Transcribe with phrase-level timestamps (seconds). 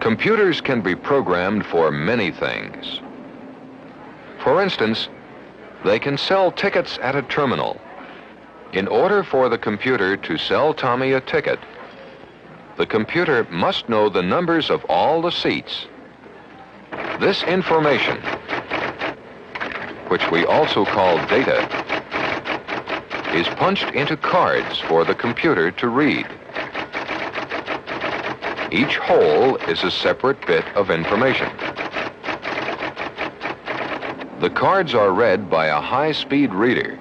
[0.00, 3.00] Computers can be programmed for many things.
[4.42, 5.08] For instance,
[5.84, 7.78] they can sell tickets at a terminal.
[8.72, 11.58] In order for the computer to sell Tommy a ticket,
[12.78, 15.86] the computer must know the numbers of all the seats.
[17.20, 18.16] This information,
[20.08, 21.68] which we also call data,
[23.34, 26.26] is punched into cards for the computer to read.
[28.72, 31.48] Each hole is a separate bit of information.
[34.40, 36.96] The cards are read by a high-speed reader.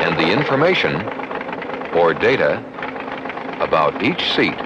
[0.00, 0.94] And the information,
[1.98, 2.64] or data,
[3.60, 4.58] about each seat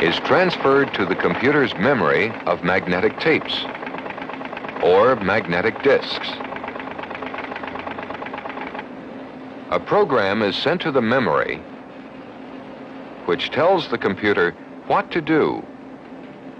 [0.00, 3.64] is transferred to the computer's memory of magnetic tapes
[4.82, 6.28] or magnetic disks.
[9.74, 11.60] A program is sent to the memory
[13.24, 14.54] which tells the computer
[14.86, 15.64] what to do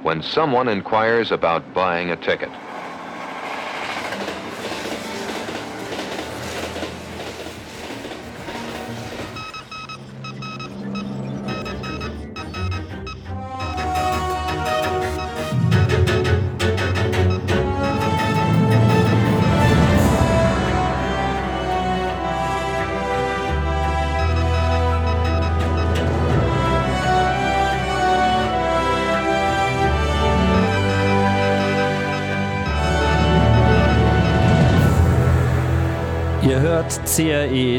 [0.03, 2.51] when someone inquires about buying a ticket.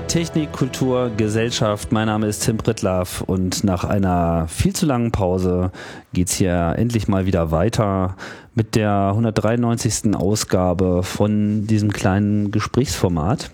[0.07, 1.91] Technik, Kultur, Gesellschaft.
[1.91, 5.71] Mein Name ist Tim Prittlaff und nach einer viel zu langen Pause
[6.13, 8.15] geht es hier endlich mal wieder weiter
[8.53, 10.15] mit der 193.
[10.15, 13.51] Ausgabe von diesem kleinen Gesprächsformat.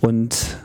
[0.00, 0.58] Und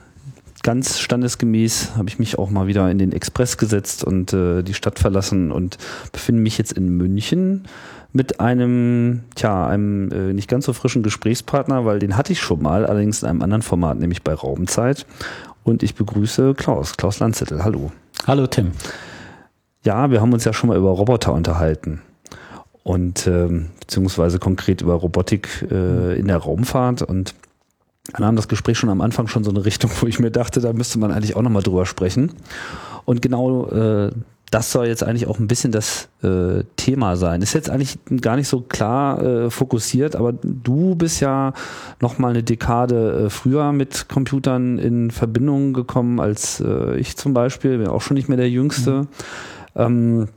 [0.64, 4.74] ganz standesgemäß habe ich mich auch mal wieder in den Express gesetzt und äh, die
[4.74, 5.78] Stadt verlassen und
[6.12, 7.66] befinde mich jetzt in München
[8.14, 12.62] mit einem, tja, einem äh, nicht ganz so frischen Gesprächspartner, weil den hatte ich schon
[12.62, 15.06] mal, allerdings in einem anderen Format, nämlich bei Raumzeit.
[15.64, 17.64] Und ich begrüße Klaus, Klaus Landzettel.
[17.64, 17.92] Hallo.
[18.26, 18.72] Hallo Tim.
[19.84, 22.02] Ja, wir haben uns ja schon mal über Roboter unterhalten.
[22.84, 27.04] Und ähm, beziehungsweise konkret über Robotik äh, in der Raumfahrt.
[27.04, 27.36] Und
[28.12, 30.60] dann nahm das Gespräch schon am Anfang schon so eine Richtung, wo ich mir dachte,
[30.62, 32.34] da müsste man eigentlich auch nochmal drüber sprechen.
[33.06, 34.12] Und genau äh,
[34.52, 37.42] das soll jetzt eigentlich auch ein bisschen das äh, Thema sein.
[37.42, 41.54] Ist jetzt eigentlich gar nicht so klar äh, fokussiert, aber du bist ja
[42.02, 47.34] noch mal eine Dekade äh, früher mit Computern in Verbindung gekommen als äh, ich zum
[47.34, 47.78] Beispiel.
[47.78, 49.02] Bin auch schon nicht mehr der Jüngste.
[49.02, 49.08] Mhm.
[49.76, 50.28] Ähm,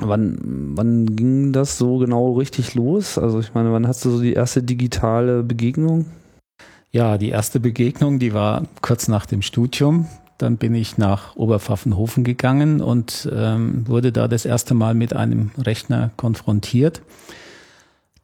[0.00, 0.38] wann,
[0.74, 3.16] wann ging das so genau richtig los?
[3.16, 6.06] Also ich meine, wann hast du so die erste digitale Begegnung?
[6.90, 10.06] Ja, die erste Begegnung, die war kurz nach dem Studium.
[10.38, 15.50] Dann bin ich nach Oberpfaffenhofen gegangen und ähm, wurde da das erste Mal mit einem
[15.58, 17.02] Rechner konfrontiert.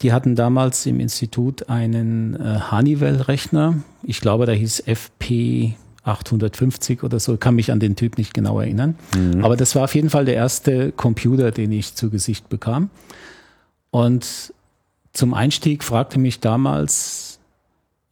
[0.03, 3.77] Die hatten damals im Institut einen äh, Honeywell-Rechner.
[4.03, 8.59] Ich glaube, der hieß FP 850 oder so, kann mich an den Typ nicht genau
[8.61, 8.97] erinnern.
[9.17, 9.45] Mhm.
[9.45, 12.91] Aber das war auf jeden Fall der erste Computer, den ich zu Gesicht bekam.
[13.91, 14.53] Und
[15.13, 17.32] zum Einstieg fragte mich damals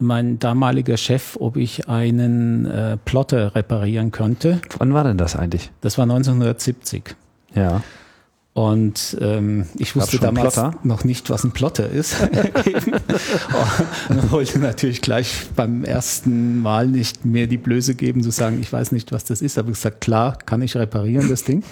[0.00, 4.60] mein damaliger Chef, ob ich einen äh, Plotter reparieren könnte.
[4.78, 5.70] Wann war denn das eigentlich?
[5.80, 7.16] Das war 1970.
[7.54, 7.82] Ja.
[8.52, 10.74] Und ähm, ich wusste damals Plotter?
[10.82, 12.16] noch nicht, was ein Plotter ist.
[14.08, 18.72] und wollte natürlich gleich beim ersten Mal nicht mehr die Blöße geben, zu sagen, ich
[18.72, 19.56] weiß nicht, was das ist.
[19.56, 21.62] Aber ich gesagt, klar, kann ich reparieren, das Ding.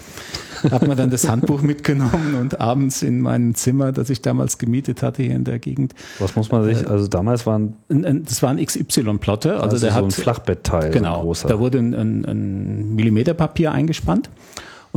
[0.71, 5.03] Hab mir dann das Handbuch mitgenommen und abends in meinem Zimmer, das ich damals gemietet
[5.03, 5.95] hatte hier in der Gegend.
[6.21, 7.75] Was muss man sich, also damals waren...
[7.89, 9.55] Das war ein XY-Plotter.
[9.55, 10.91] Also, also der so hat, ein Flachbettteil.
[10.93, 14.31] Genau, so da wurde ein, ein, ein Millimeterpapier eingespannt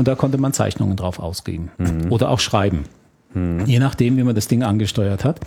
[0.02, 2.12] und da konnte man Zeichnungen drauf ausgeben mhm.
[2.12, 2.86] oder auch schreiben,
[3.36, 3.66] mhm.
[3.68, 5.40] je nachdem, wie man das Ding angesteuert hat.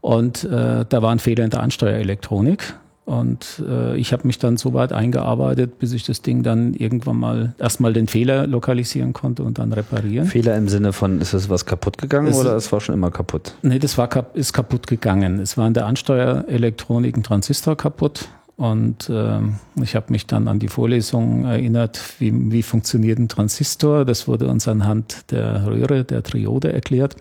[0.00, 2.74] Und äh, da war ein Fehler in der Ansteuerelektronik.
[3.04, 7.18] Und äh, ich habe mich dann so weit eingearbeitet, bis ich das Ding dann irgendwann
[7.18, 10.26] mal erstmal den Fehler lokalisieren konnte und dann reparieren.
[10.26, 13.12] Fehler im Sinne von, ist es was kaputt gegangen es, oder es war schon immer
[13.12, 13.54] kaputt?
[13.62, 15.38] Nee, das war ist kaputt gegangen.
[15.38, 18.28] Es war in der Ansteuerelektronik ein Transistor kaputt.
[18.58, 19.38] Und äh,
[19.80, 24.04] ich habe mich dann an die Vorlesung erinnert, wie, wie funktioniert ein Transistor.
[24.04, 27.14] Das wurde uns anhand der Röhre, der Triode erklärt.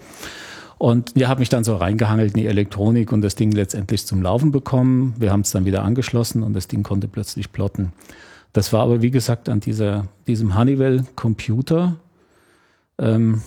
[0.80, 4.24] Und wir haben mich dann so reingehangelt in die Elektronik und das Ding letztendlich zum
[4.24, 5.13] Laufen bekommen.
[5.19, 7.94] Wir haben es dann wieder angeschlossen und das Ding konnte plötzlich plotten.
[8.54, 11.98] Das war aber, wie gesagt, an dieser, diesem Honeywell-Computer.
[12.98, 13.44] Ähm,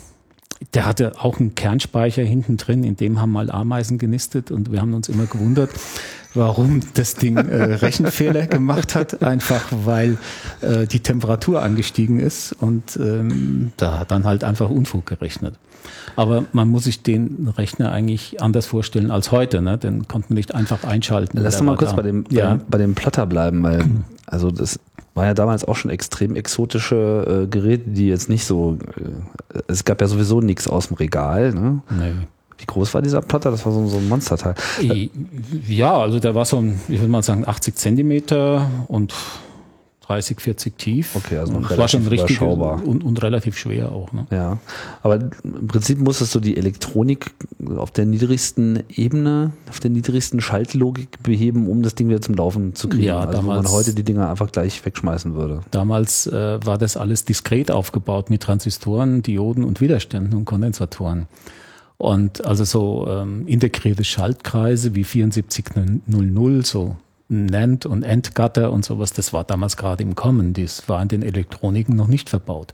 [0.74, 4.80] der hatte auch einen Kernspeicher hinten drin, in dem haben mal Ameisen genistet und wir
[4.80, 5.70] haben uns immer gewundert,
[6.34, 10.18] warum das Ding äh, Rechenfehler gemacht hat, einfach weil
[10.60, 15.54] äh, die Temperatur angestiegen ist und ähm, da hat dann halt einfach Unfug gerechnet.
[16.16, 19.78] Aber man muss sich den Rechner eigentlich anders vorstellen als heute, ne?
[19.78, 21.38] Den konnte man nicht einfach einschalten.
[21.40, 21.96] Lass doch mal kurz da.
[21.96, 22.58] bei dem, ja.
[22.68, 23.84] bei dem Platter bleiben, weil
[24.26, 24.78] also das
[25.14, 29.84] war ja damals auch schon extrem exotische äh, Geräte, die jetzt nicht so, äh, es
[29.84, 31.52] gab ja sowieso nichts aus dem Regal.
[31.52, 31.82] Ne?
[31.90, 32.12] Nee.
[32.60, 33.50] Wie groß war dieser Platter?
[33.50, 34.54] Das war so, so ein Monsterteil.
[35.66, 39.14] Ja, also der war so, ein, ich würde mal sagen, 80 Zentimeter und
[40.10, 41.14] 30, 40 tief.
[41.14, 44.12] Okay, also noch war schon richtig und, und relativ schwer auch.
[44.12, 44.26] Ne?
[44.32, 44.58] Ja,
[45.04, 47.30] aber im Prinzip musstest du die Elektronik
[47.76, 52.74] auf der niedrigsten Ebene, auf der niedrigsten Schaltlogik beheben, um das Ding wieder zum Laufen
[52.74, 53.04] zu kriegen.
[53.04, 55.60] Ja, also wo man damals- heute die Dinger einfach gleich wegschmeißen würde.
[55.70, 61.28] Damals äh, war das alles diskret aufgebaut mit Transistoren, Dioden und Widerständen und Kondensatoren.
[62.00, 66.96] Und also so ähm, integrierte Schaltkreise wie 7400, so
[67.28, 70.54] NAND und Endgatter und sowas, das war damals gerade im Kommen.
[70.54, 72.72] Das war in den Elektroniken noch nicht verbaut.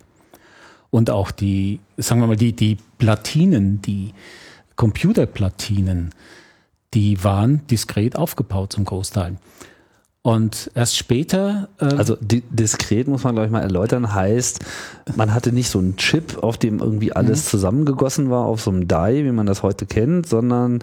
[0.91, 4.15] Und auch die, sagen wir mal, die, die Platinen, die
[4.77, 6.11] Computerplatinen,
[6.95, 9.39] die waren diskret aufgebaut zum Großteil.
[10.27, 14.59] Und erst später, äh, Also di diskret muss man glaube ich mal erläutern, heißt,
[15.15, 17.49] man hatte nicht so einen Chip, auf dem irgendwie alles Mhm.
[17.51, 20.81] zusammengegossen war auf so einem Die, wie man das heute kennt, sondern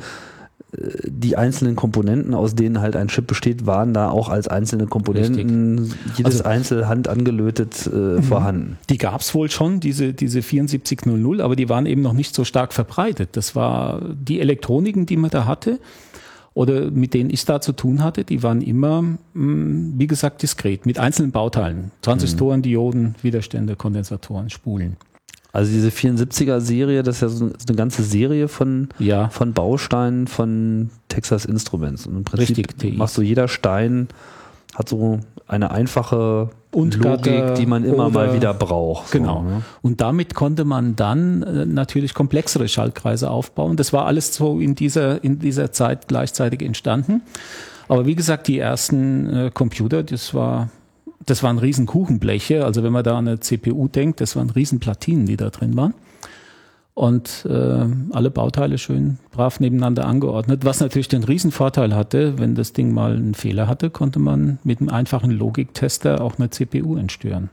[0.77, 4.87] äh, die einzelnen Komponenten, aus denen halt ein Chip besteht, waren da auch als einzelne
[4.87, 8.77] Komponenten, jedes Also- einzelhand angelötet äh, vorhanden.
[8.89, 12.45] Die gab es wohl schon, diese, diese 7400, aber die waren eben noch nicht so
[12.45, 13.31] stark verbreitet.
[13.33, 15.79] Das war die Elektroniken, die man da hatte
[16.53, 20.85] oder mit denen ich da zu tun hatte, die waren immer, mh, wie gesagt, diskret,
[20.85, 21.91] mit einzelnen Bauteilen.
[22.01, 24.97] Transistoren, Dioden, Widerstände, Kondensatoren, Spulen.
[25.51, 30.89] Also diese 74er-Serie, das ist ja so eine ganze Serie von, Ja, von Bausteinen von
[31.09, 32.07] Texas Instruments.
[32.07, 32.91] Und im Prinzip Richtig, TI.
[32.94, 34.07] machst du jeder Stein
[34.73, 35.19] hat so
[35.53, 39.09] eine einfache Und Logik, die man immer mal wieder braucht.
[39.09, 39.44] So, Genau.
[39.44, 39.61] ne?
[39.81, 43.77] Und damit konnte man dann äh, natürlich komplexere Schaltkreise aufbauen.
[43.77, 47.21] Das war alles so in dieser, in dieser Zeit gleichzeitig entstanden.
[47.88, 50.69] Aber wie gesagt, die ersten äh, Computer, das war,
[51.25, 52.65] das waren riesen Kuchenbleche.
[52.65, 55.75] Also wenn man da an eine CPU denkt, das waren riesen Platinen, die da drin
[55.77, 55.94] waren.
[56.95, 62.53] Und äh, alle Bauteile schön brav nebeneinander angeordnet, was natürlich den riesen Vorteil hatte, wenn
[62.53, 66.95] das Ding mal einen Fehler hatte, konnte man mit einem einfachen Logiktester auch eine CPU
[66.95, 67.49] entstören,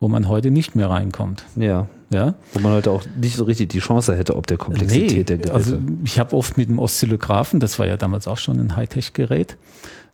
[0.00, 1.44] wo man heute nicht mehr reinkommt.
[1.56, 1.88] Ja.
[2.10, 2.36] Ja?
[2.54, 5.54] Wo man heute auch nicht so richtig die Chance hätte, ob der Komplexität der Geräte.
[5.54, 9.58] also ich habe oft mit dem Oszillographen, das war ja damals auch schon ein Hightech-Gerät,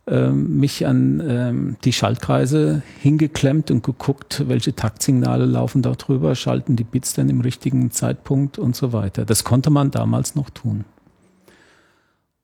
[0.06, 6.77] ähm, mich an ähm, die Schaltkreise hingeklemmt und geguckt, welche Taktsignale laufen da drüber, schalten
[6.77, 9.25] die Bits dann im richtigen Zeitpunkt und so weiter.
[9.25, 10.85] Das konnte man damals noch tun.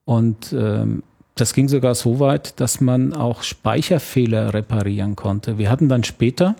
[0.05, 1.03] Und ähm,
[1.35, 5.57] das ging sogar so weit, dass man auch Speicherfehler reparieren konnte.
[5.57, 6.55] Wir hatten dann später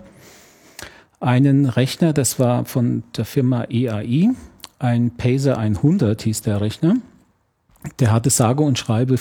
[1.19, 4.29] einen Rechner, das war von der Firma EAI,
[4.79, 6.97] ein Pacer 100 hieß der Rechner.
[7.99, 9.17] Der hatte sage und schreibe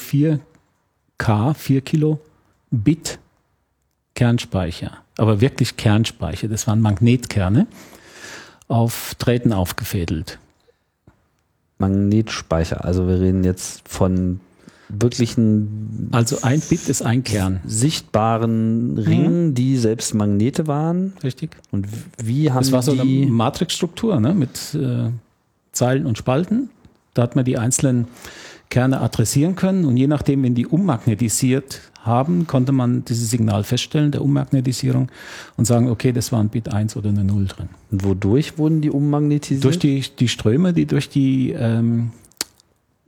[1.20, 2.20] 4K, 4 Kilo
[2.70, 3.18] Bit
[4.14, 4.98] Kernspeicher.
[5.16, 6.48] Aber wirklich Kernspeicher.
[6.48, 7.66] Das waren Magnetkerne
[8.68, 10.38] auf Drähten aufgefädelt.
[11.78, 12.84] Magnetspeicher.
[12.84, 14.40] Also wir reden jetzt von
[14.88, 17.60] wirklichen Also ein Bit ist ein Kern.
[17.64, 21.14] sichtbaren Ringen, die selbst Magnete waren.
[21.22, 21.56] Richtig?
[21.70, 21.86] Und
[22.22, 24.34] wie haben Das war so eine die Matrixstruktur ne?
[24.34, 25.10] mit äh,
[25.72, 26.70] Zeilen und Spalten.
[27.14, 28.08] Da hat man die einzelnen
[28.70, 34.12] Kerne adressieren können und je nachdem, wenn die ummagnetisiert haben, konnte man dieses Signal feststellen,
[34.12, 35.10] der Ummagnetisierung
[35.56, 37.68] und sagen, okay, das war ein Bit 1 oder eine 0 drin.
[37.90, 39.64] Und wodurch wurden die ummagnetisiert?
[39.64, 42.12] Durch die, die Ströme, die durch die ähm,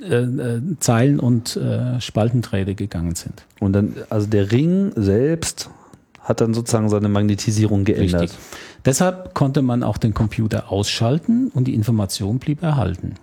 [0.00, 3.45] äh, äh, Zeilen und äh, Spaltendrähte gegangen sind.
[3.61, 5.71] Und dann, also der Ring selbst
[6.21, 8.23] hat dann sozusagen seine Magnetisierung geändert.
[8.23, 8.38] Richtig.
[8.85, 13.14] Deshalb konnte man auch den Computer ausschalten und die Information blieb erhalten.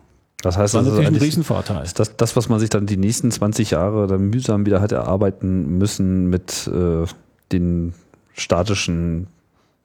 [0.41, 1.83] Das heißt, Das ist, natürlich ein Riesenvorteil.
[1.83, 4.91] ist das, das, was man sich dann die nächsten 20 Jahre dann mühsam wieder hat
[4.93, 7.05] erarbeiten müssen mit äh,
[7.51, 7.93] den
[8.33, 9.27] statischen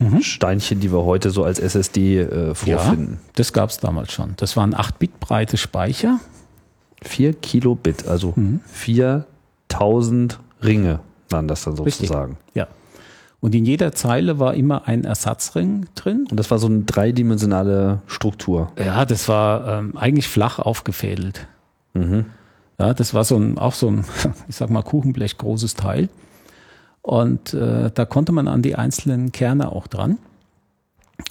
[0.00, 0.22] Mhm.
[0.22, 3.20] Steinchen, die wir heute so als SSD äh, vorfinden.
[3.36, 4.34] Das gab es damals schon.
[4.38, 6.18] Das waren 8-Bit breite Speicher.
[7.02, 8.60] 4 Kilobit, also Mhm.
[9.68, 12.08] 4000 Ringe waren das dann Richtig.
[12.08, 12.36] sozusagen.
[12.54, 12.66] Ja.
[13.44, 16.26] Und in jeder Zeile war immer ein Ersatzring drin.
[16.30, 18.72] Und das war so eine dreidimensionale Struktur.
[18.78, 21.46] Ja, das war ähm, eigentlich flach aufgefädelt.
[21.92, 22.24] Mhm.
[22.78, 24.06] Ja, das war so ein, auch so ein,
[24.48, 26.08] ich sag mal, Kuchenblech großes Teil.
[27.02, 30.16] Und äh, da konnte man an die einzelnen Kerne auch dran.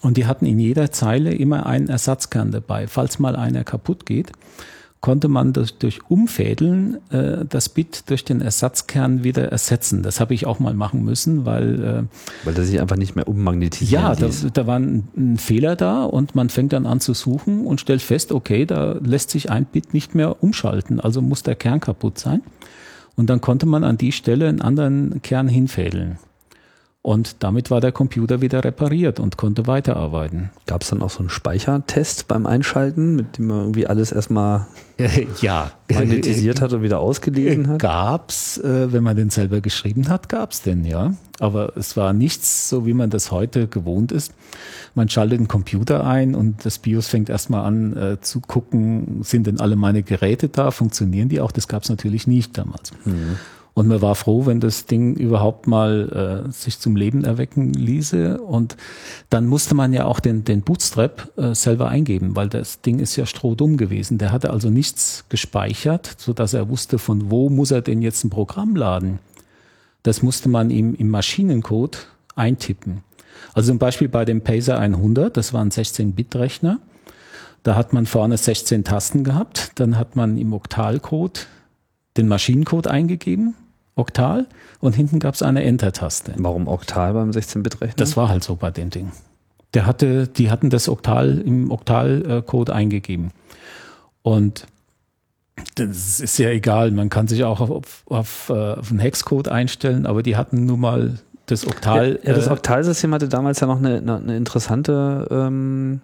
[0.03, 2.85] Und die hatten in jeder Zeile immer einen Ersatzkern dabei.
[2.85, 4.31] Falls mal einer kaputt geht,
[5.03, 10.01] konnte man durch, durch Umfädeln äh, das Bit durch den Ersatzkern wieder ersetzen.
[10.01, 13.27] Das habe ich auch mal machen müssen, weil äh, weil der sich einfach nicht mehr
[13.27, 14.01] ummagnetisiert.
[14.01, 17.65] Ja, da, da war ein, ein, Fehler da und man fängt dann an zu suchen
[17.65, 21.55] und stellt fest, okay, da lässt sich ein Bit nicht mehr umschalten, also muss der
[21.55, 22.41] Kern kaputt sein.
[23.17, 26.17] Und dann konnte man an die Stelle einen anderen Kern hinfädeln.
[27.03, 30.51] Und damit war der Computer wieder repariert und konnte weiterarbeiten.
[30.67, 34.67] Gab es dann auch so einen Speichertest beim Einschalten, mit dem man irgendwie alles erstmal
[35.41, 35.71] ja.
[35.91, 37.79] magnetisiert hat und wieder ausgelesen hat?
[37.79, 41.13] Gab's, äh, wenn man den selber geschrieben hat, gab's den, ja.
[41.41, 44.33] Aber es war nichts, so wie man das heute gewohnt ist.
[44.95, 49.45] Man schaltet den Computer ein und das BIOS fängt erstmal an äh, zu gucken, sind
[49.45, 51.51] denn alle meine Geräte da, funktionieren die auch?
[51.51, 52.93] Das gab's natürlich nicht damals.
[53.03, 53.39] Mhm.
[53.75, 58.39] Und man war froh, wenn das Ding überhaupt mal äh, sich zum Leben erwecken ließe.
[58.39, 58.77] Und
[59.31, 63.15] dann musste man ja auch den, den Bootstrap äh, selber eingeben, weil das Ding ist
[63.15, 64.19] ja strohdumm gewesen.
[64.19, 68.23] Der hatte also nichts gespeichert, so dass er wusste, von wo muss er denn jetzt
[68.23, 69.17] ein Programm laden.
[70.03, 73.03] Das musste man ihm im Maschinencode eintippen.
[73.55, 76.79] Also zum Beispiel bei dem Pacer 100, das war ein 16-Bit-Rechner.
[77.63, 79.71] Da hat man vorne 16 Tasten gehabt.
[79.75, 81.47] Dann hat man im Oktalcode
[82.17, 83.55] den Maschinencode eingegeben
[83.95, 84.47] Oktal
[84.79, 86.33] und hinten gab es eine Enter-Taste.
[86.37, 87.95] Warum Oktal beim 16-Bit-Rechner?
[87.97, 89.11] Das war halt so bei dem Ding.
[89.73, 93.31] Der hatte, die hatten das Oktal im Oktal-Code eingegeben.
[94.21, 94.67] Und
[95.75, 98.51] das ist ja egal, man kann sich auch auf, auf, auf,
[98.89, 102.19] einen Hexcode einstellen, aber die hatten nun mal das Oktal.
[102.23, 106.01] Ja, ja das äh, Oktalsystem hatte damals ja noch eine, eine interessante ähm,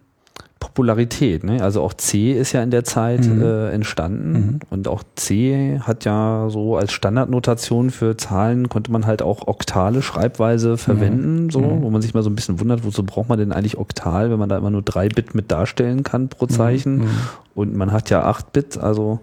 [0.60, 1.44] Popularität.
[1.44, 1.64] Ne?
[1.64, 3.42] Also auch C ist ja in der Zeit mhm.
[3.42, 4.60] äh, entstanden mhm.
[4.70, 10.02] und auch C hat ja so als Standardnotation für Zahlen konnte man halt auch oktale
[10.02, 11.50] Schreibweise verwenden, mhm.
[11.50, 11.82] so, mhm.
[11.82, 14.40] wo man sich mal so ein bisschen wundert, wozu braucht man denn eigentlich oktal, wenn
[14.40, 16.50] man da immer nur drei Bit mit darstellen kann pro mhm.
[16.50, 17.10] Zeichen mhm.
[17.56, 19.20] und man hat ja acht Bit, also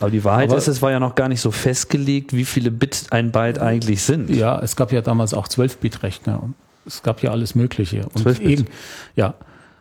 [0.00, 2.70] aber die Wahrheit Aber ist, es war ja noch gar nicht so festgelegt, wie viele
[2.70, 4.30] Bit ein Byte eigentlich sind.
[4.30, 6.54] Ja, es gab ja damals auch 12-Bit-Rechner und
[6.86, 8.04] es gab ja alles Mögliche.
[8.04, 8.48] Und 12 Bit.
[8.48, 8.66] eben,
[9.14, 9.34] ja,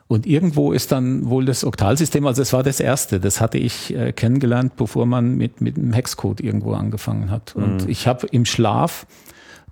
[0.07, 3.93] und irgendwo ist dann wohl das Oktalsystem, also es war das erste, das hatte ich
[3.93, 7.55] äh, kennengelernt, bevor man mit, mit dem Hexcode irgendwo angefangen hat.
[7.55, 7.89] Und mhm.
[7.89, 9.05] ich habe im Schlaf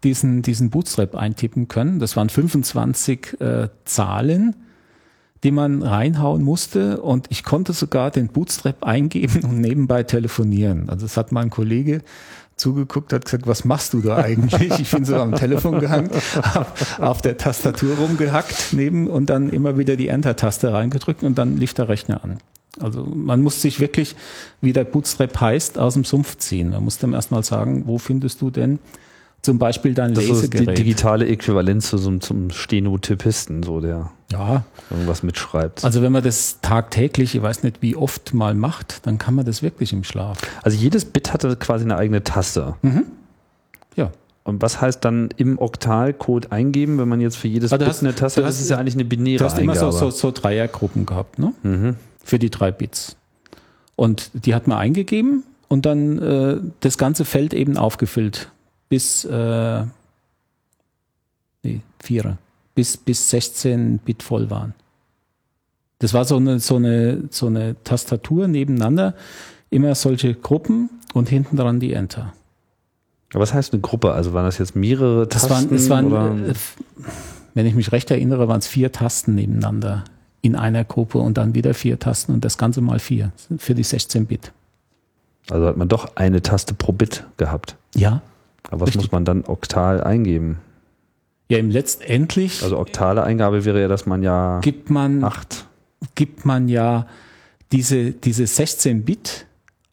[0.04, 2.00] diesen, diesen Bootstrap eintippen können.
[2.00, 4.56] Das waren 25 äh, Zahlen,
[5.46, 7.00] die man reinhauen musste.
[7.00, 10.90] Und ich konnte sogar den Bootstrap eingeben und nebenbei telefonieren.
[10.90, 12.02] Also das hat mein Kollege
[12.56, 14.80] zugeguckt, hat gesagt, was machst du da eigentlich?
[14.80, 16.10] Ich bin so am Telefon gehangen,
[17.00, 21.74] auf der Tastatur rumgehackt neben und dann immer wieder die Enter-Taste reingedrückt und dann lief
[21.74, 22.38] der Rechner an.
[22.80, 24.16] Also man muss sich wirklich,
[24.62, 26.72] wie der Bootstrap heißt, aus dem Sumpf ziehen.
[26.72, 28.80] Man muss dem erstmal sagen, wo findest du denn
[29.46, 30.68] zum Beispiel dein das Lesegerät.
[30.68, 34.64] ist die digitale Äquivalenz zu so, zum Stenotypisten, so der ja.
[34.90, 35.86] irgendwas mitschreibt.
[35.86, 39.46] Also wenn man das tagtäglich, ich weiß nicht wie oft mal macht, dann kann man
[39.46, 40.40] das wirklich im Schlaf.
[40.64, 42.76] Also jedes Bit hatte quasi eine eigene Taste.
[42.82, 43.06] Mhm.
[43.96, 44.12] Ja.
[44.44, 48.04] Und was heißt dann im Oktalcode eingeben, wenn man jetzt für jedes also Bit hast,
[48.04, 49.80] eine Taste, das ist ja eigentlich eine binäre Du hast Eingabe.
[49.80, 51.54] immer so, so, so Dreiergruppen gehabt, ne?
[51.64, 51.96] Mhm.
[52.24, 53.16] Für die drei Bits.
[53.96, 58.50] Und die hat man eingegeben und dann äh, das ganze Feld eben aufgefüllt
[58.90, 59.84] bis äh,
[61.64, 62.38] nee, Vierer,
[62.74, 64.74] bis, bis 16 Bit voll waren.
[66.00, 69.16] Das war so eine, so eine, so eine Tastatur nebeneinander,
[69.70, 72.34] immer solche Gruppen und hinten dran die Enter.
[73.34, 74.14] Aber was heißt eine Gruppe?
[74.14, 75.70] Also waren das jetzt mehrere Tasten?
[75.70, 76.54] Das waren, es waren, äh,
[77.54, 80.04] wenn ich mich recht erinnere, waren es vier Tasten nebeneinander
[80.42, 83.84] in einer Gruppe und dann wieder vier Tasten und das Ganze mal vier für die
[83.84, 84.52] 16 Bit.
[85.50, 87.76] Also hat man doch eine Taste pro Bit gehabt.
[87.96, 88.22] Ja,
[88.70, 89.04] aber was Richtig.
[89.04, 90.60] muss man dann oktal eingeben?
[91.50, 92.64] Ja, im letztendlich.
[92.64, 95.68] Also oktale Eingabe wäre ja, dass man ja gibt man acht.
[96.16, 97.08] gibt man ja
[97.72, 99.46] diese diese 16 Bit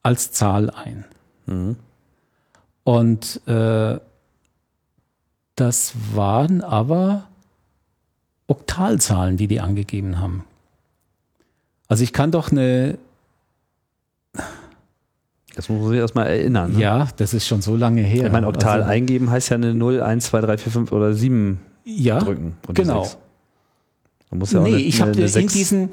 [0.02, 1.04] als Zahl ein.
[1.46, 1.76] Mhm.
[2.84, 3.98] Und äh,
[5.56, 7.28] das waren aber
[8.46, 10.44] Oktalzahlen, die die angegeben haben.
[11.88, 12.98] Also ich kann doch eine
[15.54, 16.72] das muss man sich erstmal erinnern.
[16.72, 16.80] Ne?
[16.80, 18.26] Ja, das ist schon so lange her.
[18.26, 21.12] Ich meine, Oktal also, eingeben heißt ja eine 0, 1, 2, 3, 4, 5 oder
[21.12, 22.56] 7 ja, drücken.
[22.72, 23.08] genau.
[24.30, 25.90] Man muss ja auch nee, eine, ich habe in diesen,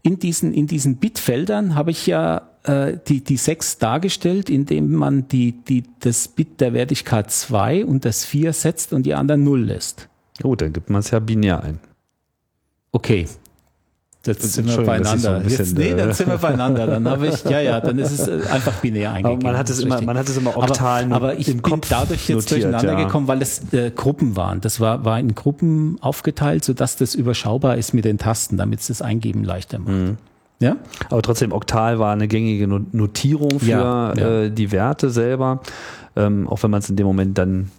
[0.00, 5.28] in diesen, in diesen Bitfeldern habe ich ja äh, die, die 6 dargestellt, indem man
[5.28, 9.64] die, die, das Bit der Wertigkeit 2 und das 4 setzt und die anderen 0
[9.64, 10.08] lässt.
[10.40, 11.80] Gut, dann gibt man es ja binär ein.
[12.92, 13.26] Okay,
[14.24, 15.42] Jetzt sind wir beieinander.
[15.46, 16.86] Jetzt, nee, dann sind wir beieinander.
[16.86, 19.40] Dann habe ich, ja, ja, dann ist es äh, einfach binär eingegeben.
[19.42, 21.88] Aber man hat es immer, man hat es immer oktal Aber, aber ich bin Kopf
[21.88, 23.04] dadurch jetzt notiert, durcheinander ja.
[23.04, 24.60] gekommen, weil es äh, Gruppen waren.
[24.60, 28.86] Das war, war in Gruppen aufgeteilt, sodass das überschaubar ist mit den Tasten, damit es
[28.86, 29.92] das Eingeben leichter macht.
[29.92, 30.16] Mhm.
[30.60, 30.76] Ja?
[31.10, 34.42] Aber trotzdem, Oktal war eine gängige No- Notierung für Ja, ja.
[34.42, 35.60] Äh, die Werte selber,
[36.14, 37.72] ähm, auch wenn man es in dem Moment dann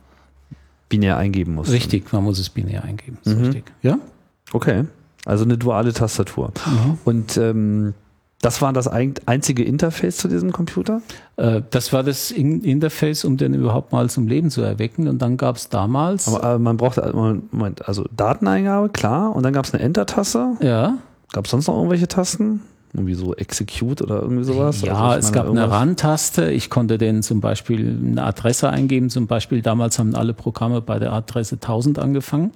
[0.89, 1.71] binär eingeben muss.
[1.71, 3.17] Richtig, man muss es binär eingeben.
[3.23, 3.43] Mhm.
[3.45, 3.63] richtig.
[3.81, 3.97] Ja?
[4.51, 4.83] Okay,
[5.25, 6.51] also eine duale Tastatur.
[6.65, 6.97] Mhm.
[7.05, 7.93] Und ähm,
[8.41, 11.01] das war das ein, einzige Interface zu diesem Computer?
[11.37, 15.07] Äh, das war das In Interface, um den überhaupt mal zum Leben zu erwecken.
[15.07, 16.27] Und dann gab es damals.
[16.27, 20.57] Aber äh, man brauchte, Moment, also Dateneingabe, klar, und dann gab es eine Enter-Taste.
[20.61, 20.97] ja,
[21.31, 22.61] Gab es sonst noch irgendwelche Tasten?
[22.93, 24.81] Irgendwie so Execute oder irgendwie sowas?
[24.81, 26.51] Ja, Also es gab eine irgendwas- RAN-Taste.
[26.51, 29.09] Ich konnte den zum Beispiel eine Adresse eingeben.
[29.09, 32.51] Zum Beispiel damals haben alle Programme bei der Adresse 1000 angefangen.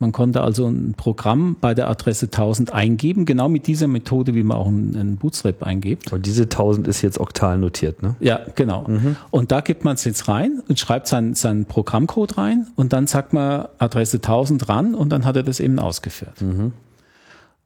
[0.00, 4.42] Man konnte also ein Programm bei der Adresse 1000 eingeben, genau mit dieser Methode, wie
[4.42, 6.12] man auch einen, Bootstrap eingibt.
[6.12, 8.16] Und diese 1000 ist jetzt oktal notiert, ne?
[8.20, 8.86] Ja, genau.
[9.30, 13.06] Und da gibt man es jetzt rein und schreibt seinen, seinen Programmcode rein und dann
[13.06, 16.42] sagt man Adresse 1000 ran und dann hat er das eben ausgeführt.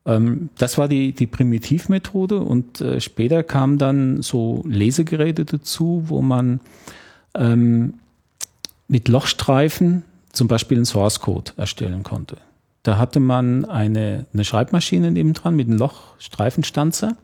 [0.08, 6.22] Ähm, das war die, die Primitivmethode und äh, später kamen dann so Lesegeräte dazu, wo
[6.22, 6.60] man
[7.34, 7.94] ähm,
[8.88, 12.36] mit Lochstreifen zum Beispiel einen Source Code erstellen konnte.
[12.82, 17.16] Da hatte man eine, eine Schreibmaschine nebendran mit einem Lochstreifenstanzer.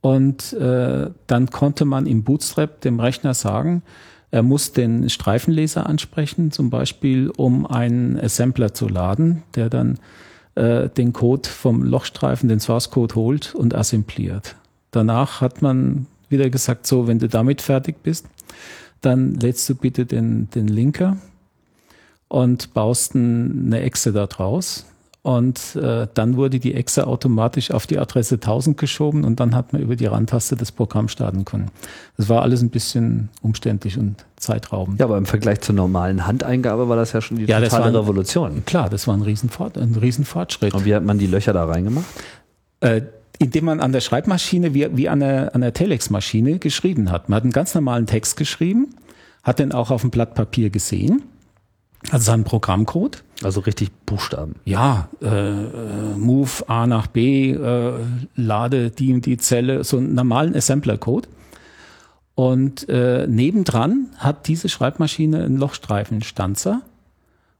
[0.00, 3.82] Und äh, dann konnte man im Bootstrap dem Rechner sagen,
[4.30, 9.98] er muss den Streifenleser ansprechen, zum Beispiel um einen Assembler zu laden, der dann
[10.54, 14.56] äh, den Code vom Lochstreifen, den Source Code holt und assembliert.
[14.92, 18.26] Danach hat man wieder gesagt, so, wenn du damit fertig bist,
[19.00, 21.16] dann lädst du bitte den, den Linker
[22.30, 24.86] und baust ein, eine Exe da draus.
[25.22, 29.74] Und äh, dann wurde die Exe automatisch auf die Adresse 1000 geschoben und dann hat
[29.74, 31.70] man über die Randtaste das Programm starten können.
[32.16, 34.98] Das war alles ein bisschen umständlich und zeitraubend.
[34.98, 37.96] Ja, aber im Vergleich zur normalen Handeingabe war das ja schon die Ja, totale ein-
[37.96, 38.64] Revolution.
[38.64, 40.72] Klar, das war ein Riesenfort ein Riesenfortschritt.
[40.72, 42.06] Und wie hat man die Löcher da reingemacht?
[42.80, 43.02] Äh,
[43.38, 47.28] indem man an der Schreibmaschine wie, wie an der, an der Telex-Maschine geschrieben hat.
[47.28, 48.94] Man hat einen ganz normalen Text geschrieben,
[49.42, 51.24] hat den auch auf dem Blatt Papier gesehen,
[52.10, 53.22] also seinen Programmcode.
[53.42, 54.56] Also richtig Buchstaben.
[54.64, 57.92] Ja, äh, äh, Move A nach B, äh,
[58.36, 61.28] lade die und die Zelle, so einen normalen Assembler-Code.
[62.34, 66.82] Und äh, nebendran hat diese Schreibmaschine einen Lochstreifenstanzer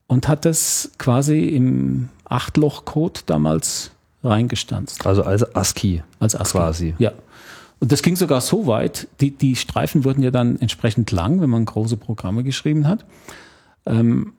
[0.07, 3.91] und hat das quasi im Achtloch-Code damals
[4.25, 5.07] reingestanzt.
[5.07, 6.59] Also als ASCII Als ASCII.
[6.59, 6.95] quasi.
[6.99, 7.13] Ja.
[7.79, 11.49] Und das ging sogar so weit, die, die Streifen wurden ja dann entsprechend lang, wenn
[11.49, 13.05] man große Programme geschrieben hat.
[13.87, 14.33] Ähm,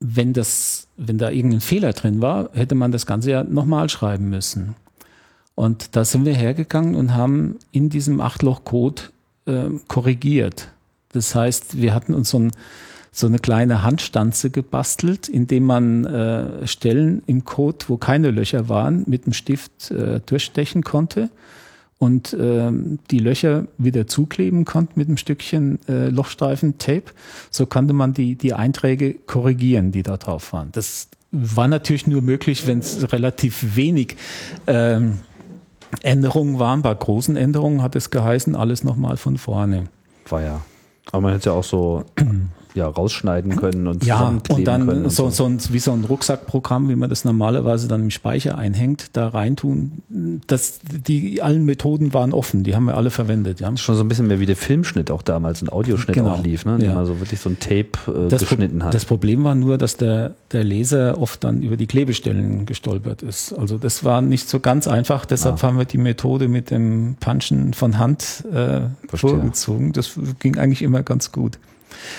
[0.00, 4.30] wenn, das, wenn da irgendein Fehler drin war, hätte man das Ganze ja nochmal schreiben
[4.30, 4.74] müssen.
[5.54, 9.02] Und da sind wir hergegangen und haben in diesem Achtloch-Code
[9.46, 10.68] äh, korrigiert.
[11.12, 12.52] Das heißt, wir hatten uns so, ein,
[13.12, 19.04] so eine kleine Handstanze gebastelt, indem man äh, Stellen im Code, wo keine Löcher waren,
[19.06, 21.28] mit dem Stift äh, durchstechen konnte
[22.00, 27.12] und ähm, die Löcher wieder zukleben konnte mit einem Stückchen äh, Lochstreifen-Tape.
[27.50, 30.70] So konnte man die, die Einträge korrigieren, die da drauf waren.
[30.72, 34.16] Das war natürlich nur möglich, wenn es relativ wenig
[34.66, 35.18] ähm,
[36.00, 36.80] Änderungen waren.
[36.80, 39.84] Bei großen Änderungen hat es geheißen, alles nochmal von vorne.
[40.26, 40.62] War ja.
[41.12, 42.06] Aber man hätte ja auch so
[42.74, 46.88] ja, rausschneiden können und Ja, und dann und so, so ein, wie so ein Rucksackprogramm,
[46.88, 50.02] wie man das normalerweise dann im Speicher einhängt, da reintun.
[50.46, 53.60] Das, die allen Methoden waren offen, die haben wir alle verwendet.
[53.60, 53.76] Ja.
[53.76, 56.30] Schon so ein bisschen mehr wie der Filmschnitt auch damals, ein Audioschnitt Genau.
[56.34, 56.78] auch lief, ne?
[56.80, 56.94] Ja.
[56.94, 58.94] man so wirklich so ein Tape äh, Das, geschnitten hat.
[58.94, 63.52] das Problem war nur, dass der, der Leser oft dann über die Klebestellen gestolpert ist.
[63.52, 65.66] Also das war nicht so ganz einfach, deshalb Ah.
[65.66, 68.82] haben wir die Methode mit dem Punchen von Hand äh,
[69.16, 69.92] vorgezogen.
[69.92, 71.58] Das ging eigentlich immer ganz gut.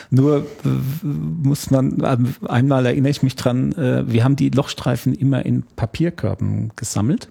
[0.10, 0.67] Nur äh,
[1.04, 2.17] muss man, äh,
[2.48, 7.30] einmal erinnere ich mich dran, äh, wir haben die Lochstreifen immer in Papierkörben gesammelt.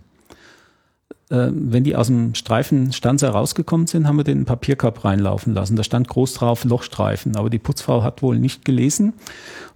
[1.31, 5.77] Äh, Wenn die aus dem Streifenstanzer rausgekommen sind, haben wir den Papierkorb reinlaufen lassen.
[5.77, 9.13] Da stand groß drauf Lochstreifen, aber die Putzfrau hat wohl nicht gelesen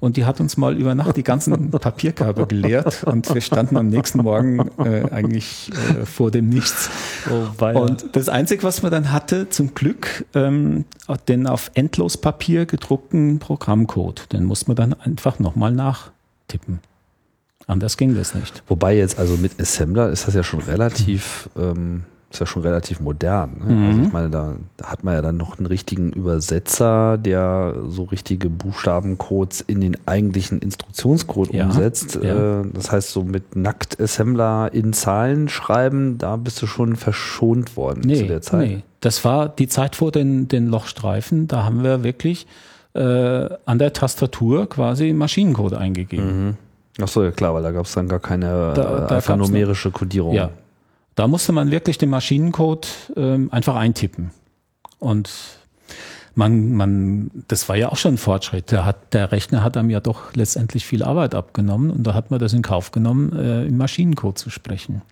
[0.01, 3.89] und die hat uns mal über Nacht die ganzen Papierkörbe geleert und wir standen am
[3.89, 6.91] nächsten Morgen äh, eigentlich äh, vor dem Nichts.
[7.31, 7.65] oh.
[7.79, 10.85] Und das Einzige, was man dann hatte, zum Glück, ähm,
[11.29, 14.33] den auf Endlospapier gedruckten Programmcode.
[14.33, 16.81] Den muss man dann einfach nochmal nachtippen.
[17.67, 18.63] Anders ging das nicht.
[18.69, 23.01] Wobei jetzt, also mit Assembler ist das ja schon relativ, ähm, ist ja schon relativ
[23.01, 23.57] modern.
[23.67, 23.73] Ne?
[23.75, 23.87] Mhm.
[23.89, 28.05] Also ich meine, da, da hat man ja dann noch einen richtigen Übersetzer, der so
[28.05, 32.19] richtige Buchstabencodes in den eigentlichen Instruktionscode Ja, umsetzt.
[32.23, 32.61] ja.
[32.61, 38.03] Äh, das heißt, so mit Nackt-Assembler in Zahlen schreiben, da bist du schon verschont worden
[38.15, 38.69] zu der Zeit.
[38.69, 38.83] nee.
[39.01, 41.47] Das war die Zeit vor den, den Lochstreifen.
[41.47, 42.47] Da haben wir wirklich
[42.95, 43.01] äh,
[43.67, 46.47] an der Tastatur quasi Maschinencode eingegeben.
[46.47, 46.57] Mhm.
[47.01, 49.13] Ach so, ja klar, weil da gab es dann gar keine Da- da äh, gab's
[49.13, 50.35] alphanumerische Kodierung.
[50.35, 50.51] Ja.
[51.17, 54.31] Da musste man wirklich den Maschinencode ähm, einfach eintippen.
[54.99, 55.31] Und
[56.35, 58.71] man, man, das war ja auch schon ein Fortschritt.
[58.73, 62.31] Der, hat, der Rechner hat einem ja doch letztendlich viel Arbeit abgenommen und da hat
[62.31, 65.03] man das in Kauf genommen, äh, im Maschinencode zu sprechen.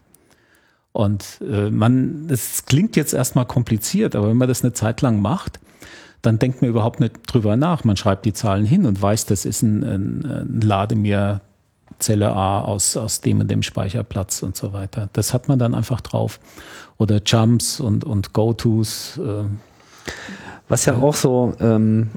[0.93, 5.21] Und äh, man, das klingt jetzt erstmal kompliziert, aber wenn man das eine Zeit lang
[5.23, 5.59] macht,
[6.21, 7.85] dann denkt man überhaupt nicht drüber nach.
[7.85, 11.41] Man schreibt die Zahlen hin und weiß, das ist ein, ein, ein Lade mir
[12.03, 15.09] Zelle A aus, aus dem und dem Speicherplatz und so weiter.
[15.15, 16.39] Das hat man dann einfach drauf.
[16.99, 19.19] Oder Jumps und, und Go-Tos.
[19.19, 19.45] Äh,
[20.69, 22.11] Was ja auch so ähm,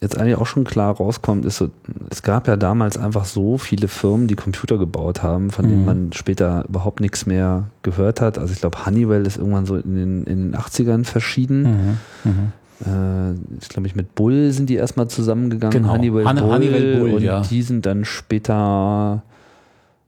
[0.00, 1.70] jetzt eigentlich auch schon klar rauskommt, ist so,
[2.10, 5.86] es gab ja damals einfach so viele Firmen, die Computer gebaut haben, von denen Mhm.
[5.86, 8.38] man später überhaupt nichts mehr gehört hat.
[8.38, 11.62] Also ich glaube, Honeywell ist irgendwann so in den, in den 80ern verschieden.
[11.62, 12.52] mhm, mhm.
[12.84, 15.82] Äh, ich glaube, ich mit Bull sind die erstmal zusammengegangen.
[15.82, 15.92] Genau.
[15.94, 17.40] Honeywell, Han- Bull, Honeywell Bull, und ja.
[17.40, 19.22] die sind dann später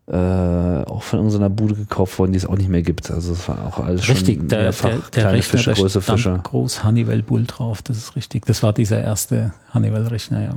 [0.06, 3.10] äh, auch von irgendeiner Bude gekauft worden, die es auch nicht mehr gibt.
[3.10, 6.00] Also es war auch alles Richtig, schon der, mehrfach der, der kleine Rechner, Fische, große
[6.02, 6.40] Fische.
[6.42, 8.44] groß Honeywell Bull drauf, das ist richtig.
[8.46, 10.54] Das war dieser erste Honeywell-Rechner, ja.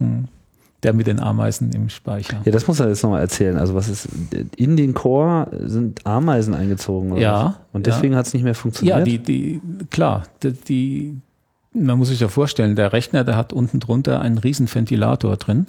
[0.00, 0.28] Mhm.
[0.84, 2.42] Der mit den Ameisen im Speicher.
[2.44, 3.56] Ja, das muss er jetzt nochmal erzählen.
[3.56, 4.06] Also was ist,
[4.56, 7.54] in den Core sind Ameisen eingezogen oder Ja, was?
[7.72, 7.94] Und ja.
[7.94, 8.98] deswegen hat es nicht mehr funktioniert?
[8.98, 11.16] Ja, die, die, klar, die, die,
[11.72, 15.66] man muss sich ja vorstellen, der Rechner, der hat unten drunter einen riesen Ventilator drin,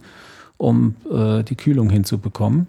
[0.58, 2.68] um äh, die Kühlung hinzubekommen.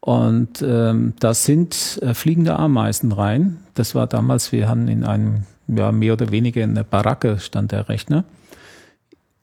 [0.00, 3.58] Und ähm, da sind äh, fliegende Ameisen rein.
[3.74, 7.72] Das war damals, wir haben in einem, ja, mehr oder weniger in der Baracke stand
[7.72, 8.24] der Rechner.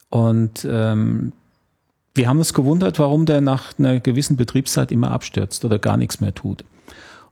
[0.10, 1.34] Und ähm,
[2.15, 6.21] wir haben uns gewundert, warum der nach einer gewissen Betriebszeit immer abstürzt oder gar nichts
[6.21, 6.63] mehr tut.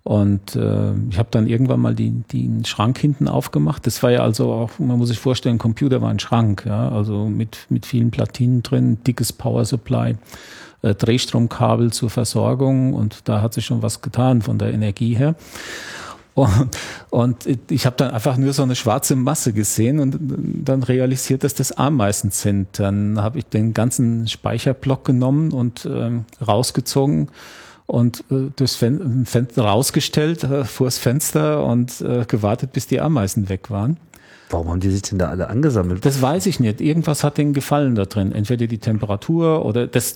[0.03, 3.87] Und äh, ich habe dann irgendwann mal die, den Schrank hinten aufgemacht.
[3.87, 7.27] Das war ja also auch, man muss sich vorstellen, Computer war ein Schrank, ja, also
[7.27, 10.17] mit, mit vielen Platinen drin, dickes Power Supply,
[10.81, 15.35] äh, Drehstromkabel zur Versorgung und da hat sich schon was getan von der Energie her.
[16.35, 16.69] Und,
[17.11, 21.53] und ich habe dann einfach nur so eine schwarze Masse gesehen und dann realisiert, dass
[21.53, 22.79] das Ameisen sind.
[22.79, 27.29] Dann habe ich den ganzen Speicherblock genommen und ähm, rausgezogen
[27.85, 33.49] und äh, durchs Fen Fenster rausgestellt äh, vors Fenster und äh, gewartet, bis die Ameisen
[33.49, 33.97] weg waren.
[34.49, 36.05] Warum haben die sich denn da alle angesammelt?
[36.05, 36.79] Das weiß ich nicht.
[36.79, 38.31] Irgendwas hat denen gefallen da drin.
[38.31, 40.15] Entweder die Temperatur oder das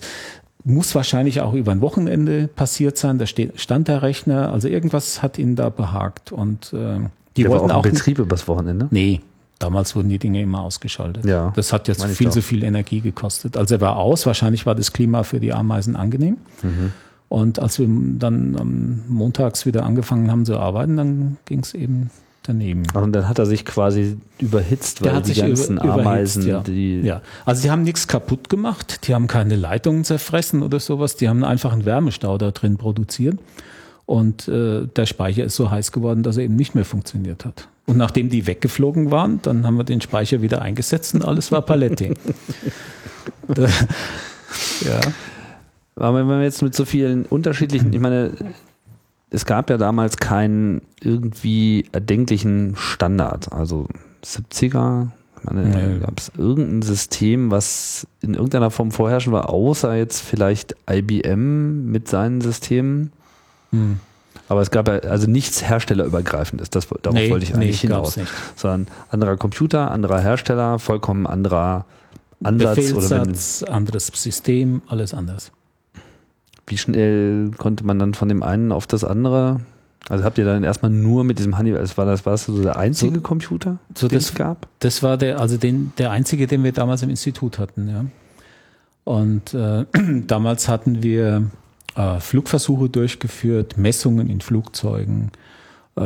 [0.67, 3.17] muss wahrscheinlich auch über ein Wochenende passiert sein.
[3.17, 4.51] Da steht, stand der Rechner.
[4.51, 6.31] Also irgendwas hat ihnen da behagt.
[6.31, 6.99] Und äh,
[7.35, 7.83] die Der war wollten auch auch.
[7.83, 8.87] Betrieb übers Wochenende?
[8.91, 9.21] Nee,
[9.59, 11.25] damals wurden die Dinge immer ausgeschaltet.
[11.25, 13.55] Ja, Das hat jetzt viel zu viel Energie gekostet.
[13.55, 14.25] Also er war aus.
[14.25, 16.37] Wahrscheinlich war das Klima für die Ameisen angenehm.
[16.61, 16.91] Mhm.
[17.29, 17.87] Und als wir
[18.19, 22.09] dann montags wieder angefangen haben zu arbeiten, dann ging es eben
[22.47, 22.83] daneben.
[22.93, 26.47] Und dann hat er sich quasi überhitzt, weil Der hat die sich ganzen über- Ameisen,
[26.47, 26.61] ja.
[26.61, 31.15] die Ja, also sie haben nichts kaputt gemacht, die haben keine Leitungen zerfressen oder sowas,
[31.15, 33.37] die haben einfach einen Wärmestau da drin produziert
[34.05, 37.67] und äh, der Speicher ist so heiß geworden, dass er eben nicht mehr funktioniert hat.
[37.85, 41.61] Und nachdem die weggeflogen waren, dann haben wir den Speicher wieder eingesetzt und alles war
[41.61, 42.13] Paletti.
[44.85, 44.99] Ja.
[45.95, 48.31] Aber wenn man jetzt mit so vielen unterschiedlichen, ich meine,
[49.29, 53.51] es gab ja damals keinen irgendwie erdenklichen Standard.
[53.51, 53.87] Also
[54.23, 55.99] 70er, ich meine, Nee.
[55.99, 62.07] gab es irgendein System, was in irgendeiner Form vorherrschend war, außer jetzt vielleicht IBM mit
[62.07, 63.11] seinen Systemen.
[63.71, 63.99] Hm.
[64.49, 66.69] Aber es gab ja also nichts herstellerübergreifendes.
[66.69, 68.17] Das, darauf Nee, wollte ich nee, eigentlich gab's hinaus.
[68.17, 68.31] nicht.
[68.55, 71.85] Sondern anderer Computer, anderer Hersteller, vollkommen anderer
[72.43, 72.77] Ansatz.
[72.77, 75.51] Oder wenn, Befehlssatz, anderes System, alles anders.
[76.67, 79.61] Wie schnell konnte man dann von dem einen auf das andere?
[80.09, 82.61] Also habt ihr dann erstmal nur mit diesem Honeywell, das war das, war das so
[82.61, 84.67] der einzige So- Computer, so den das- es gab?
[84.79, 88.05] Das war der, also den, der einzige, den wir damals im Institut hatten, ja.
[89.03, 89.85] Und äh,
[90.27, 91.49] damals hatten wir
[91.95, 95.31] äh, Flugversuche durchgeführt, Messungen in Flugzeugen.
[95.97, 96.01] Äh,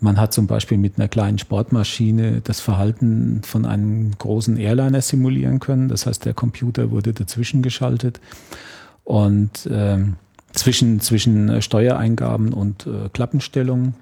[0.00, 5.58] man hat zum Beispiel mit einer kleinen Sportmaschine das Verhalten von einem großen Airliner simulieren
[5.60, 5.88] können.
[5.88, 8.20] Das heißt, der Computer wurde dazwischen geschaltet
[9.06, 10.16] und ähm,
[10.52, 13.94] zwischen, zwischen äh, Steuereingaben und äh, Klappenstellung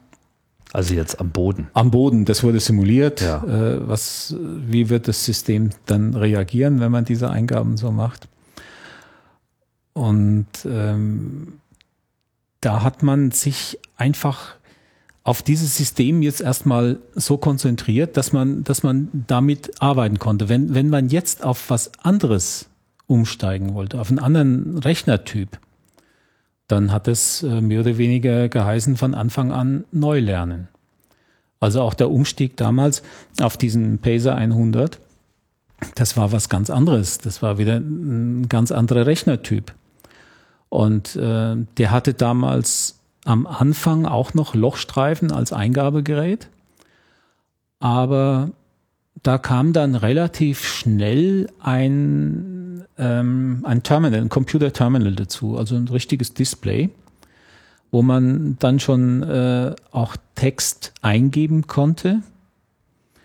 [0.72, 1.68] Also jetzt am Boden.
[1.74, 3.20] am Boden, das wurde simuliert.
[3.20, 3.44] Ja.
[3.44, 8.28] Äh, was, wie wird das System dann reagieren, wenn man diese Eingaben so macht?
[9.92, 11.60] Und ähm,
[12.62, 14.54] da hat man sich einfach
[15.22, 20.48] auf dieses System jetzt erstmal so konzentriert, dass man, dass man damit arbeiten konnte.
[20.48, 22.68] Wenn, wenn man jetzt auf was anderes
[23.06, 25.58] umsteigen wollte, auf einen anderen Rechnertyp,
[26.68, 30.68] dann hat es äh, mehr oder weniger geheißen, von Anfang an neu lernen.
[31.60, 33.02] Also auch der Umstieg damals
[33.40, 34.98] auf diesen Pacer 100,
[35.94, 37.18] das war was ganz anderes.
[37.18, 39.74] Das war wieder ein ganz anderer Rechnertyp.
[40.68, 46.48] Und äh, der hatte damals am Anfang auch noch Lochstreifen als Eingabegerät.
[47.80, 48.50] Aber
[49.22, 52.53] da kam dann relativ schnell ein,
[52.98, 56.90] ähm, ein Terminal, ein Computer-Terminal dazu, also ein richtiges Display,
[57.90, 62.22] wo man dann schon äh, auch Text eingeben konnte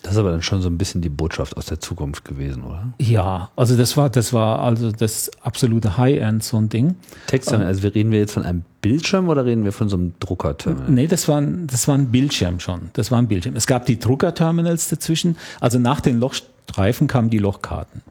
[0.02, 2.94] das ist aber dann schon so ein bisschen die Botschaft aus der Zukunft gewesen, oder?
[3.00, 6.96] Ja, also das war, das war also das absolute High-End, so ein Ding.
[7.28, 10.90] Text, also reden wir jetzt von einem Bildschirm oder reden wir von so einem Druckerterminal?
[10.90, 12.92] Nee, das war, ein, das war ein Bildschirm schon.
[12.94, 13.58] Das war ein Bildschirm.
[13.58, 15.36] Es gab die Druckerterminals dazwischen.
[15.60, 18.02] Also nach den Lochstreifen kamen die Lochkarten,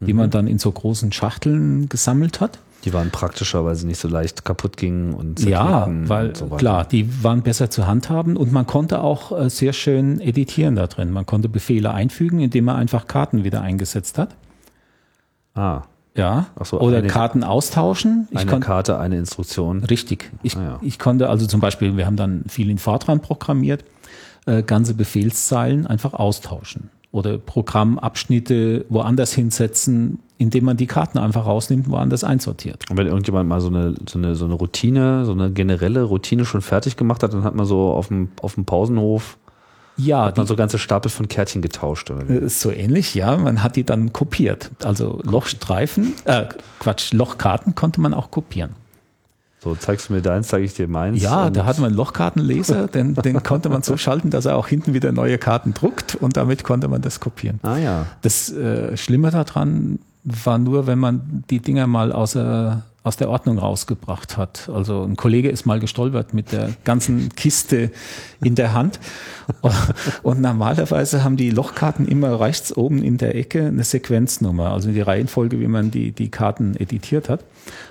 [0.00, 0.18] die mhm.
[0.18, 2.58] man dann in so großen Schachteln gesammelt hat.
[2.84, 6.84] Die waren praktischer, weil sie nicht so leicht kaputt gingen und ja, weil so klar,
[6.84, 11.10] die waren besser zu handhaben und man konnte auch äh, sehr schön editieren da drin.
[11.10, 14.36] Man konnte Befehle einfügen, indem man einfach Karten wieder eingesetzt hat.
[15.54, 15.82] Ah.
[16.14, 16.46] Ja.
[16.62, 18.28] So, Oder eine, Karten austauschen.
[18.30, 19.84] Ich eine Karte, eine Instruktion.
[19.84, 20.30] Richtig.
[20.42, 20.78] Ich, ah, ja.
[20.82, 23.84] ich konnte also zum Beispiel, wir haben dann viel in Fortran programmiert,
[24.46, 31.88] äh, ganze Befehlszeilen einfach austauschen oder Programmabschnitte woanders hinsetzen, indem man die Karten einfach rausnimmt,
[31.88, 32.84] woanders einsortiert.
[32.90, 36.44] Und wenn irgendjemand mal so eine, so eine, so eine Routine, so eine generelle Routine
[36.44, 39.38] schon fertig gemacht hat, dann hat man so auf dem, auf dem Pausenhof
[39.98, 42.10] ja, hat man die, so ganze Stapel von Kärtchen getauscht.
[42.10, 42.28] Oder?
[42.30, 43.36] Äh, so ähnlich, ja.
[43.36, 44.70] Man hat die dann kopiert.
[44.84, 46.46] Also Lochstreifen, äh,
[46.78, 48.76] Quatsch, Lochkarten konnte man auch kopieren.
[49.62, 51.20] So, zeigst du mir deins, zeige ich dir meins.
[51.20, 54.68] Ja, da hat man einen Lochkartenleser, den, den konnte man so schalten, dass er auch
[54.68, 57.58] hinten wieder neue Karten druckt und damit konnte man das kopieren.
[57.62, 58.06] Ah ja.
[58.22, 63.58] Das äh, Schlimme daran war nur, wenn man die Dinger mal außer aus der Ordnung
[63.58, 64.68] rausgebracht hat.
[64.68, 67.90] Also ein Kollege ist mal gestolpert mit der ganzen Kiste
[68.42, 69.00] in der Hand.
[70.22, 75.00] Und normalerweise haben die Lochkarten immer rechts oben in der Ecke eine Sequenznummer, also die
[75.00, 77.44] Reihenfolge, wie man die, die Karten editiert hat.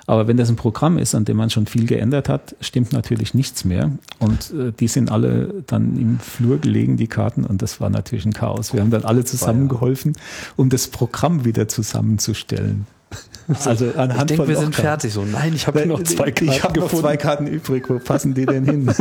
[0.05, 3.33] Aber wenn das ein Programm ist, an dem man schon viel geändert hat, stimmt natürlich
[3.33, 3.91] nichts mehr.
[4.19, 8.25] Und äh, die sind alle dann im Flur gelegen, die Karten, und das war natürlich
[8.25, 8.73] ein Chaos.
[8.73, 10.13] Wir haben dann alle zusammengeholfen,
[10.55, 12.85] um das Programm wieder zusammenzustellen.
[13.65, 15.13] Also anhand ich denke, wir sind fertig.
[15.13, 16.51] So, nein, ich habe noch zwei Karten.
[16.51, 17.89] Ich habe noch zwei Karten übrig.
[17.89, 18.91] Wo passen die denn hin?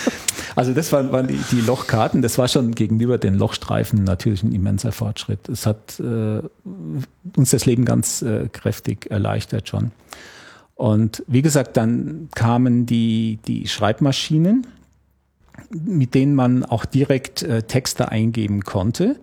[0.56, 2.22] also das waren, waren die, die, Lochkarten.
[2.22, 5.48] Das war schon gegenüber den Lochstreifen natürlich ein immenser Fortschritt.
[5.48, 6.40] Es hat äh,
[7.36, 9.92] uns das Leben ganz äh, kräftig erleichtert schon.
[10.74, 14.66] Und wie gesagt, dann kamen die, die Schreibmaschinen,
[15.70, 19.16] mit denen man auch direkt äh, Texte eingeben konnte.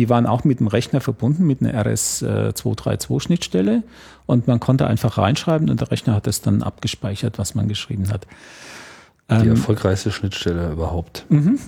[0.00, 3.82] Die waren auch mit dem Rechner verbunden, mit einer RS-232-Schnittstelle.
[4.24, 8.10] Und man konnte einfach reinschreiben und der Rechner hat es dann abgespeichert, was man geschrieben
[8.10, 8.26] hat.
[9.30, 11.26] Die ähm, erfolgreichste Schnittstelle überhaupt.
[11.28, 11.58] Mhm.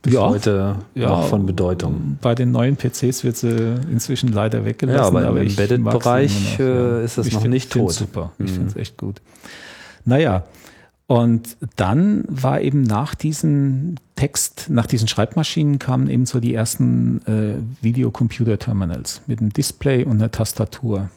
[0.00, 2.16] Bis ja, heute ja, noch von Bedeutung.
[2.22, 5.02] Bei den neuen PCs wird sie inzwischen leider weggelassen.
[5.02, 7.92] Ja, aber, aber im Embedded-Bereich äh, ist das noch find, nicht tot.
[7.92, 8.54] Super, ich mhm.
[8.54, 9.20] finde es echt gut.
[10.06, 10.44] Naja,
[11.08, 17.22] und dann war eben nach diesen Text, nach diesen Schreibmaschinen kamen eben so die ersten
[17.26, 21.08] äh, Videocomputer-Terminals mit einem Display und einer Tastatur.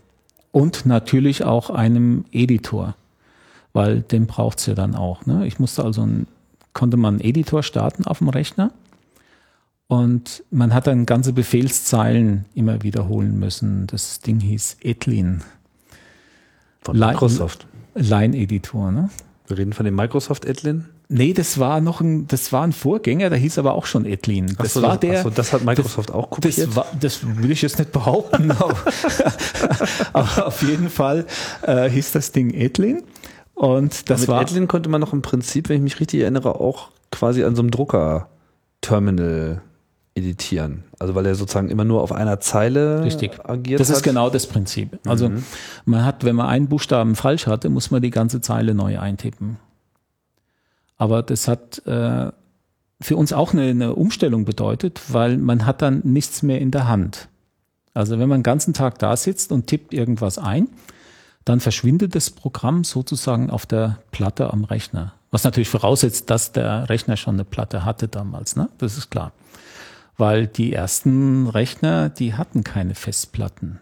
[0.53, 2.95] Und natürlich auch einem Editor,
[3.73, 5.25] weil den braucht's ja dann auch.
[5.25, 5.45] Ne?
[5.45, 6.25] Ich musste also ein,
[6.71, 8.71] konnte man einen Editor starten auf dem Rechner
[9.87, 13.87] und man hat dann ganze Befehlszeilen immer wiederholen müssen.
[13.87, 15.41] Das Ding hieß Etlin.
[16.79, 17.67] Von Microsoft.
[17.93, 19.09] Line-Editor, ne?
[19.51, 20.85] Wir reden von dem Microsoft Etlin?
[21.09, 24.55] Nee, das war noch ein, das war ein Vorgänger, der hieß aber auch schon Etlin.
[24.57, 25.19] Das so, war der.
[25.19, 26.57] Achso, das hat Microsoft das, auch kopiert.
[26.57, 28.77] Das, war, das will ich jetzt nicht behaupten, aber,
[30.13, 31.25] aber, auf jeden Fall
[31.63, 33.03] äh, hieß das Ding Etlin.
[33.53, 34.41] Und das mit war.
[34.41, 37.61] Etlin konnte man noch im Prinzip, wenn ich mich richtig erinnere, auch quasi an so
[37.61, 39.61] einem Drucker-Terminal
[40.15, 40.83] editieren.
[40.99, 43.39] Also weil er sozusagen immer nur auf einer Zeile Richtig.
[43.43, 43.97] agiert Das hat.
[43.97, 44.99] ist genau das Prinzip.
[45.05, 45.43] Also mhm.
[45.85, 49.57] man hat, wenn man einen Buchstaben falsch hatte, muss man die ganze Zeile neu eintippen.
[50.97, 52.31] Aber das hat äh,
[52.99, 56.87] für uns auch eine, eine Umstellung bedeutet, weil man hat dann nichts mehr in der
[56.87, 57.29] Hand.
[57.93, 60.67] Also wenn man den ganzen Tag da sitzt und tippt irgendwas ein,
[61.45, 65.13] dann verschwindet das Programm sozusagen auf der Platte am Rechner.
[65.31, 68.69] Was natürlich voraussetzt, dass der Rechner schon eine Platte hatte damals, ne?
[68.77, 69.31] Das ist klar
[70.21, 73.79] weil die ersten Rechner, die hatten keine Festplatten.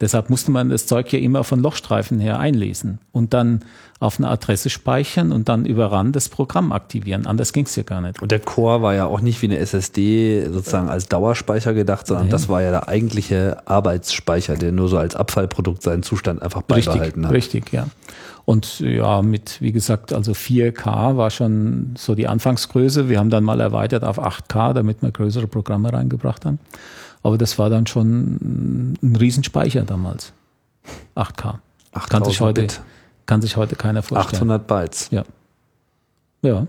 [0.00, 3.64] Deshalb musste man das Zeug ja immer von Lochstreifen her einlesen und dann
[3.98, 7.26] auf eine Adresse speichern und dann über RAN das Programm aktivieren.
[7.26, 8.22] Anders ging es ja gar nicht.
[8.22, 12.26] Und der Core war ja auch nicht wie eine SSD sozusagen als Dauerspeicher gedacht, sondern
[12.26, 12.32] Nein.
[12.32, 17.24] das war ja der eigentliche Arbeitsspeicher, der nur so als Abfallprodukt seinen Zustand einfach beibehalten
[17.24, 17.32] richtig, hat.
[17.32, 17.86] Richtig, ja.
[18.50, 23.08] Und ja, mit, wie gesagt, also 4K war schon so die Anfangsgröße.
[23.08, 26.58] Wir haben dann mal erweitert auf 8K, damit wir größere Programme reingebracht haben.
[27.22, 30.32] Aber das war dann schon ein Riesenspeicher damals.
[31.14, 31.60] 8K.
[32.08, 32.66] Kann sich heute,
[33.24, 34.50] kann sich heute keiner vorstellen.
[34.50, 35.08] 800 Bytes.
[35.12, 35.22] Ja.
[36.42, 36.66] Ja.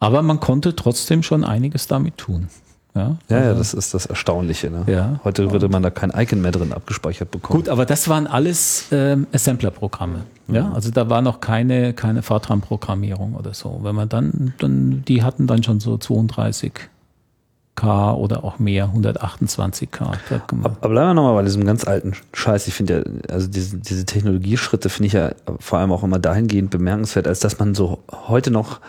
[0.00, 2.48] Aber man konnte trotzdem schon einiges damit tun.
[2.94, 4.70] Ja, Ja, ja, also- das ist das Erstaunliche.
[4.70, 4.84] Ne?
[4.86, 5.20] Ja.
[5.24, 7.58] Heute würde man da kein Icon mehr drin abgespeichert bekommen.
[7.60, 10.20] Gut, aber das waren alles ähm, Assembler-Programme.
[10.46, 13.80] Ja, also da war noch keine, keine Fortran-Programmierung oder so.
[13.82, 20.12] Wenn man dann, dann, die hatten dann schon so 32K oder auch mehr, 128K.
[20.28, 22.68] Da kann man- Aber bleiben wir nochmal bei diesem ganz alten Scheiß.
[22.68, 26.70] Ich finde ja, also diese, diese Technologieschritte finde ich ja vor allem auch immer dahingehend
[26.70, 28.80] bemerkenswert, als dass man so heute noch,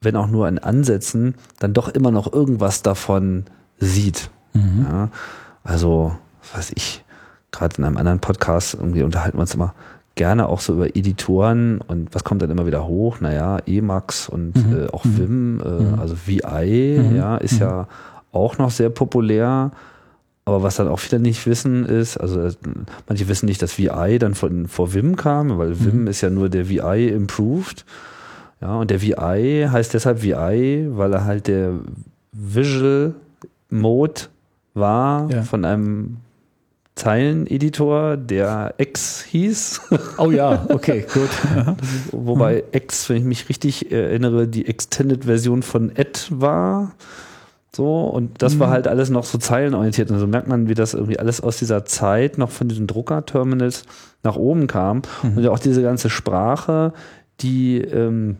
[0.00, 3.44] wenn auch nur in Ansätzen, dann doch immer noch irgendwas davon
[3.78, 4.30] sieht.
[4.84, 5.10] Ja,
[5.62, 7.04] also, was weiß ich,
[7.52, 9.74] gerade in einem anderen Podcast irgendwie unterhalten wir uns immer
[10.14, 13.20] gerne auch so über Editoren und was kommt dann immer wieder hoch?
[13.20, 17.86] Naja, Emacs und äh, auch Vim, äh, also VI, ja, ist ja
[18.32, 19.70] auch noch sehr populär.
[20.46, 22.52] Aber was dann auch viele nicht wissen ist, also äh,
[23.08, 26.48] manche wissen nicht, dass VI dann von vor Vim kam, weil Vim ist ja nur
[26.48, 27.84] der VI Improved.
[28.60, 31.72] Ja, und der VI heißt deshalb VI, weil er halt der
[32.32, 33.14] Visual
[33.70, 34.22] Mode
[34.74, 35.42] war Ja.
[35.42, 36.16] von einem
[36.94, 39.80] Zeileneditor, der X hieß.
[40.18, 41.30] Oh ja, okay, gut.
[42.12, 46.92] Wobei X, wenn ich mich richtig erinnere, die Extended-Version von Ed war.
[47.74, 50.10] So, und das war halt alles noch so zeilenorientiert.
[50.10, 53.84] Und so merkt man, wie das irgendwie alles aus dieser Zeit noch von diesen Drucker-Terminals
[54.22, 55.02] nach oben kam.
[55.22, 56.92] Und ja auch diese ganze Sprache,
[57.40, 58.36] die ähm,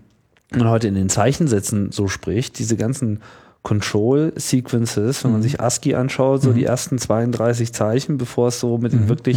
[0.59, 3.21] man heute in den Zeichensätzen so spricht, diese ganzen
[3.63, 8.93] Control-Sequences, wenn man sich ASCII anschaut, so die ersten 32 Zeichen, bevor es so mit
[8.93, 9.37] den wirklich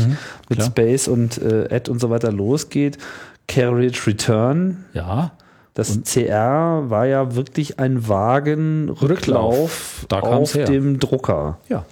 [0.50, 0.68] mit klar.
[0.68, 2.98] Space und äh, Add und so weiter losgeht.
[3.48, 5.32] Carriage Return, Ja,
[5.74, 10.06] das CR war ja wirklich ein Wagenrücklauf Rücklauf.
[10.08, 11.58] Da kam's auf dem Drucker.
[11.68, 11.84] ja,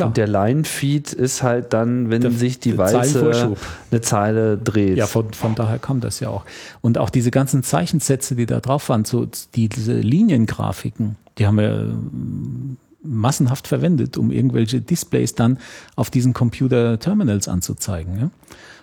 [0.00, 0.08] klar.
[0.08, 3.58] Und der Line-Feed ist halt dann, wenn Der- sich die Walze Zeilenvorschub.
[3.90, 4.96] eine Zeile dreht.
[4.96, 6.44] Ja, von, von daher kam das ja auch.
[6.80, 11.56] Und auch diese ganzen Zeichensätze, die da drauf waren, so die, diese Liniengrafiken, die haben
[11.58, 15.58] wir ähm, massenhaft verwendet, um irgendwelche Displays dann
[15.96, 18.18] auf diesen Computer-Terminals anzuzeigen.
[18.18, 18.30] Ja?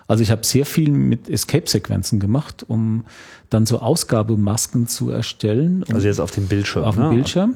[0.08, 3.04] Also ich habe sehr viel mit Escape-Sequenzen gemacht, um
[3.50, 5.84] dann so Ausgabemasken zu erstellen.
[5.86, 6.84] um- also jetzt auf dem Bildschirm.
[6.84, 7.10] auf dem ne?
[7.10, 7.54] Bildschirm,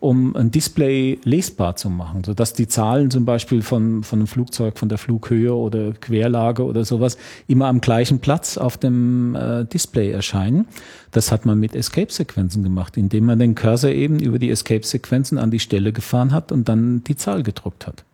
[0.00, 4.78] um ein Display lesbar zu machen, sodass die Zahlen zum Beispiel von, von einem Flugzeug,
[4.78, 7.16] von der Flughöhe oder Querlage oder sowas
[7.48, 10.66] immer am gleichen Platz auf dem äh, Display erscheinen.
[11.10, 15.50] Das hat man mit Escape-Sequenzen gemacht, indem man den Cursor eben über die Escape-Sequenzen an
[15.50, 18.04] die Stelle gefahren hat und dann die Zahl gedruckt hat.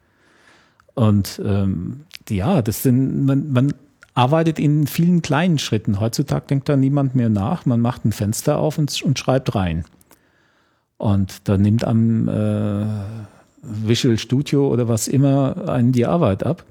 [0.95, 3.75] Und ähm, ja, das sind, man, man
[4.15, 6.01] arbeitet in vielen kleinen Schritten.
[6.01, 7.67] Heutzutage denkt da niemand mehr nach.
[7.67, 9.85] Man macht ein Fenster auf und, und schreibt rein.
[10.99, 12.85] Und da nimmt am äh,
[13.63, 16.65] Visual Studio oder was immer einen die Arbeit ab.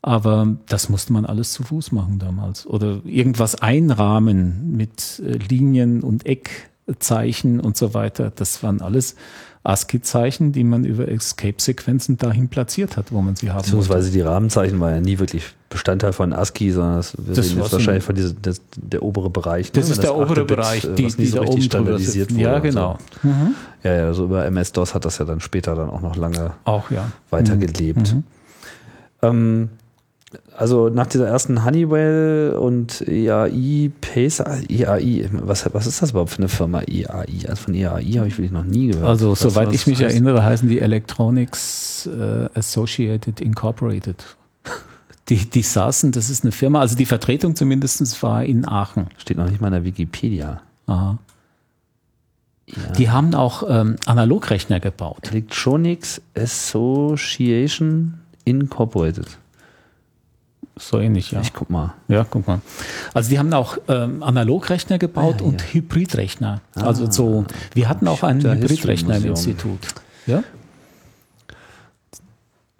[0.00, 2.66] Aber das musste man alles zu Fuß machen damals.
[2.66, 8.32] Oder irgendwas einrahmen mit äh, Linien und Eckzeichen und so weiter.
[8.34, 9.16] Das waren alles
[9.68, 13.58] ASCII-Zeichen, die man über Escape-Sequenzen dahin platziert hat, wo man sie haben.
[13.62, 17.62] Beziehungsweise die Rahmenzeichen war ja nie wirklich Bestandteil von ASCII, sondern das, wir Das war
[17.64, 19.70] jetzt wahrscheinlich ein- von diesem, das, der obere Bereich.
[19.70, 19.92] Das ne?
[19.92, 22.42] ist der obere 8-Bit, Bereich, äh, die, was nie die so da richtig standardisiert wurde.
[22.42, 22.98] Ja, genau.
[23.22, 23.28] So.
[23.82, 26.90] Ja, ja, so über MS-DOS hat das ja dann später dann auch noch lange Auch
[26.90, 27.12] ja.
[27.28, 28.14] weitergelebt.
[28.14, 28.24] Mhm.
[29.20, 29.68] Ähm,
[30.58, 36.38] also nach dieser ersten Honeywell und EAI Pacer, EAI, was, was ist das überhaupt für
[36.38, 37.46] eine Firma EAI?
[37.48, 39.06] Also von EAI habe ich wirklich noch nie gehört.
[39.06, 40.12] Also du, soweit was ich mich heißt?
[40.12, 44.36] erinnere, heißen die Electronics äh, Associated Incorporated.
[45.28, 49.06] Die, die saßen, das ist eine Firma, also die Vertretung zumindest war in Aachen.
[49.16, 50.60] Steht noch nicht mal in der Wikipedia.
[50.88, 51.18] Aha.
[52.98, 55.30] Die haben auch ähm, Analogrechner gebaut.
[55.30, 59.38] Electronics Association Incorporated.
[60.78, 61.40] So ähnlich, ja.
[61.40, 61.94] Ich guck mal.
[62.08, 62.60] Ja, guck mal.
[63.14, 65.66] Also die haben auch ähm, Analogrechner gebaut Ah, ja, und ja.
[65.72, 66.60] Hybridrechner.
[66.74, 69.80] also so, wir hatten auch einen Hybridrechner im Institut.
[70.26, 70.42] Ja?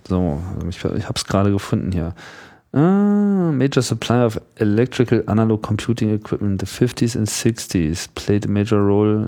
[0.08, 2.14] So, also ich, ich habe es gerade gefunden hier.
[2.72, 6.60] Ah, major supplier of electrical analog computing equipment.
[6.60, 9.26] The 50s and 60s played a major role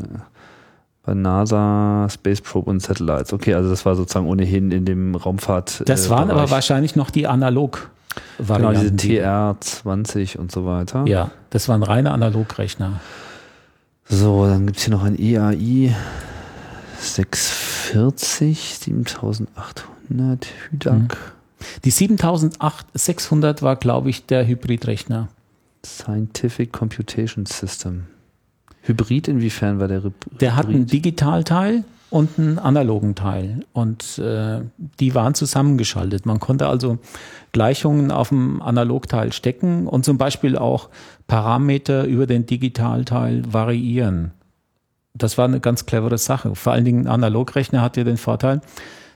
[1.03, 3.33] bei NASA, Space Probe und Satellites.
[3.33, 5.83] Okay, also das war sozusagen ohnehin in dem Raumfahrt.
[5.87, 6.51] Das äh, waren aber Bereich.
[6.51, 7.91] wahrscheinlich noch die analog
[8.39, 8.97] genau Varianten.
[8.97, 11.05] diese TR20 und so weiter.
[11.07, 13.01] Ja, das waren reine Analogrechner.
[14.09, 15.95] So, dann gibt es hier noch ein EAI
[17.01, 21.35] 640, 7800 Hydak.
[21.85, 25.29] Die 7600 war, glaube ich, der Hybridrechner.
[25.85, 28.07] Scientific Computation System.
[28.83, 30.41] Hybrid inwiefern war der Hybrid?
[30.41, 33.61] Der hat einen Digitalteil und einen analogen Teil.
[33.73, 34.61] Und äh,
[34.99, 36.27] die waren zusammengeschaltet.
[36.27, 36.99] Man konnte also
[37.53, 40.89] Gleichungen auf dem Analogteil stecken und zum Beispiel auch
[41.27, 44.33] Parameter über den Digitalteil variieren.
[45.15, 46.55] das war eine ganz clevere Sache.
[46.55, 48.61] Vor allen Dingen ein Analogrechner hat ja den Vorteil,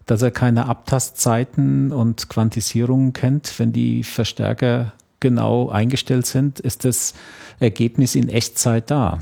[0.06, 3.58] dass er keine Abtastzeiten und Quantisierungen kennt.
[3.58, 7.14] Wenn die Verstärker genau eingestellt sind, ist das
[7.58, 9.20] Ergebnis in Echtzeit da.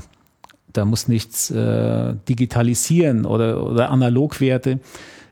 [0.73, 4.79] Da muss nichts äh, digitalisieren oder, oder Analogwerte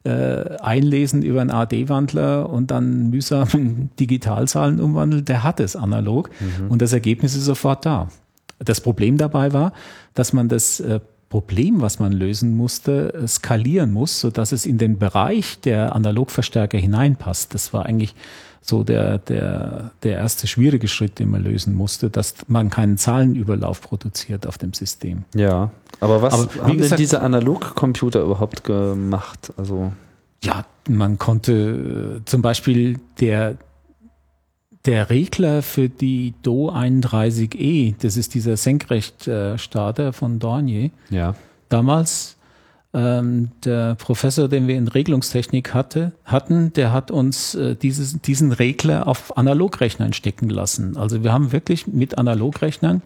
[0.03, 5.25] äh, einlesen über einen AD-Wandler und dann mühsam in Digitalzahlen umwandeln.
[5.25, 6.71] Der hat es analog mhm.
[6.71, 8.09] und das Ergebnis ist sofort da.
[8.59, 9.73] Das Problem dabei war,
[10.13, 10.99] dass man das äh,
[11.32, 15.95] Problem, was man lösen musste, äh, skalieren muss, so dass es in den Bereich der
[15.95, 17.53] Analogverstärker hineinpasst.
[17.53, 18.13] Das war eigentlich
[18.61, 23.82] so der, der, der erste schwierige Schritt, den man lösen musste, dass man keinen Zahlenüberlauf
[23.82, 25.23] produziert auf dem System.
[25.34, 25.71] Ja,
[26.01, 29.53] aber was aber, haben gesagt, denn diese Analogcomputer überhaupt gemacht?
[29.55, 29.93] Also
[30.43, 33.55] ja, man konnte äh, zum Beispiel der
[34.86, 40.89] der Regler für die Do 31E, das ist dieser Senkrechtstarter von Dornier.
[41.09, 41.36] Ja.
[41.69, 42.38] Damals
[42.93, 48.51] ähm, der Professor, den wir in Regelungstechnik hatte, hatten, der hat uns äh, dieses, diesen
[48.51, 50.97] Regler auf Analogrechnern stecken lassen.
[50.97, 53.01] Also wir haben wirklich mit Analogrechnern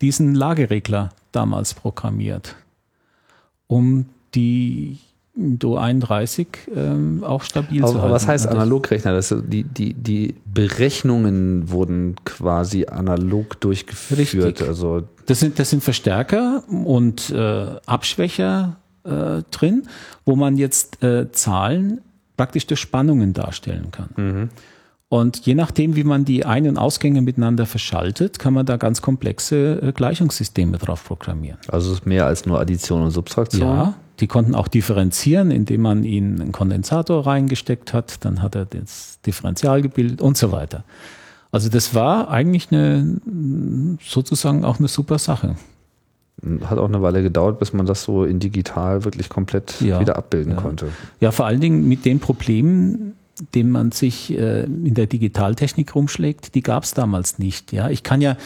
[0.00, 2.56] diesen Lageregler damals programmiert,
[3.66, 4.98] um die
[5.40, 8.14] Do 31 ähm, auch stabil also, zu halten.
[8.14, 9.12] Was heißt Analogrechner?
[9.12, 14.18] Das, die, die, die Berechnungen wurden quasi analog durchgeführt.
[14.18, 14.68] Richtig.
[14.68, 19.84] Also das sind, das sind Verstärker und äh, Abschwächer äh, drin,
[20.26, 22.00] wo man jetzt äh, Zahlen
[22.36, 24.08] praktisch durch Spannungen darstellen kann.
[24.16, 24.48] Mhm.
[25.08, 29.02] Und je nachdem, wie man die Ein- und Ausgänge miteinander verschaltet, kann man da ganz
[29.02, 31.58] komplexe äh, Gleichungssysteme drauf programmieren.
[31.66, 33.68] Also es ist mehr als nur Addition und Subtraktion?
[33.68, 38.66] Ja, die konnten auch differenzieren, indem man ihnen einen Kondensator reingesteckt hat, dann hat er
[38.66, 40.84] das Differential gebildet und so weiter.
[41.52, 43.20] Also das war eigentlich eine
[44.02, 45.56] sozusagen auch eine super Sache.
[46.64, 50.16] Hat auch eine Weile gedauert, bis man das so in digital wirklich komplett ja, wieder
[50.16, 50.60] abbilden ja.
[50.60, 50.88] konnte.
[51.20, 53.14] Ja, vor allen Dingen mit den Problemen,
[53.54, 57.72] dem man sich äh, in der Digitaltechnik rumschlägt, die gab es damals nicht.
[57.72, 58.36] Ja, ich kann ja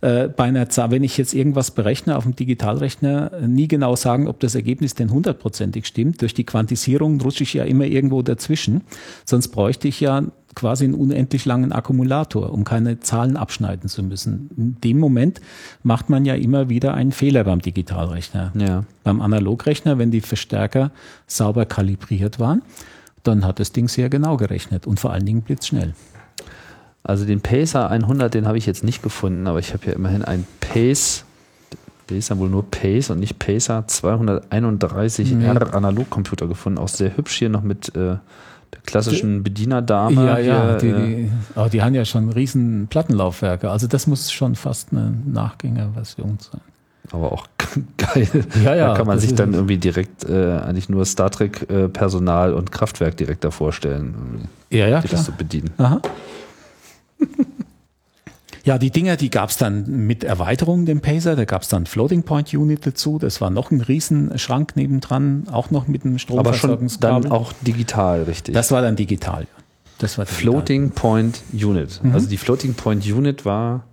[0.00, 3.96] äh, bei einer Zahl, wenn ich jetzt irgendwas berechne auf dem Digitalrechner, äh, nie genau
[3.96, 6.22] sagen, ob das Ergebnis denn hundertprozentig stimmt.
[6.22, 8.82] Durch die Quantisierung rutsche ich ja immer irgendwo dazwischen.
[9.24, 10.24] Sonst bräuchte ich ja
[10.54, 14.50] quasi einen unendlich langen Akkumulator, um keine Zahlen abschneiden zu müssen.
[14.56, 15.40] In dem Moment
[15.82, 18.52] macht man ja immer wieder einen Fehler beim Digitalrechner.
[18.56, 18.84] Ja.
[19.02, 20.92] Beim Analogrechner, wenn die Verstärker
[21.26, 22.62] sauber kalibriert waren,
[23.24, 25.94] dann hat das Ding sehr genau gerechnet und vor allen Dingen blitzschnell.
[27.02, 30.24] Also den Pacer 100, den habe ich jetzt nicht gefunden, aber ich habe ja immerhin
[30.24, 31.24] ein Pace,
[32.08, 35.74] der ist ja wohl nur Pace und nicht Pacer 231R mhm.
[35.74, 38.16] Analogcomputer gefunden, auch sehr hübsch hier noch mit äh,
[38.72, 40.24] der klassischen Bedienerdame.
[40.24, 44.06] Ja, ja, hier, die, äh, die, oh, die haben ja schon riesen Plattenlaufwerke, also das
[44.06, 46.60] muss schon fast eine Nachgängerversion sein
[47.14, 47.46] aber auch
[47.96, 48.28] geil.
[48.62, 51.88] Ja, ja, da kann man sich dann irgendwie direkt äh, eigentlich nur Star Trek äh,
[51.88, 54.48] Personal und Kraftwerk direkt davor stellen.
[54.70, 55.22] Ja, ja, klar.
[55.22, 55.70] zu bedienen.
[55.78, 56.00] Aha.
[58.64, 61.36] ja, die Dinger, die gab es dann mit Erweiterung, dem Pacer.
[61.36, 63.18] Da gab es dann Floating Point Unit dazu.
[63.18, 67.14] Das war noch ein Riesenschrank nebendran, auch noch mit einem Stromversorgungskabel.
[67.14, 68.54] Aber schon dann auch digital, richtig?
[68.54, 69.46] Das war dann digital.
[69.98, 70.42] Das war digital.
[70.42, 72.00] Floating Point Unit.
[72.02, 72.12] Mhm.
[72.12, 73.84] Also die Floating Point Unit war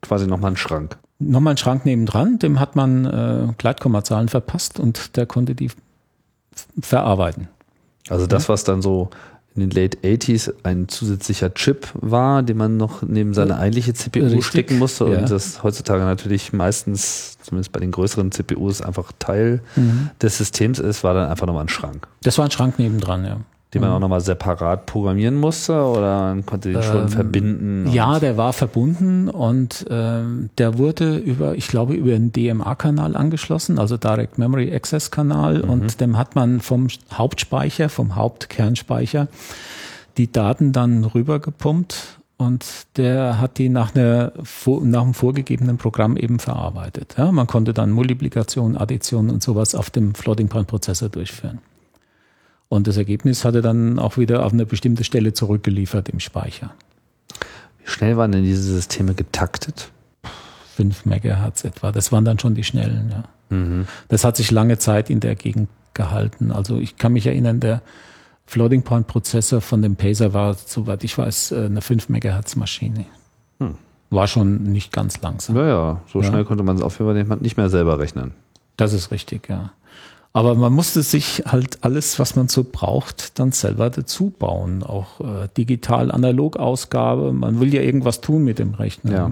[0.00, 0.98] quasi nochmal ein Schrank
[1.30, 5.70] nochmal einen Schrank nebendran, dem hat man äh, Gleitkommazahlen verpasst und der konnte die
[6.80, 7.48] verarbeiten.
[8.08, 9.10] Also das, was dann so
[9.54, 14.24] in den Late 80s ein zusätzlicher Chip war, den man noch neben seine eigentliche CPU
[14.24, 15.20] Richtig, stecken musste und ja.
[15.20, 20.10] das heutzutage natürlich meistens, zumindest bei den größeren CPUs, einfach Teil mhm.
[20.22, 22.08] des Systems ist, war dann einfach nochmal ein Schrank.
[22.22, 23.40] Das war ein Schrank nebendran, ja
[23.72, 23.96] den man mhm.
[23.96, 27.90] auch nochmal separat programmieren musste oder man konnte den schon ähm, verbinden?
[27.90, 33.78] Ja, der war verbunden und ähm, der wurde über, ich glaube, über einen DMA-Kanal angeschlossen,
[33.78, 35.70] also Direct Memory Access Kanal mhm.
[35.70, 39.28] und dem hat man vom Hauptspeicher, vom Hauptkernspeicher
[40.18, 42.66] die Daten dann rübergepumpt und
[42.96, 44.32] der hat die nach, einer,
[44.82, 47.14] nach einem vorgegebenen Programm eben verarbeitet.
[47.16, 51.60] Ja, man konnte dann Multiplikation, Addition und sowas auf dem Floating Point Prozessor durchführen.
[52.72, 56.72] Und das Ergebnis hat er dann auch wieder auf eine bestimmte Stelle zurückgeliefert im Speicher.
[57.84, 59.90] Wie schnell waren denn diese Systeme getaktet?
[60.76, 61.92] 5 Megahertz etwa.
[61.92, 63.24] Das waren dann schon die schnellen, ja.
[63.54, 63.86] Mhm.
[64.08, 66.50] Das hat sich lange Zeit in der Gegend gehalten.
[66.50, 67.82] Also ich kann mich erinnern, der
[68.46, 73.04] Floating Point Prozessor von dem Pacer war, soweit ich weiß, äh, eine 5 Megahertz Maschine.
[73.60, 73.74] Hm.
[74.08, 75.56] War schon nicht ganz langsam.
[75.56, 76.26] Ja, ja, so ja.
[76.26, 78.32] schnell konnte man es auf jeden Fall nicht mehr selber rechnen.
[78.78, 79.72] Das ist richtig, ja.
[80.34, 84.82] Aber man musste sich halt alles, was man so braucht, dann selber dazu bauen.
[84.82, 87.32] Auch äh, digital-analog Ausgabe.
[87.32, 89.12] Man will ja irgendwas tun mit dem Rechner.
[89.12, 89.30] Ja.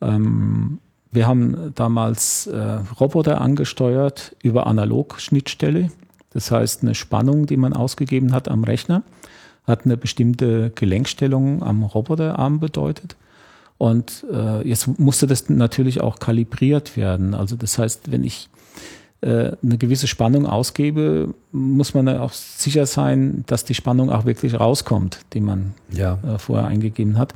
[0.00, 0.78] Ähm,
[1.10, 5.90] wir haben damals äh, Roboter angesteuert über Analog-Schnittstelle.
[6.30, 9.02] Das heißt, eine Spannung, die man ausgegeben hat am Rechner,
[9.66, 13.16] hat eine bestimmte Gelenkstellung am Roboterarm bedeutet.
[13.78, 17.34] Und äh, jetzt musste das natürlich auch kalibriert werden.
[17.34, 18.48] Also das heißt, wenn ich
[19.20, 25.20] eine gewisse Spannung ausgebe, muss man auch sicher sein, dass die Spannung auch wirklich rauskommt,
[25.32, 26.18] die man ja.
[26.24, 27.34] äh, vorher eingegeben hat.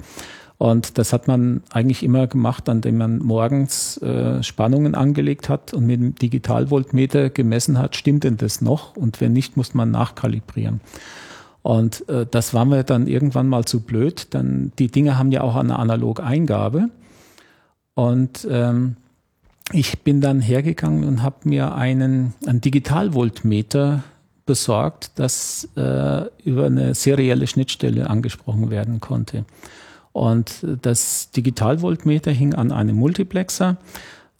[0.58, 5.86] Und das hat man eigentlich immer gemacht, indem man morgens äh, Spannungen angelegt hat und
[5.86, 8.94] mit dem Digitalvoltmeter gemessen hat, stimmt denn das noch?
[8.94, 10.80] Und wenn nicht, muss man nachkalibrieren.
[11.62, 15.40] Und äh, das war mir dann irgendwann mal zu blöd, denn die Dinge haben ja
[15.40, 16.90] auch eine Analog-Eingabe.
[17.94, 18.96] Und ähm,
[19.70, 24.02] ich bin dann hergegangen und habe mir einen, einen Digitalvoltmeter
[24.44, 29.44] besorgt, das äh, über eine serielle Schnittstelle angesprochen werden konnte.
[30.12, 33.76] Und das Digitalvoltmeter hing an einem Multiplexer,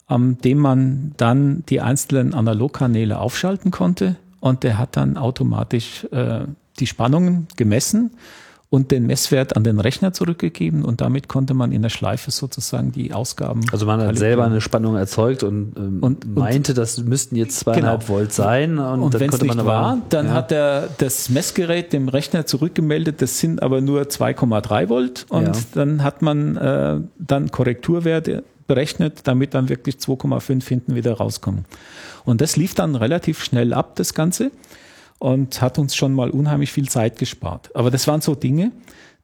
[0.06, 6.40] an dem man dann die einzelnen Analogkanäle aufschalten konnte und der hat dann automatisch äh,
[6.78, 8.10] die Spannungen gemessen
[8.72, 12.90] und den Messwert an den Rechner zurückgegeben und damit konnte man in der Schleife sozusagen
[12.90, 13.60] die Ausgaben.
[13.70, 18.00] Also man hat selber eine Spannung erzeugt und, ähm, und meinte, das müssten jetzt zweieinhalb
[18.06, 18.14] genau.
[18.14, 20.32] Volt sein und, und wenn es nicht war, dann ja.
[20.32, 25.52] hat er das Messgerät dem Rechner zurückgemeldet, das sind aber nur 2,3 Volt und ja.
[25.74, 31.66] dann hat man äh, dann Korrekturwerte berechnet, damit dann wirklich 2,5 hinten wieder rauskommen.
[32.24, 34.50] Und das lief dann relativ schnell ab, das Ganze
[35.22, 37.70] und hat uns schon mal unheimlich viel Zeit gespart.
[37.76, 38.72] Aber das waren so Dinge,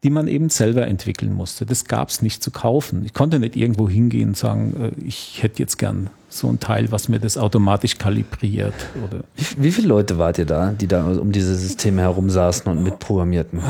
[0.05, 1.67] die man eben selber entwickeln musste.
[1.67, 3.05] Das gab es nicht zu kaufen.
[3.05, 6.93] Ich konnte nicht irgendwo hingehen und sagen, äh, ich hätte jetzt gern so ein Teil,
[6.93, 8.75] was mir das automatisch kalibriert.
[9.05, 9.25] Oder
[9.57, 13.61] wie, viele Leute wart ihr da, die da um diese Systeme herum saßen und mitprogrammierten?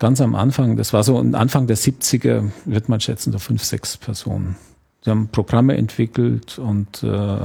[0.00, 3.96] Ganz am Anfang, das war so Anfang der 70er, wird man schätzen, so fünf, sechs
[3.96, 4.56] Personen.
[5.02, 7.38] Sie haben Programme entwickelt und äh,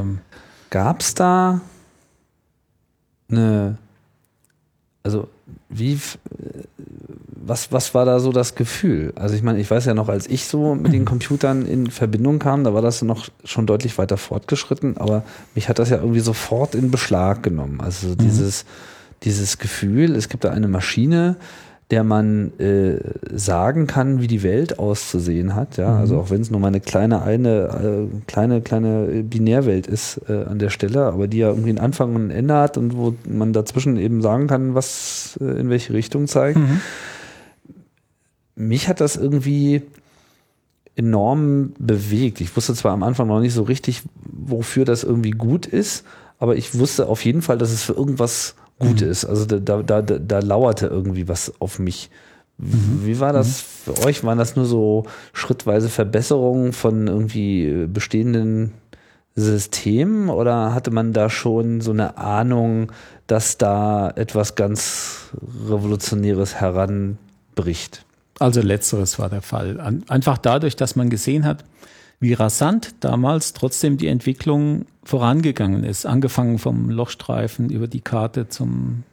[0.72, 1.62] gab es da
[3.30, 3.78] eine
[5.04, 5.28] also
[5.70, 6.00] wie,
[7.36, 9.14] was, was war da so das Gefühl?
[9.16, 12.40] Also ich meine, ich weiß ja noch, als ich so mit den Computern in Verbindung
[12.40, 15.24] kam, da war das noch schon deutlich weiter fortgeschritten, aber
[15.56, 17.82] mich hat das ja irgendwie sofort in Beschlag genommen.
[17.82, 18.68] Also dieses, mhm.
[19.24, 21.38] dieses Gefühl, es gibt da eine Maschine,
[21.92, 23.00] der man äh,
[23.34, 25.78] sagen kann, wie die Welt auszusehen hat.
[25.78, 26.22] Ja, also mhm.
[26.22, 30.60] auch wenn es nur mal eine kleine, eine äh, kleine, kleine Binärwelt ist äh, an
[30.60, 33.54] der Stelle, aber die ja irgendwie einen Anfang und ein Ende hat und wo man
[33.54, 36.60] dazwischen eben sagen kann, was äh, in welche Richtung zeigt.
[36.60, 36.82] Mhm.
[38.56, 39.82] Mich hat das irgendwie
[40.96, 42.40] enorm bewegt.
[42.40, 46.06] Ich wusste zwar am Anfang noch nicht so richtig, wofür das irgendwie gut ist,
[46.38, 49.10] aber ich wusste auf jeden Fall, dass es für irgendwas gut mhm.
[49.10, 49.26] ist.
[49.26, 52.10] Also da, da, da, da lauerte irgendwie was auf mich.
[52.58, 53.02] Mhm.
[53.04, 53.94] Wie war das mhm.
[53.94, 54.24] für euch?
[54.24, 58.74] Waren das nur so schrittweise Verbesserungen von irgendwie bestehenden
[59.36, 62.92] Systemen oder hatte man da schon so eine Ahnung,
[63.28, 65.30] dass da etwas ganz
[65.68, 68.06] Revolutionäres heranbricht?
[68.40, 70.02] Also letzteres war der Fall.
[70.08, 71.64] Einfach dadurch, dass man gesehen hat,
[72.20, 76.06] wie rasant damals trotzdem die Entwicklung vorangegangen ist.
[76.06, 79.04] Angefangen vom Lochstreifen über die Karte zum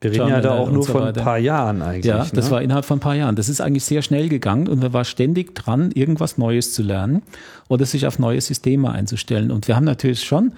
[0.00, 2.04] wir reden ja da auch nur so von ein paar Jahren eigentlich.
[2.04, 2.30] Ja, ne?
[2.34, 3.34] das war innerhalb von ein paar Jahren.
[3.34, 7.22] Das ist eigentlich sehr schnell gegangen und man war ständig dran, irgendwas Neues zu lernen
[7.68, 9.50] oder sich auf neue Systeme einzustellen.
[9.50, 10.52] Und wir haben natürlich schon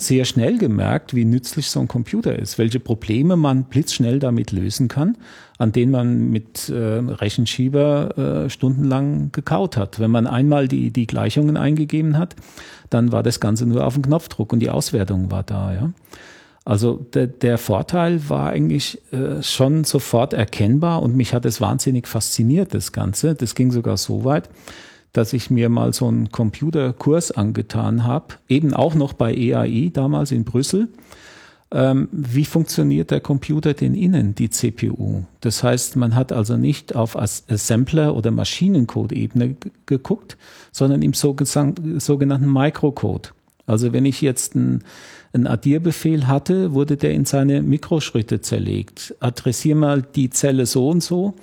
[0.00, 4.88] sehr schnell gemerkt, wie nützlich so ein Computer ist, welche Probleme man blitzschnell damit lösen
[4.88, 5.16] kann,
[5.58, 9.98] an denen man mit äh, Rechenschieber äh, stundenlang gekaut hat.
[9.98, 12.36] Wenn man einmal die, die Gleichungen eingegeben hat,
[12.90, 15.74] dann war das Ganze nur auf dem Knopfdruck und die Auswertung war da.
[15.74, 15.92] Ja.
[16.64, 22.06] Also der, der Vorteil war eigentlich äh, schon sofort erkennbar und mich hat es wahnsinnig
[22.06, 23.34] fasziniert, das Ganze.
[23.34, 24.50] Das ging sogar so weit,
[25.12, 30.32] dass ich mir mal so einen Computerkurs angetan habe, eben auch noch bei EAI damals
[30.32, 30.88] in Brüssel.
[31.70, 35.24] Ähm, wie funktioniert der Computer denn innen, die CPU?
[35.40, 40.38] Das heißt, man hat also nicht auf Assembler- oder Maschinencode-Ebene geguckt,
[40.72, 43.34] sondern im sogenannten Microcode.
[43.66, 44.82] Also wenn ich jetzt einen,
[45.34, 49.14] einen Addierbefehl hatte, wurde der in seine Mikroschritte zerlegt.
[49.20, 51.34] Adressiere mal die Zelle so und so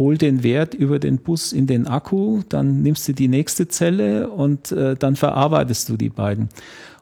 [0.00, 4.30] hol den Wert über den Bus in den Akku, dann nimmst du die nächste Zelle
[4.30, 6.48] und äh, dann verarbeitest du die beiden.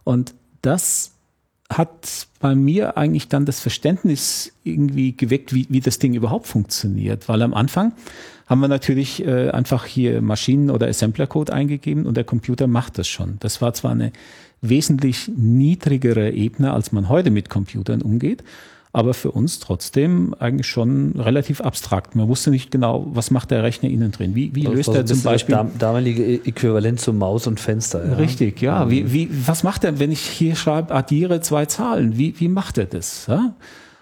[0.03, 1.13] Und das
[1.71, 7.29] hat bei mir eigentlich dann das Verständnis irgendwie geweckt, wie, wie das Ding überhaupt funktioniert.
[7.29, 7.93] Weil am Anfang
[8.49, 13.07] haben wir natürlich äh, einfach hier Maschinen- oder Assemblercode eingegeben und der Computer macht das
[13.07, 13.37] schon.
[13.39, 14.11] Das war zwar eine
[14.61, 18.43] wesentlich niedrigere Ebene, als man heute mit Computern umgeht,
[18.99, 22.17] aber für uns trotzdem eigentlich schon relativ abstrakt.
[22.17, 24.35] Man wusste nicht genau, was macht der Rechner innen drin.
[24.35, 28.05] Wie, wie löst er zum Beispiel das damalige Äquivalent zu Maus und Fenster?
[28.05, 28.15] Ja.
[28.15, 28.91] Richtig, ja.
[28.91, 32.19] Wie, wie, was macht er, wenn ich hier schreibe, addiere zwei Zahlen?
[32.19, 33.29] Wie, wie macht er das?
[33.29, 33.55] Ja?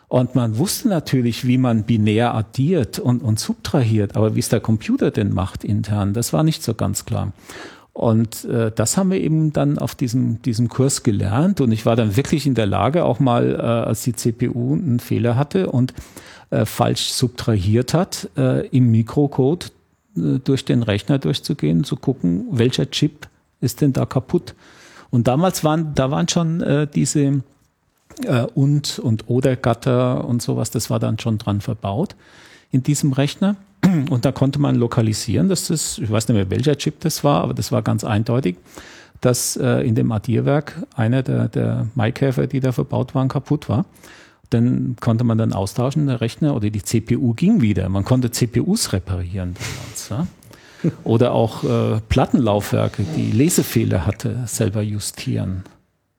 [0.08, 4.60] Und man wusste natürlich, wie man binär addiert und, und subtrahiert, aber wie es der
[4.60, 7.34] Computer denn macht intern, das war nicht so ganz klar.
[7.96, 11.62] Und äh, das haben wir eben dann auf diesem, diesem Kurs gelernt.
[11.62, 15.00] Und ich war dann wirklich in der Lage, auch mal, äh, als die CPU einen
[15.00, 15.94] Fehler hatte und
[16.50, 19.70] äh, falsch subtrahiert hat, äh, im Mikrocode
[20.14, 23.28] äh, durch den Rechner durchzugehen, zu gucken, welcher Chip
[23.62, 24.54] ist denn da kaputt.
[25.08, 27.42] Und damals waren, da waren schon äh, diese
[28.24, 32.14] äh, und und oder Gatter und sowas, das war dann schon dran verbaut
[32.70, 33.56] in diesem Rechner.
[34.10, 37.42] Und da konnte man lokalisieren, dass das, ich weiß nicht mehr welcher Chip das war,
[37.42, 38.56] aber das war ganz eindeutig,
[39.20, 43.86] dass äh, in dem Addierwerk einer der, der Maikäfer, die da verbaut waren, kaputt war.
[44.50, 47.88] Dann konnte man dann austauschen, der Rechner oder die CPU ging wieder.
[47.88, 50.08] Man konnte CPUs reparieren damals.
[50.08, 50.26] Ja?
[51.04, 55.64] Oder auch äh, Plattenlaufwerke, die Lesefehler hatte, selber justieren.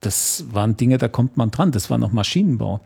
[0.01, 1.71] Das waren Dinge, da kommt man dran.
[1.71, 2.81] Das war noch Maschinenbau.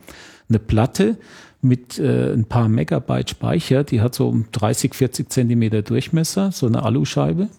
[0.48, 1.18] Eine Platte
[1.62, 6.84] mit äh, ein paar Megabyte Speicher, die hat so 30, 40 Zentimeter Durchmesser, so eine
[6.84, 7.50] Aluscheibe.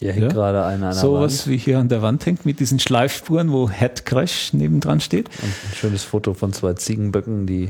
[0.00, 0.28] Hier hängt ja.
[0.28, 3.52] gerade einer an der so was wie hier an der Wand hängt mit diesen Schleifspuren,
[3.52, 5.28] wo Head Crash nebendran steht.
[5.28, 7.68] Und ein schönes Foto von zwei Ziegenböcken, die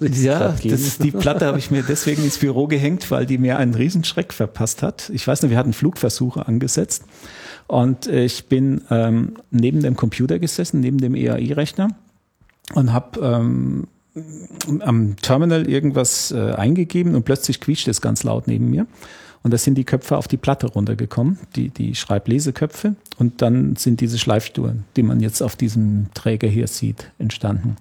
[0.00, 3.74] Ja, das, die Platte habe ich mir deswegen ins Büro gehängt, weil die mir einen
[3.74, 5.08] Riesenschreck verpasst hat.
[5.10, 7.04] Ich weiß nicht, wir hatten Flugversuche angesetzt
[7.68, 11.90] und ich bin ähm, neben dem Computer gesessen, neben dem EAI-Rechner
[12.74, 13.86] und habe ähm,
[14.80, 18.86] am Terminal irgendwas äh, eingegeben und plötzlich quietscht es ganz laut neben mir.
[19.42, 22.96] Und da sind die Köpfe auf die Platte runtergekommen, die, die Schreibleseköpfe.
[23.16, 27.76] Und dann sind diese Schleifsturen, die man jetzt auf diesem Träger hier sieht, entstanden.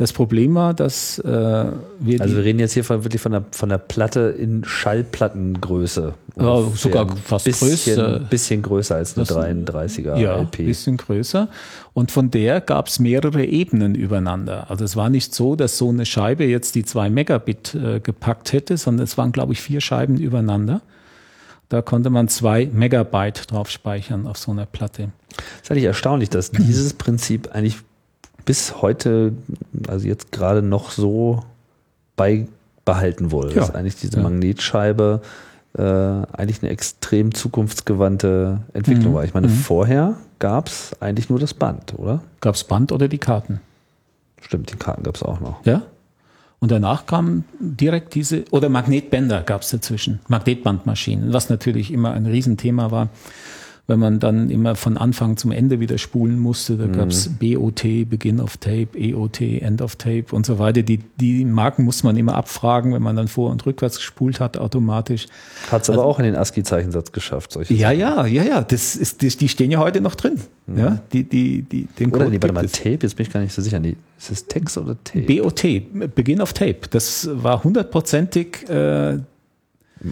[0.00, 2.20] Das Problem war, dass äh, wir.
[2.22, 6.14] Also wir reden jetzt hier von, wirklich von der, von der Platte in Schallplattengröße.
[6.40, 8.18] Ja, sogar fast bisschen, größer.
[8.20, 10.64] Bisschen größer als eine das, 33er ja, LP.
[10.64, 11.48] bisschen größer.
[11.92, 14.70] Und von der gab es mehrere Ebenen übereinander.
[14.70, 18.54] Also es war nicht so, dass so eine Scheibe jetzt die zwei Megabit äh, gepackt
[18.54, 20.80] hätte, sondern es waren, glaube ich, vier Scheiben übereinander.
[21.68, 25.10] Da konnte man zwei Megabyte drauf speichern auf so einer Platte.
[25.28, 27.76] Das ist eigentlich erstaunlich, dass dieses Prinzip eigentlich
[28.44, 29.32] bis heute,
[29.88, 31.42] also jetzt gerade noch so
[32.16, 33.50] beibehalten wurde.
[33.50, 33.60] Ja.
[33.60, 34.22] Dass eigentlich diese ja.
[34.22, 35.20] Magnetscheibe
[35.76, 39.16] äh, eigentlich eine extrem zukunftsgewandte Entwicklung mhm.
[39.16, 39.24] war.
[39.24, 39.52] Ich meine, mhm.
[39.52, 42.22] vorher gab es eigentlich nur das Band, oder?
[42.40, 43.60] Gab es Band oder die Karten?
[44.40, 45.64] Stimmt, die Karten gab es auch noch.
[45.64, 45.82] Ja.
[46.58, 52.26] Und danach kam direkt diese, oder Magnetbänder gab es dazwischen, Magnetbandmaschinen, was natürlich immer ein
[52.26, 53.08] Riesenthema war
[53.90, 56.76] wenn man dann immer von Anfang zum Ende wieder spulen musste.
[56.76, 56.92] Da mhm.
[56.92, 60.82] gab es BOT, Begin of Tape, EOT, End of Tape und so weiter.
[60.82, 64.56] Die, die Marken muss man immer abfragen, wenn man dann vor- und rückwärts gespult hat,
[64.56, 65.26] automatisch.
[65.70, 67.52] Hat es aber also, auch in den ASCII-Zeichensatz geschafft.
[67.52, 67.98] Solche ja, Sachen.
[67.98, 68.62] ja, ja, ja.
[68.62, 70.36] Das ist, das, die stehen ja heute noch drin.
[70.66, 70.78] Mhm.
[70.78, 73.40] Ja, die, die, die, den oder Code nee, warte mal, Tape, jetzt bin ich gar
[73.40, 73.80] nicht so sicher.
[73.80, 75.22] Nee, ist es Text oder Tape?
[75.22, 76.78] BOT, Begin of Tape.
[76.90, 79.22] Das war hundertprozentig äh, im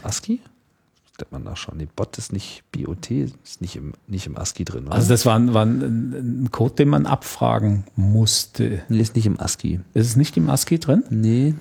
[0.02, 0.40] ASCII?
[1.18, 1.78] Könnte man nachschauen.
[1.78, 4.86] Nee, Bot ist nicht BOT, ist nicht im, nicht im ASCII drin.
[4.86, 4.94] Oder?
[4.94, 8.82] Also das war, ein, war ein, Code, den man abfragen musste.
[8.88, 9.80] Nee, ist nicht im ASCII.
[9.94, 11.02] Ist es nicht im ASCII drin?
[11.10, 11.54] Nee.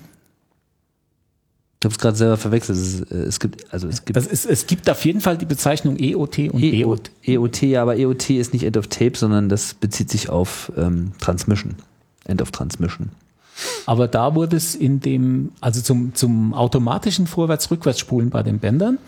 [1.80, 2.78] Ich habe es gerade selber verwechselt.
[2.78, 4.16] Es, äh, es, gibt, also es gibt.
[4.16, 6.84] Ist, es gibt auf jeden Fall die Bezeichnung EOT und e.
[7.24, 11.12] EOT, ja, aber EOT ist nicht End of Tape, sondern das bezieht sich auf ähm,
[11.20, 11.74] Transmission.
[12.24, 13.10] End of Transmission.
[13.86, 18.98] Aber da wurde es in dem, also zum, zum automatischen Vorwärts-Rückwärts-Spulen bei den Bändern,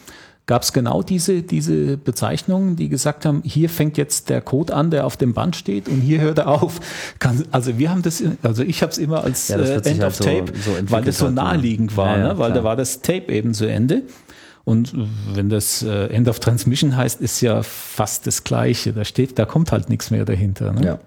[0.51, 4.91] gab es genau diese, diese Bezeichnungen, die gesagt haben, hier fängt jetzt der Code an,
[4.91, 6.81] der auf dem Band steht und hier hört er auf.
[7.21, 10.19] Kann, also wir haben das, also ich habe es immer als ja, äh, End of
[10.19, 11.35] halt Tape, so, so weil das so ne?
[11.35, 12.39] naheliegend war, ja, ne?
[12.39, 14.03] weil da war das Tape eben zu Ende.
[14.65, 14.93] Und
[15.33, 18.93] wenn das äh, End of Transmission heißt, ist ja fast das Gleiche.
[18.93, 20.73] Da steht, da kommt halt nichts mehr dahinter.
[20.73, 20.85] Ne?
[20.85, 20.99] Ja.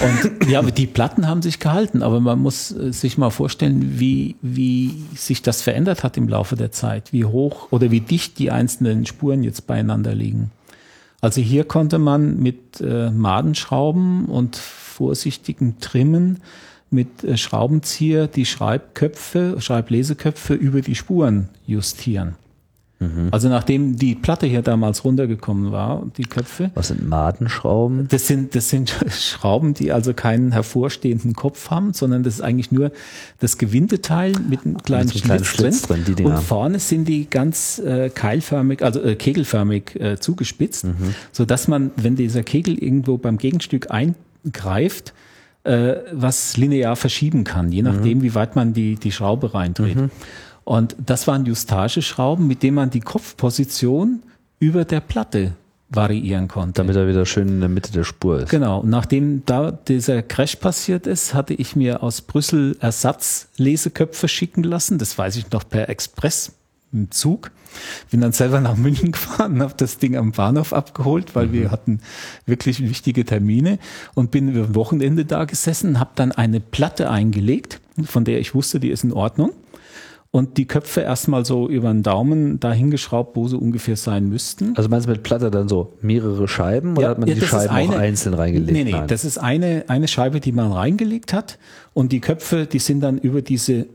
[0.00, 4.36] Und ja, die Platten haben sich gehalten, aber man muss äh, sich mal vorstellen, wie,
[4.40, 8.50] wie sich das verändert hat im Laufe der Zeit, wie hoch oder wie dicht die
[8.50, 10.50] einzelnen Spuren jetzt beieinander liegen.
[11.20, 16.40] Also hier konnte man mit äh, Madenschrauben und vorsichtigen Trimmen
[16.90, 22.36] mit äh, Schraubenzieher die Schreibköpfe, Schreibleseköpfe über die Spuren justieren.
[23.02, 23.28] Mhm.
[23.30, 26.70] Also nachdem die Platte hier damals runtergekommen war, die Köpfe.
[26.74, 28.08] Was sind Madenschrauben?
[28.08, 32.70] Das sind, das sind Schrauben, die also keinen hervorstehenden Kopf haben, sondern das ist eigentlich
[32.72, 32.92] nur
[33.40, 36.04] das Gewindeteil mit einem kleinen, mit Schlitz, Schlitz, drin.
[36.04, 41.14] drin und vorne sind die ganz äh, keilförmig, also äh, kegelförmig äh, zugespitzt, mhm.
[41.32, 45.12] so dass man, wenn dieser Kegel irgendwo beim Gegenstück eingreift,
[45.64, 48.22] äh, was linear verschieben kann, je nachdem, mhm.
[48.22, 49.96] wie weit man die, die Schraube reindreht.
[49.96, 50.10] Mhm.
[50.64, 54.22] Und das waren Justageschrauben, mit denen man die Kopfposition
[54.58, 55.54] über der Platte
[55.94, 56.74] variieren konnte.
[56.74, 58.50] Damit er wieder schön in der Mitte der Spur ist.
[58.50, 58.80] Genau.
[58.80, 64.98] Und nachdem da dieser Crash passiert ist, hatte ich mir aus Brüssel Ersatzleseköpfe schicken lassen.
[64.98, 66.52] Das weiß ich noch per Express
[66.92, 67.50] im Zug.
[68.10, 71.52] Bin dann selber nach München gefahren, habe das Ding am Bahnhof abgeholt, weil mhm.
[71.52, 72.00] wir hatten
[72.46, 73.78] wirklich wichtige Termine
[74.14, 78.54] und bin über ein Wochenende da gesessen, habe dann eine Platte eingelegt, von der ich
[78.54, 79.52] wusste, die ist in Ordnung
[80.32, 84.74] und die Köpfe erstmal so über den Daumen dahingeschraubt, wo sie ungefähr sein müssten.
[84.76, 87.42] Also meinst du mit Platte dann so mehrere Scheiben oder ja, hat man ja, die
[87.42, 88.72] Scheiben eine, auch einzeln reingelegt?
[88.72, 89.08] Nee, nee, Nein.
[89.08, 91.58] das ist eine, eine Scheibe, die man reingelegt hat
[91.92, 93.86] und die Köpfe, die sind dann über diese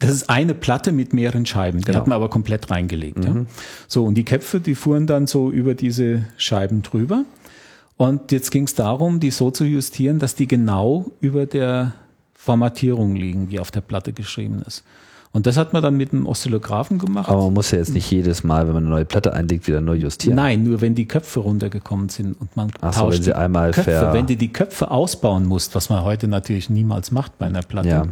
[0.00, 1.78] das ist eine Platte mit mehreren Scheiben.
[1.78, 2.00] Die genau.
[2.00, 3.18] hat man aber komplett reingelegt.
[3.18, 3.36] Mhm.
[3.36, 3.46] Ja.
[3.88, 7.24] So, und die Köpfe, die fuhren dann so über diese Scheiben drüber.
[7.96, 11.94] Und jetzt ging es darum, die so zu justieren, dass die genau über der
[12.34, 14.84] Formatierung liegen, die auf der Platte geschrieben ist.
[15.34, 17.28] Und das hat man dann mit einem Oszillographen gemacht.
[17.28, 19.80] Aber man muss ja jetzt nicht jedes Mal, wenn man eine neue Platte einlegt, wieder
[19.80, 20.36] neu justieren.
[20.36, 23.72] Nein, nur wenn die Köpfe runtergekommen sind und man Ach tauscht so, wenn sie einmal
[23.72, 24.10] Köpfe.
[24.12, 27.88] Wenn du die Köpfe ausbauen musst, was man heute natürlich niemals macht bei einer Platte.
[27.88, 28.04] Ja.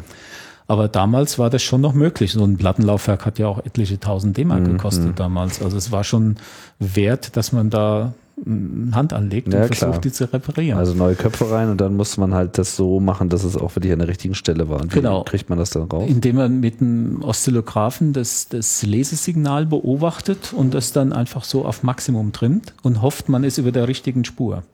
[0.67, 2.33] Aber damals war das schon noch möglich.
[2.33, 4.73] So ein Plattenlaufwerk hat ja auch etliche tausend D-Mark mhm.
[4.73, 5.15] gekostet mhm.
[5.15, 5.63] damals.
[5.63, 6.39] Also es war schon
[6.81, 8.15] wert, dass man da
[8.45, 10.01] Hand anlegt ja, und versucht, klar.
[10.01, 10.79] die zu reparieren.
[10.79, 13.77] Also neue Köpfe rein und dann muss man halt das so machen, dass es auch
[13.77, 14.81] wirklich an der richtigen Stelle war.
[14.81, 15.23] Und genau.
[15.23, 16.09] kriegt man das dann raus?
[16.09, 21.85] Indem man mit einem Oszillographen das, das Lesesignal beobachtet und das dann einfach so auf
[21.85, 24.65] Maximum trimmt und hofft, man ist über der richtigen Spur.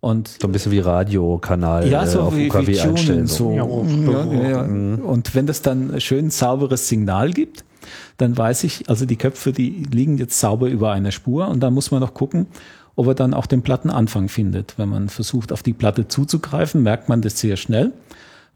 [0.00, 3.26] Und so ein bisschen wie Radiokanal ja, so äh, auf wie, UKW wie einstellen.
[3.26, 3.52] So.
[3.52, 4.62] Ja, ja, ja.
[4.62, 5.00] Mhm.
[5.00, 7.64] Und wenn das dann schön sauberes Signal gibt,
[8.16, 11.74] dann weiß ich, also die Köpfe, die liegen jetzt sauber über einer Spur und dann
[11.74, 12.46] muss man noch gucken,
[12.96, 14.74] ob er dann auch den Plattenanfang findet.
[14.76, 17.92] Wenn man versucht, auf die Platte zuzugreifen, merkt man das sehr schnell.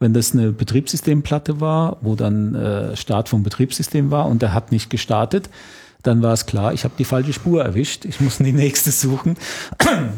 [0.00, 4.72] Wenn das eine Betriebssystemplatte war, wo dann äh, Start vom Betriebssystem war und der hat
[4.72, 5.48] nicht gestartet,
[6.02, 9.36] dann war es klar, ich habe die falsche Spur erwischt, ich muss die nächste suchen.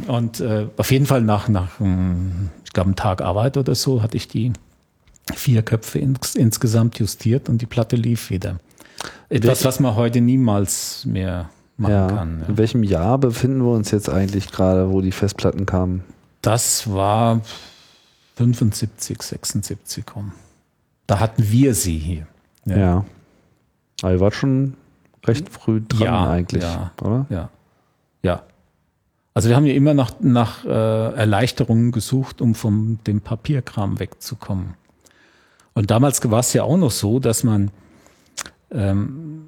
[0.07, 4.03] Und äh, auf jeden Fall nach, nach hm, ich glaube, einem Tag Arbeit oder so,
[4.03, 4.53] hatte ich die
[5.35, 8.59] vier Köpfe ins, insgesamt justiert und die Platte lief wieder.
[9.29, 12.07] Etwas, was man heute niemals mehr machen ja.
[12.07, 12.41] kann.
[12.41, 12.49] Ja.
[12.49, 16.05] In welchem Jahr befinden wir uns jetzt eigentlich gerade, wo die Festplatten kamen?
[16.43, 17.41] Das war
[18.37, 20.33] 75, 76 rum.
[21.07, 22.27] Da hatten wir sie hier.
[22.67, 22.77] Ja.
[22.77, 23.05] ja.
[24.03, 24.75] Aber ihr wart schon
[25.25, 27.27] recht früh dran ja, eigentlich, ja, oder?
[27.31, 27.51] Ja.
[28.23, 28.43] Ja.
[29.33, 34.75] Also wir haben ja immer nach, nach äh, Erleichterungen gesucht, um von dem Papierkram wegzukommen.
[35.75, 37.71] Und damals war es ja auch noch so, dass man
[38.75, 39.47] ähm,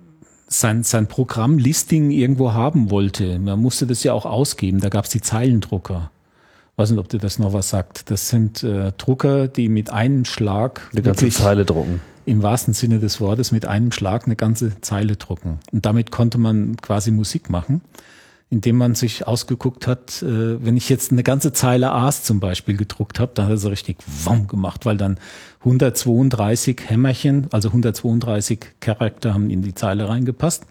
[0.49, 3.39] sein, sein Programmlisting irgendwo haben wollte.
[3.39, 4.81] Man musste das ja auch ausgeben.
[4.81, 6.11] Da gab es die Zeilendrucker.
[6.77, 8.11] weiß nicht, ob dir das noch was sagt.
[8.11, 12.01] Das sind äh, Drucker, die mit einem Schlag eine ganze Zeile drucken.
[12.25, 15.59] Im wahrsten Sinne des Wortes mit einem Schlag eine ganze Zeile drucken.
[15.73, 17.83] Und damit konnte man quasi Musik machen
[18.49, 22.77] indem man sich ausgeguckt hat, äh, wenn ich jetzt eine ganze Zeile A's zum Beispiel
[22.77, 25.19] gedruckt habe, dann hat er so richtig Wom gemacht, weil dann
[25.61, 30.65] 132 Hämmerchen, also 132 Charakter haben in die Zeile reingepasst,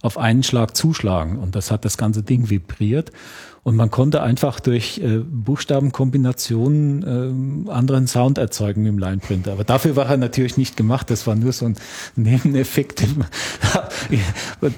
[0.00, 1.38] auf einen Schlag zuschlagen.
[1.38, 3.12] Und das hat das ganze Ding vibriert
[3.68, 9.52] und man konnte einfach durch äh, Buchstabenkombinationen äh, anderen Sound erzeugen mit dem Lineprinter.
[9.52, 11.10] Aber dafür war er natürlich nicht gemacht.
[11.10, 11.76] Das war nur so ein
[12.16, 13.02] Nebeneffekt,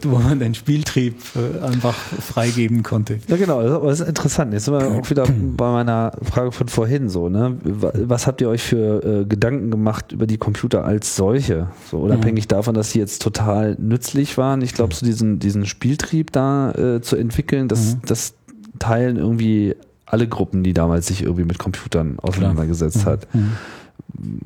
[0.03, 3.21] wo man den Spieltrieb äh, einfach freigeben konnte.
[3.29, 3.63] Ja, genau.
[3.63, 4.53] Das ist interessant.
[4.53, 5.25] Jetzt sind wir auch wieder
[5.57, 7.29] bei meiner Frage von vorhin so.
[7.29, 7.59] Ne?
[7.63, 11.69] Was habt ihr euch für äh, Gedanken gemacht über die Computer als solche?
[11.89, 12.49] So unabhängig mhm.
[12.49, 14.63] davon, dass sie jetzt total nützlich waren.
[14.63, 18.01] Ich glaube, so diesen, diesen Spieltrieb da äh, zu entwickeln, das, mhm.
[18.05, 18.35] das
[18.81, 19.77] teilen irgendwie
[20.07, 23.13] alle Gruppen, die damals sich irgendwie mit Computern auseinandergesetzt Klar.
[23.13, 23.35] hat.
[23.35, 23.41] Mhm.
[23.41, 23.53] mhm.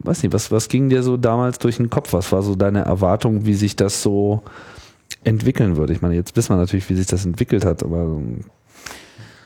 [0.03, 2.13] Weiß nicht, was, was ging dir so damals durch den Kopf?
[2.13, 4.43] Was war so deine Erwartung, wie sich das so
[5.25, 5.95] entwickeln würde?
[5.95, 8.21] Ich meine, jetzt wissen wir natürlich, wie sich das entwickelt hat, aber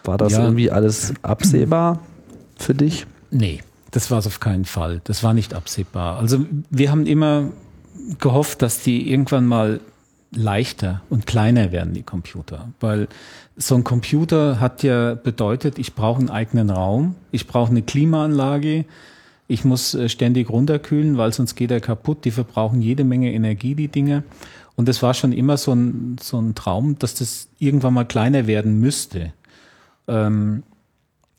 [0.05, 0.43] war das ja.
[0.43, 2.01] irgendwie alles absehbar
[2.57, 3.07] für dich?
[3.31, 3.61] Nee,
[3.91, 5.01] das war es auf keinen Fall.
[5.05, 6.19] Das war nicht absehbar.
[6.19, 7.51] Also wir haben immer
[8.19, 9.81] gehofft, dass die irgendwann mal
[10.31, 12.69] leichter und kleiner werden, die Computer.
[12.81, 13.09] Weil
[13.57, 18.85] so ein Computer hat ja bedeutet, ich brauche einen eigenen Raum, ich brauche eine Klimaanlage,
[19.47, 22.25] ich muss äh, ständig runterkühlen, weil sonst geht er kaputt.
[22.25, 24.23] Die verbrauchen jede Menge Energie, die Dinge.
[24.77, 28.47] Und es war schon immer so ein, so ein Traum, dass das irgendwann mal kleiner
[28.47, 29.33] werden müsste.
[30.07, 30.63] Ähm,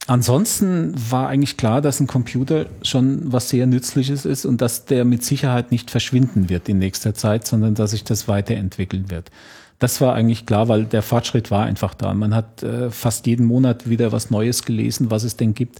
[0.09, 5.05] ansonsten war eigentlich klar, dass ein Computer schon was sehr Nützliches ist und dass der
[5.05, 9.29] mit Sicherheit nicht verschwinden wird in nächster Zeit, sondern dass sich das weiterentwickeln wird.
[9.77, 12.13] Das war eigentlich klar, weil der Fortschritt war einfach da.
[12.13, 15.79] Man hat äh, fast jeden Monat wieder was Neues gelesen, was es denn gibt.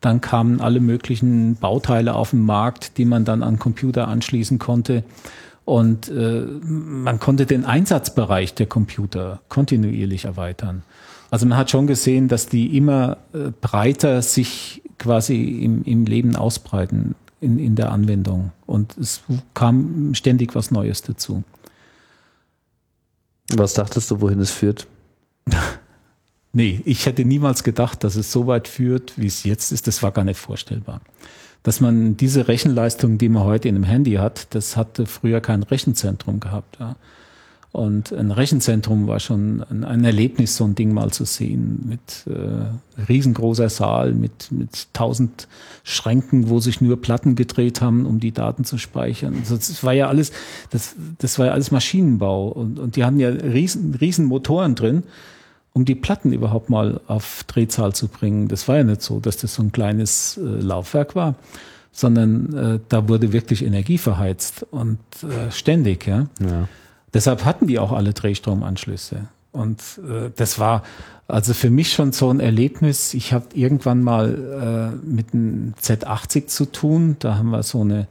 [0.00, 5.02] Dann kamen alle möglichen Bauteile auf den Markt, die man dann an Computer anschließen konnte.
[5.64, 10.82] Und äh, man konnte den Einsatzbereich der Computer kontinuierlich erweitern.
[11.34, 16.36] Also man hat schon gesehen, dass die immer äh, breiter sich quasi im, im Leben
[16.36, 18.52] ausbreiten in, in der Anwendung.
[18.66, 19.20] Und es
[19.52, 21.42] kam ständig was Neues dazu.
[23.52, 24.86] Was dachtest du, wohin es führt?
[26.52, 29.88] nee, ich hätte niemals gedacht, dass es so weit führt, wie es jetzt ist.
[29.88, 31.00] Das war gar nicht vorstellbar.
[31.64, 35.64] Dass man diese Rechenleistung, die man heute in einem Handy hat, das hatte früher kein
[35.64, 36.78] Rechenzentrum gehabt.
[36.78, 36.94] Ja.
[37.74, 43.02] Und ein Rechenzentrum war schon ein, Erlebnis, so ein Ding mal zu sehen, mit äh,
[43.08, 45.48] riesengroßer Saal, mit, mit tausend
[45.82, 49.34] Schränken, wo sich nur Platten gedreht haben, um die Daten zu speichern.
[49.40, 50.30] Also das war ja alles,
[50.70, 55.02] das, das war ja alles Maschinenbau und, und die hatten ja riesen, riesen Motoren drin,
[55.72, 58.46] um die Platten überhaupt mal auf Drehzahl zu bringen.
[58.46, 61.34] Das war ja nicht so, dass das so ein kleines äh, Laufwerk war,
[61.90, 66.28] sondern äh, da wurde wirklich Energie verheizt und äh, ständig, ja.
[66.40, 66.68] ja.
[67.14, 69.28] Deshalb hatten die auch alle Drehstromanschlüsse.
[69.52, 70.82] Und äh, das war
[71.28, 73.14] also für mich schon so ein Erlebnis.
[73.14, 77.16] Ich habe irgendwann mal äh, mit einem Z80 zu tun.
[77.20, 78.08] Da haben wir so eine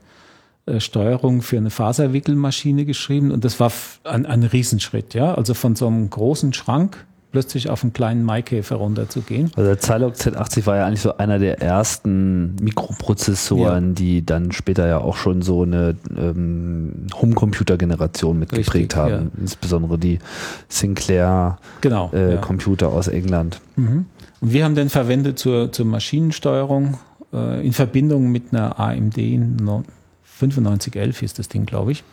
[0.66, 3.70] äh, Steuerung für eine Faserwickelmaschine geschrieben und das war
[4.04, 5.34] ein, ein Riesenschritt, ja.
[5.34, 9.50] Also von so einem großen Schrank plötzlich auf einen kleinen Maikäfer runterzugehen.
[9.56, 13.94] Also der Zilog Z80 war ja eigentlich so einer der ersten Mikroprozessoren, ja.
[13.94, 19.10] die dann später ja auch schon so eine ähm, Homecomputer-Generation mitgeprägt haben.
[19.10, 19.22] Ja.
[19.40, 20.20] Insbesondere die
[20.68, 22.40] Sinclair genau, äh, ja.
[22.40, 23.60] Computer aus England.
[23.74, 24.06] Mhm.
[24.40, 26.98] Und wir haben den verwendet zur, zur Maschinensteuerung
[27.32, 32.04] äh, in Verbindung mit einer AMD 9511 ist das Ding, glaube ich.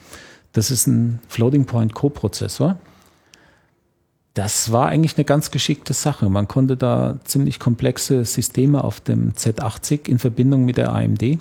[0.51, 2.77] Das ist ein Floating Point Co-Prozessor
[4.33, 6.29] das war eigentlich eine ganz geschickte Sache.
[6.29, 11.37] Man konnte da ziemlich komplexe Systeme auf dem Z80 in Verbindung mit der AMD äh,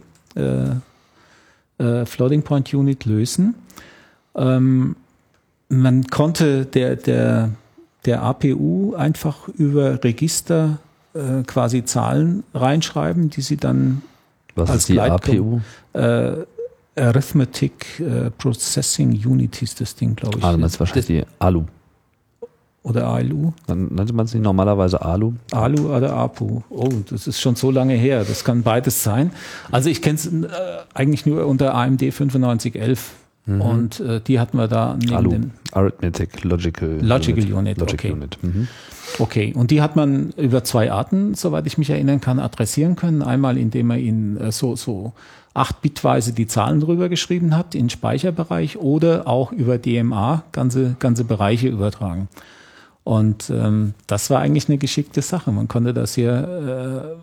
[1.79, 3.55] äh, Floating Point Unit lösen.
[4.35, 4.97] Ähm,
[5.69, 7.51] man konnte der, der,
[8.07, 10.79] der APU einfach über Register
[11.15, 14.03] äh, quasi Zahlen reinschreiben, die sie dann
[14.57, 15.61] Was als ist die APU?
[15.93, 16.33] Äh,
[16.97, 20.45] Arithmetic äh, Processing Unit hieß das Ding, glaube ich.
[20.45, 21.65] Ah, das ist wahrscheinlich die ALU.
[22.83, 23.53] Oder ALU?
[23.67, 25.35] Dann nannte man es nicht normalerweise ALU?
[25.53, 26.63] ALU oder APU.
[26.71, 28.25] Oh, das ist schon so lange her.
[28.25, 29.33] Das kann beides sein.
[29.71, 30.49] Also ich kenne es äh,
[30.95, 33.13] eigentlich nur unter AMD 9511.
[33.47, 33.61] Mhm.
[33.61, 37.53] Und äh, die hatten wir da neben ALU, dem Arithmetic Logical, Logical Unit.
[37.53, 38.13] Unit Logic okay.
[38.13, 38.39] Unit.
[38.43, 38.69] Mhm.
[39.19, 43.23] Okay, und die hat man über zwei Arten, soweit ich mich erinnern kann, adressieren können.
[43.23, 45.13] Einmal, indem man ihnen äh, so, so
[45.55, 51.69] 8-bitweise die Zahlen drüber geschrieben hat, in Speicherbereich, oder auch über DMA ganze, ganze Bereiche
[51.69, 52.29] übertragen.
[53.11, 55.51] Und ähm, das war eigentlich eine geschickte Sache.
[55.51, 57.23] Man konnte da sehr äh,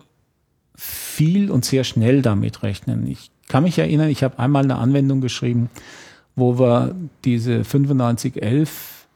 [0.74, 3.06] viel und sehr schnell damit rechnen.
[3.06, 5.70] Ich kann mich erinnern, ich habe einmal eine Anwendung geschrieben,
[6.36, 9.06] wo wir diese 9511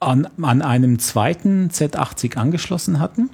[0.00, 3.30] an, an einem zweiten Z80 angeschlossen hatten,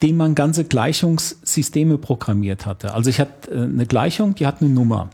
[0.00, 2.94] dem man ganze Gleichungssysteme programmiert hatte.
[2.94, 5.10] Also ich hatte äh, eine Gleichung, die hat eine Nummer.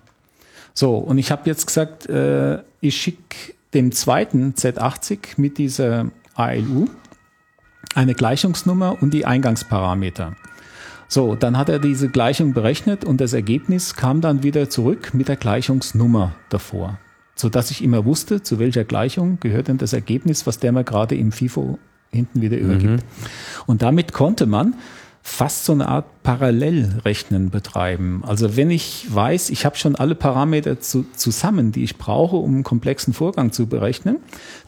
[0.74, 6.86] So, und ich habe jetzt gesagt, äh, ich schicke dem zweiten Z80 mit dieser ALU
[7.94, 10.34] eine Gleichungsnummer und die Eingangsparameter.
[11.08, 15.28] So, dann hat er diese Gleichung berechnet und das Ergebnis kam dann wieder zurück mit
[15.28, 16.98] der Gleichungsnummer davor,
[17.34, 20.82] so dass ich immer wusste, zu welcher Gleichung gehört denn das Ergebnis, was der mir
[20.82, 21.78] gerade im FIFO
[22.10, 23.02] hinten wieder übergibt.
[23.02, 23.26] Mhm.
[23.66, 24.74] Und damit konnte man
[25.28, 28.22] fast so eine Art Parallelrechnen betreiben.
[28.24, 32.54] Also wenn ich weiß, ich habe schon alle Parameter zu, zusammen, die ich brauche, um
[32.54, 34.18] einen komplexen Vorgang zu berechnen,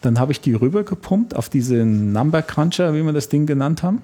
[0.01, 4.03] dann habe ich die rübergepumpt auf diesen Number Cruncher, wie wir das Ding genannt haben.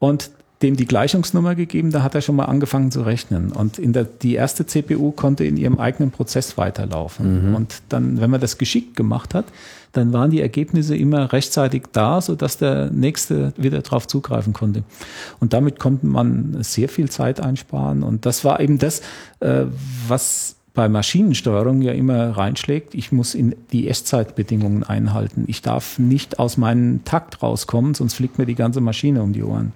[0.00, 0.30] Und
[0.60, 3.52] dem die Gleichungsnummer gegeben, da hat er schon mal angefangen zu rechnen.
[3.52, 7.50] Und in der, die erste CPU konnte in ihrem eigenen Prozess weiterlaufen.
[7.50, 7.54] Mhm.
[7.54, 9.44] Und dann, wenn man das geschickt gemacht hat,
[9.96, 14.82] dann waren die Ergebnisse immer rechtzeitig da, sodass der nächste wieder darauf zugreifen konnte.
[15.40, 18.02] Und damit konnte man sehr viel Zeit einsparen.
[18.02, 19.00] Und das war eben das,
[19.40, 19.64] äh,
[20.08, 25.44] was bei Maschinensteuerung ja immer reinschlägt, ich muss in die Echtzeitbedingungen einhalten.
[25.46, 29.42] Ich darf nicht aus meinem Takt rauskommen, sonst fliegt mir die ganze Maschine um die
[29.42, 29.72] Ohren.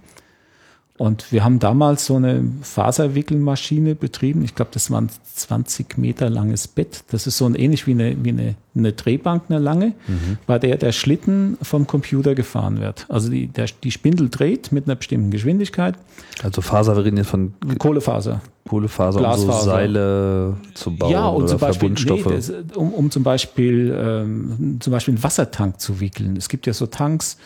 [1.01, 4.45] Und wir haben damals so eine Faserwickelmaschine betrieben.
[4.45, 7.05] Ich glaube, das war ein 20 Meter langes Bett.
[7.11, 10.37] Das ist so ein, ähnlich wie eine, wie eine, eine Drehbank, eine lange, mhm.
[10.47, 13.07] bei der der Schlitten vom Computer gefahren wird.
[13.09, 15.95] Also die, der, die Spindel dreht mit einer bestimmten Geschwindigkeit.
[16.43, 18.43] Also Faser, wir reden jetzt von Kohlefaser.
[18.69, 19.53] Kohlefaser, Glasfaser.
[19.53, 22.27] um so Seile zu bauen ja, um oder zum Beispiel, Verbundstoffe.
[22.27, 26.37] Nee, das, um, um zum Beispiel ähm, zum Beispiel einen Wassertank zu wickeln.
[26.37, 27.39] Es gibt ja so Tanks,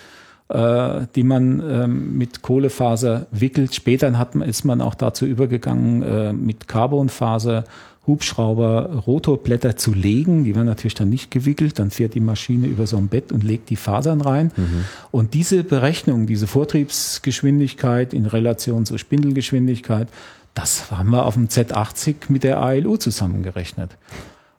[1.15, 3.75] die man ähm, mit Kohlefaser wickelt.
[3.75, 7.65] Später hat ist man auch dazu übergegangen, äh, mit Carbonfaser
[8.07, 10.45] Hubschrauber Rotorblätter zu legen.
[10.45, 11.79] Die werden natürlich dann nicht gewickelt.
[11.79, 14.53] Dann fährt die Maschine über so ein Bett und legt die Fasern rein.
[14.57, 14.85] Mhm.
[15.11, 20.09] Und diese Berechnung, diese Vortriebsgeschwindigkeit in Relation zur Spindelgeschwindigkeit,
[20.53, 23.97] das haben wir auf dem Z80 mit der ALU zusammengerechnet.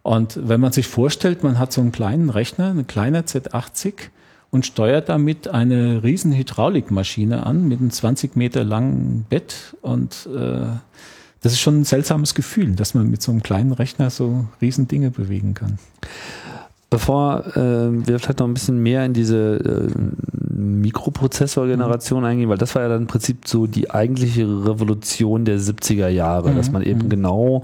[0.01, 3.93] Und wenn man sich vorstellt, man hat so einen kleinen Rechner, eine kleine Z80
[4.55, 10.67] und steuert damit eine riesen Hydraulikmaschine an mit einem 20 Meter langen Bett und äh,
[11.41, 14.87] das ist schon ein seltsames Gefühl, dass man mit so einem kleinen Rechner so riesen
[14.87, 15.77] Dinge bewegen kann.
[16.89, 22.25] Bevor äh, wir vielleicht noch ein bisschen mehr in diese äh, Mikroprozessor-Generation mhm.
[22.25, 26.51] eingehen, weil das war ja dann im Prinzip so die eigentliche Revolution der 70er Jahre,
[26.51, 26.55] mhm.
[26.55, 27.09] dass man eben mhm.
[27.09, 27.61] genau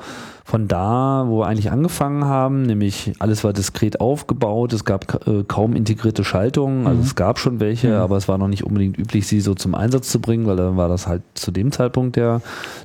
[0.51, 5.45] von da, wo wir eigentlich angefangen haben, nämlich alles war diskret aufgebaut, es gab äh,
[5.47, 7.05] kaum integrierte Schaltungen, also mhm.
[7.05, 7.93] es gab schon welche, mhm.
[7.93, 10.75] aber es war noch nicht unbedingt üblich, sie so zum Einsatz zu bringen, weil dann
[10.75, 12.41] war das halt zu dem Zeitpunkt der,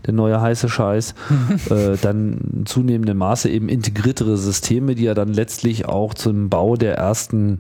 [0.07, 1.17] der neue heiße Scheiß.
[1.71, 6.95] äh, dann zunehmendem Maße eben integriertere Systeme, die ja dann letztlich auch zum Bau der
[6.95, 7.59] ersten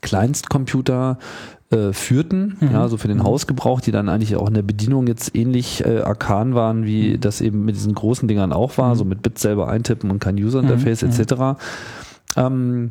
[0.00, 1.18] Kleinstcomputer
[1.70, 2.70] äh, führten, mhm.
[2.72, 3.24] ja, so für den mhm.
[3.24, 7.20] Hausgebrauch, die dann eigentlich auch in der Bedienung jetzt ähnlich äh, arkan waren, wie mhm.
[7.20, 8.98] das eben mit diesen großen Dingern auch war, mhm.
[8.98, 11.10] so mit Bits selber eintippen und kein User-Interface mhm.
[11.10, 11.34] etc.
[12.36, 12.90] Ähm,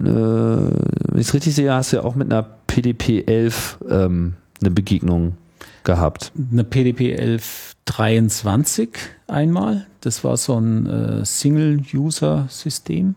[0.00, 4.34] äh, wenn ich es richtig sehe, hast du ja auch mit einer PDP 11 ähm,
[4.60, 5.36] eine Begegnung
[5.84, 6.32] gehabt.
[6.50, 8.90] Eine PDP 1123
[9.26, 9.86] einmal.
[10.00, 13.14] Das war so ein äh, Single-User-System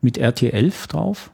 [0.00, 1.30] mit RT11 drauf.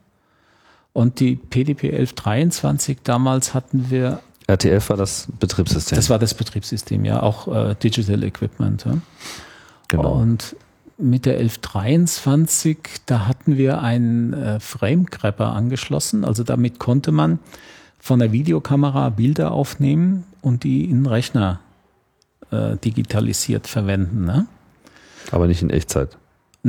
[0.97, 4.19] Und die PDP 1123 damals hatten wir.
[4.47, 5.95] RTF war das Betriebssystem.
[5.95, 8.83] Das war das Betriebssystem, ja, auch äh, Digital Equipment.
[8.83, 8.97] Ja.
[9.89, 10.13] Genau.
[10.13, 10.55] Und
[10.97, 16.25] mit der 1123, da hatten wir einen äh, Frame-Grabber angeschlossen.
[16.25, 17.37] Also damit konnte man
[17.99, 21.59] von der Videokamera Bilder aufnehmen und die in den Rechner
[22.49, 24.25] äh, digitalisiert verwenden.
[24.25, 24.47] Ne?
[25.29, 26.17] Aber nicht in Echtzeit.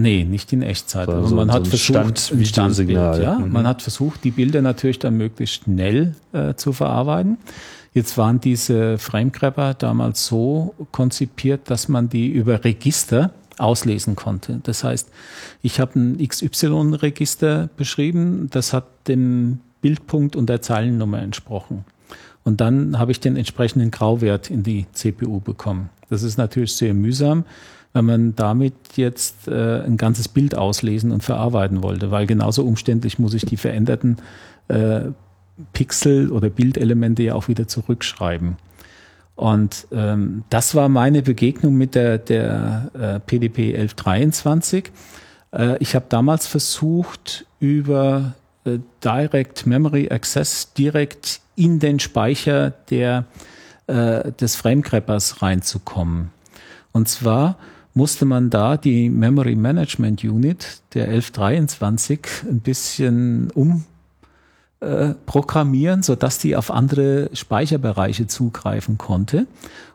[0.01, 1.09] Nee, nicht in Echtzeit.
[1.09, 3.37] Also, also man so hat versucht, Stand, Standbild, ja.
[3.37, 3.51] Mhm.
[3.51, 7.37] Man hat versucht, die Bilder natürlich dann möglichst schnell äh, zu verarbeiten.
[7.95, 14.61] Jetzt waren diese Framegrabber damals so konzipiert, dass man die über Register auslesen konnte.
[14.63, 15.11] Das heißt,
[15.63, 21.85] ich habe ein XY-Register beschrieben, das hat dem Bildpunkt und der Zeilennummer entsprochen.
[22.45, 25.91] Und dann habe ich den entsprechenden Grauwert in die CPU bekommen.
[26.09, 27.45] Das ist natürlich sehr mühsam
[27.99, 33.19] wenn man damit jetzt äh, ein ganzes Bild auslesen und verarbeiten wollte, weil genauso umständlich
[33.19, 34.19] muss ich die veränderten
[34.69, 35.01] äh,
[35.73, 38.57] Pixel oder Bildelemente ja auch wieder zurückschreiben.
[39.35, 44.91] Und ähm, das war meine Begegnung mit der, der äh, PDP 1123.
[45.53, 48.35] Äh, ich habe damals versucht, über
[48.65, 53.25] äh, Direct Memory Access direkt in den Speicher der,
[53.89, 56.31] äh, des Framegrabbers reinzukommen.
[56.93, 57.59] Und zwar
[57.99, 63.85] musste man da die Memory Management Unit der 1123 ein bisschen um
[64.81, 65.15] äh,
[66.03, 69.49] sodass die auf andere Speicherbereiche zugreifen konnte.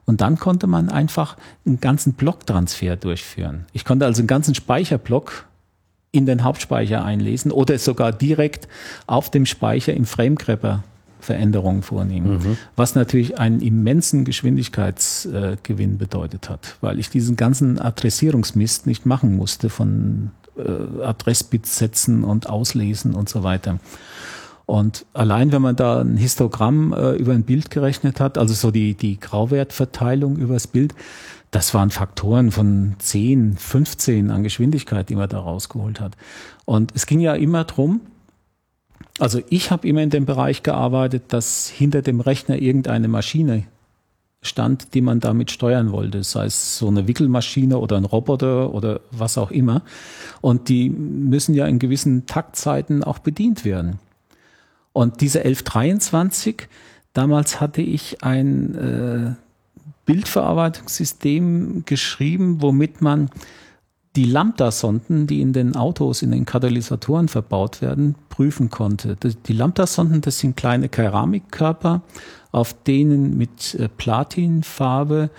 [0.06, 3.68] Und dann konnte man einfach einen ganzen Blocktransfer durchführen.
[3.72, 5.46] Ich konnte also einen ganzen Speicherblock
[6.12, 8.68] in den Hauptspeicher einlesen oder sogar direkt
[9.08, 10.84] auf dem Speicher im Framegrabber
[11.24, 12.58] Veränderungen vornehmen, mhm.
[12.76, 19.70] was natürlich einen immensen Geschwindigkeitsgewinn bedeutet hat, weil ich diesen ganzen Adressierungsmist nicht machen musste
[19.70, 23.80] von äh, Adressbits setzen und auslesen und so weiter.
[24.66, 28.72] Und allein wenn man da ein Histogramm äh, über ein Bild gerechnet hat, also so
[28.72, 30.96] die, die Grauwertverteilung übers Bild,
[31.52, 36.14] das waren Faktoren von 10, 15 an Geschwindigkeit, die man da rausgeholt hat.
[36.66, 38.02] Und es ging ja immer drum
[39.20, 43.66] also ich habe immer in dem Bereich gearbeitet, dass hinter dem Rechner irgendeine Maschine
[44.42, 49.00] stand, die man damit steuern wollte, sei es so eine Wickelmaschine oder ein Roboter oder
[49.12, 49.82] was auch immer.
[50.42, 54.00] Und die müssen ja in gewissen Taktzeiten auch bedient werden.
[54.92, 56.68] Und diese 1123,
[57.14, 59.36] damals hatte ich ein äh,
[60.06, 63.30] Bildverarbeitungssystem geschrieben, womit man
[64.16, 69.18] die Lambda-Sonden, die in den Autos, in den Katalysatoren verbaut werden, prüfen konnte.
[69.48, 72.02] Die Lambda-Sonden, das sind kleine Keramikkörper,
[72.52, 75.32] auf denen mit äh, Platinfarbe,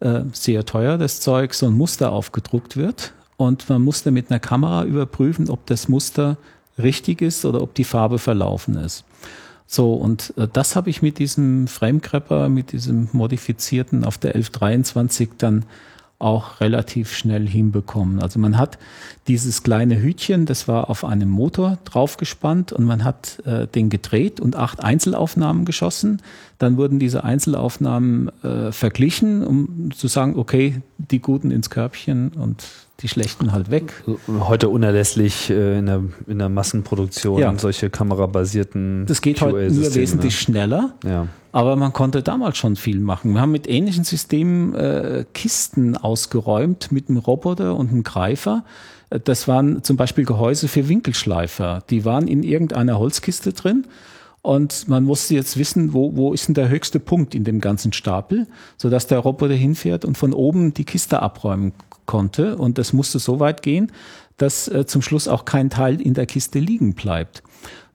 [0.00, 3.14] äh, sehr teuer das Zeug, so ein Muster aufgedruckt wird.
[3.38, 6.36] Und man musste mit einer Kamera überprüfen, ob das Muster
[6.78, 9.04] richtig ist oder ob die Farbe verlaufen ist.
[9.66, 15.30] So, und äh, das habe ich mit diesem Framegrabber, mit diesem modifizierten auf der 1123
[15.38, 15.64] dann
[16.18, 18.20] auch relativ schnell hinbekommen.
[18.20, 18.78] Also man hat
[19.28, 24.40] dieses kleine Hütchen, das war auf einem Motor draufgespannt und man hat äh, den gedreht
[24.40, 26.20] und acht Einzelaufnahmen geschossen.
[26.58, 32.64] Dann wurden diese Einzelaufnahmen äh, verglichen, um zu sagen, okay, die guten ins Körbchen und
[33.00, 33.92] die schlechten halt weg.
[34.26, 37.56] Heute unerlässlich äh, in, der, in der Massenproduktion Ja.
[37.56, 40.94] solche kamerabasierten Das geht heute nur wesentlich schneller.
[41.04, 41.10] ne?
[41.10, 41.26] Ja.
[41.52, 43.34] Aber man konnte damals schon viel machen.
[43.34, 48.64] Wir haben mit ähnlichen Systemen äh, Kisten ausgeräumt mit einem Roboter und einem Greifer.
[49.10, 51.84] Äh, Das waren zum Beispiel Gehäuse für Winkelschleifer.
[51.90, 53.86] Die waren in irgendeiner Holzkiste drin.
[54.42, 57.92] Und man musste jetzt wissen, wo, wo ist denn der höchste Punkt in dem ganzen
[57.92, 58.46] Stapel,
[58.76, 61.72] sodass der Roboter hinfährt und von oben die Kiste abräumen
[62.08, 62.56] konnte.
[62.56, 63.92] Und das musste so weit gehen,
[64.38, 67.44] dass äh, zum Schluss auch kein Teil in der Kiste liegen bleibt.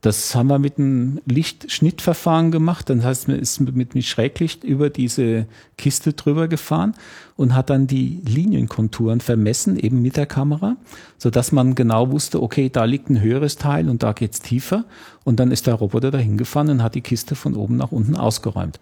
[0.04, 2.90] Das haben wir mit einem Lichtschnittverfahren gemacht.
[2.90, 5.48] Das heißt, man ist mit, mit Schräglicht über diese
[5.78, 6.94] Kiste drüber gefahren
[7.38, 10.76] und hat dann die Linienkonturen vermessen, eben mit der Kamera,
[11.18, 14.84] sodass man genau wusste, okay, da liegt ein höheres Teil und da geht's tiefer.
[15.24, 18.18] Und dann ist der Roboter dahin gefahren und hat die Kiste von oben nach unten
[18.18, 18.82] ausgeräumt.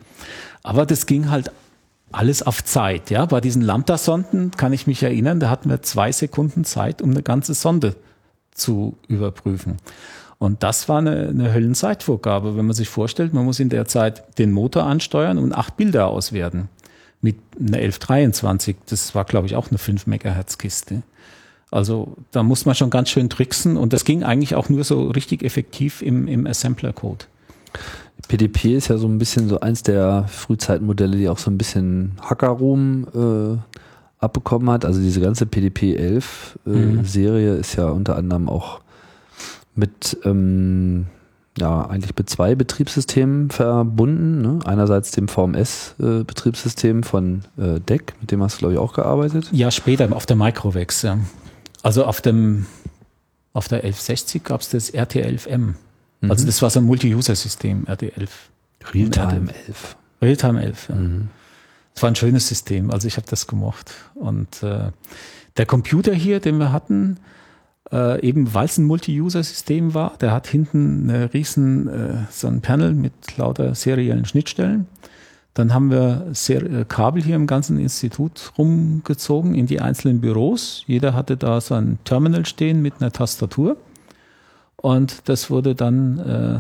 [0.64, 1.52] Aber das ging halt
[2.12, 3.10] alles auf Zeit.
[3.10, 7.12] Ja, bei diesen Lambda-Sonden kann ich mich erinnern, da hatten wir zwei Sekunden Zeit, um
[7.12, 7.96] eine ganze Sonde
[8.54, 9.78] zu überprüfen.
[10.38, 14.40] Und das war eine, eine Höllenzeitvorgabe, wenn man sich vorstellt, man muss in der Zeit
[14.40, 16.68] den Motor ansteuern und acht Bilder auswerten.
[17.22, 21.04] Mit einer 1123, das war glaube ich auch eine 5 Megahertz Kiste.
[21.70, 25.10] Also da muss man schon ganz schön tricksen und das ging eigentlich auch nur so
[25.10, 27.26] richtig effektiv im, im Assembler-Code.
[28.28, 32.14] PDP ist ja so ein bisschen so eins der Frühzeitmodelle, die auch so ein bisschen
[32.22, 33.58] Hackerruhm äh,
[34.24, 34.86] abbekommen hat.
[34.86, 37.06] Also diese ganze PDP 11 äh, Mhm.
[37.06, 38.80] Serie ist ja unter anderem auch
[39.76, 41.08] mit ähm,
[41.58, 44.42] ja eigentlich mit zwei Betriebssystemen verbunden.
[44.42, 44.60] Ne?
[44.66, 49.50] Einerseits dem VMS-Betriebssystem von äh, DEC, mit dem hast du glaube ich auch gearbeitet.
[49.52, 51.02] Ja, später auf der Microvex.
[51.02, 51.18] Ja.
[51.84, 52.66] Also auf dem
[53.54, 55.74] auf der 1160 gab es das RT11M.
[56.30, 58.30] Also das war so ein Multi-User-System, RT11.
[58.94, 59.98] Realtime 11.
[60.22, 60.90] Realtime 11.
[60.90, 60.96] Ja.
[61.94, 63.94] Das war ein schönes System, also ich habe das gemocht.
[64.16, 64.92] Und äh,
[65.58, 67.18] der Computer hier, den wir hatten,
[67.92, 72.62] äh, eben weil es ein Multi-User-System war, der hat hinten eine riesen, äh, so ein
[72.62, 74.88] Panel mit lauter seriellen Schnittstellen.
[75.54, 80.84] Dann haben wir Ser äh, Kabel hier im ganzen Institut rumgezogen in die einzelnen Büros.
[80.88, 83.76] Jeder hatte da so ein Terminal stehen mit einer Tastatur.
[84.82, 86.60] Und das wurde dann äh,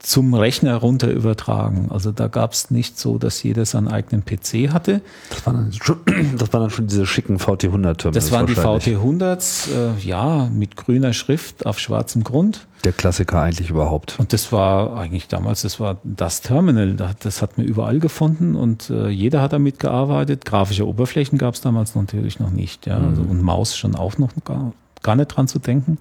[0.00, 1.86] zum Rechner runter übertragen.
[1.90, 5.00] Also da gab es nicht so, dass jeder seinen eigenen PC hatte.
[5.30, 8.12] Das waren dann schon, waren dann schon diese schicken VT100-Terminals.
[8.14, 8.98] Das waren die wahrscheinlich.
[8.98, 12.66] VT100s, äh, ja, mit grüner Schrift auf schwarzem Grund.
[12.82, 14.18] Der Klassiker eigentlich überhaupt.
[14.18, 18.56] Und das war eigentlich damals, das war das Terminal, Da- das hat man überall gefunden
[18.56, 20.44] und äh, jeder hat damit gearbeitet.
[20.44, 24.30] Grafische Oberflächen gab es damals natürlich noch nicht, ja, also, und Maus schon auch noch
[24.44, 25.98] gar, gar nicht dran zu denken.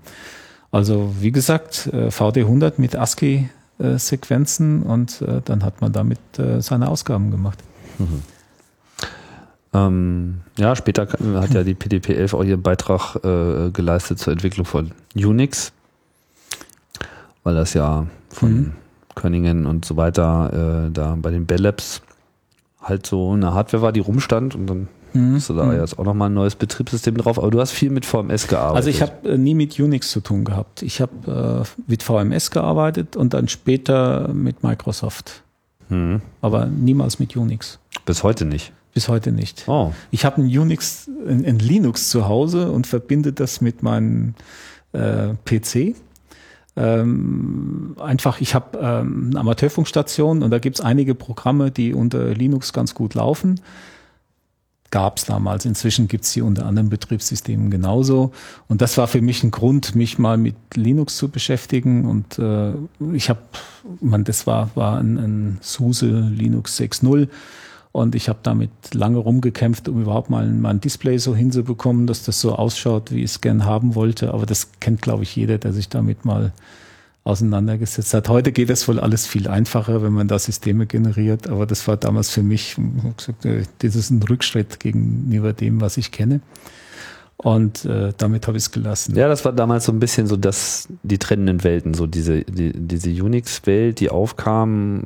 [0.73, 6.89] Also wie gesagt, äh, VD100 mit ASCII-Sequenzen und äh, dann hat man damit äh, seine
[6.89, 7.59] Ausgaben gemacht.
[9.71, 14.91] Ähm, ja, später hat ja die PDP-11 auch ihren Beitrag äh, geleistet zur Entwicklung von
[15.15, 15.71] Unix,
[17.43, 18.71] weil das ja von Mhm.
[19.15, 22.01] Könningen und so weiter äh, da bei den Bell Labs
[22.81, 26.29] halt so eine Hardware war, die rumstand und dann hast du da jetzt auch nochmal
[26.29, 28.75] ein neues Betriebssystem drauf, aber du hast viel mit VMS gearbeitet.
[28.75, 30.81] Also ich habe äh, nie mit Unix zu tun gehabt.
[30.81, 35.43] Ich habe äh, mit VMS gearbeitet und dann später mit Microsoft,
[35.89, 36.21] hm.
[36.41, 37.79] aber niemals mit Unix.
[38.05, 38.73] bis heute nicht.
[38.93, 39.63] Bis heute nicht.
[39.67, 44.35] Oh, Ich habe ein Unix, ein, ein Linux zu Hause und verbinde das mit meinem
[44.91, 45.95] äh, PC.
[46.75, 52.73] Ähm, einfach, ich habe ähm, eine Amateurfunkstation und da gibt's einige Programme, die unter Linux
[52.73, 53.59] ganz gut laufen.
[54.93, 55.65] Gab's damals.
[55.65, 58.31] Inzwischen gibt's die unter anderen Betriebssystemen genauso.
[58.67, 62.05] Und das war für mich ein Grund, mich mal mit Linux zu beschäftigen.
[62.05, 62.73] Und äh,
[63.11, 63.39] ich habe,
[64.01, 67.27] man, das war, war ein, ein SUSE Linux 6.0.
[67.91, 72.39] Und ich habe damit lange rumgekämpft, um überhaupt mal mein Display so hinzubekommen, dass das
[72.39, 74.31] so ausschaut, wie ich es gern haben wollte.
[74.31, 76.53] Aber das kennt, glaube ich, jeder, der sich damit mal
[77.23, 78.27] auseinandergesetzt hat.
[78.29, 81.47] Heute geht das wohl alles viel einfacher, wenn man da Systeme generiert.
[81.47, 82.75] Aber das war damals für mich,
[83.15, 86.41] gesagt, äh, das ist ein Rückschritt gegenüber dem, was ich kenne.
[87.37, 89.15] Und äh, damit habe ich es gelassen.
[89.15, 92.71] Ja, das war damals so ein bisschen so das, die trennenden Welten, so diese, die,
[92.73, 95.03] diese Unix-Welt, die aufkam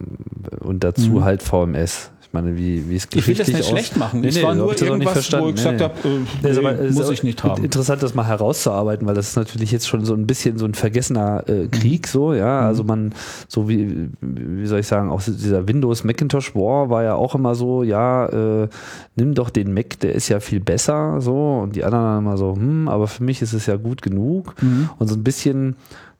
[0.60, 1.23] und dazu Mhm.
[1.23, 2.11] halt VMS.
[2.27, 4.19] Ich meine, wie, wie es Ich will das nicht schlecht machen.
[4.19, 7.23] Nee, es war nur irgendwas, wo ich gesagt Nee, habe, äh, Nee, muss auch ich
[7.23, 7.63] nicht haben.
[7.63, 10.73] Interessant, das mal herauszuarbeiten, weil das ist natürlich jetzt schon so ein bisschen so ein
[10.73, 12.61] vergessener äh, Krieg, so, ja.
[12.61, 13.13] Also man,
[13.47, 17.55] so wie, wie soll ich sagen, auch dieser Windows Macintosh War war ja auch immer
[17.55, 18.67] so, ja, äh,
[19.15, 21.59] nimm doch den Mac, der ist ja viel besser, so.
[21.63, 24.55] Und die anderen immer so, hm, aber für mich ist es ja gut genug.
[24.99, 25.77] Und so ein bisschen,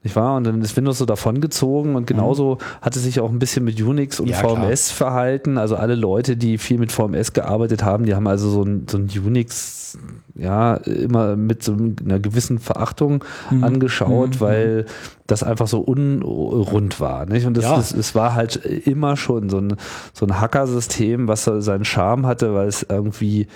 [0.08, 0.36] nicht wahr?
[0.38, 3.82] Und dann ist Windows so davongezogen und genauso hat es sich auch ein bisschen mit
[3.82, 4.56] Unix und Ja, klar.
[4.56, 5.58] VMS verhalten.
[5.58, 8.98] Also alle Leute, die viel mit VMS gearbeitet haben, die haben also so ein, so
[8.98, 9.98] ein Unix
[10.36, 13.64] ja immer mit so einer gewissen Verachtung Mhm.
[13.64, 14.86] angeschaut, weil
[15.28, 17.26] das einfach so unrund war.
[17.26, 17.46] Nicht?
[17.46, 17.76] Und das, Ja.
[17.76, 19.76] das, es war halt immer schon so ein,
[20.14, 23.48] so ein Hackersystem, was seinen Charme hatte, weil es irgendwie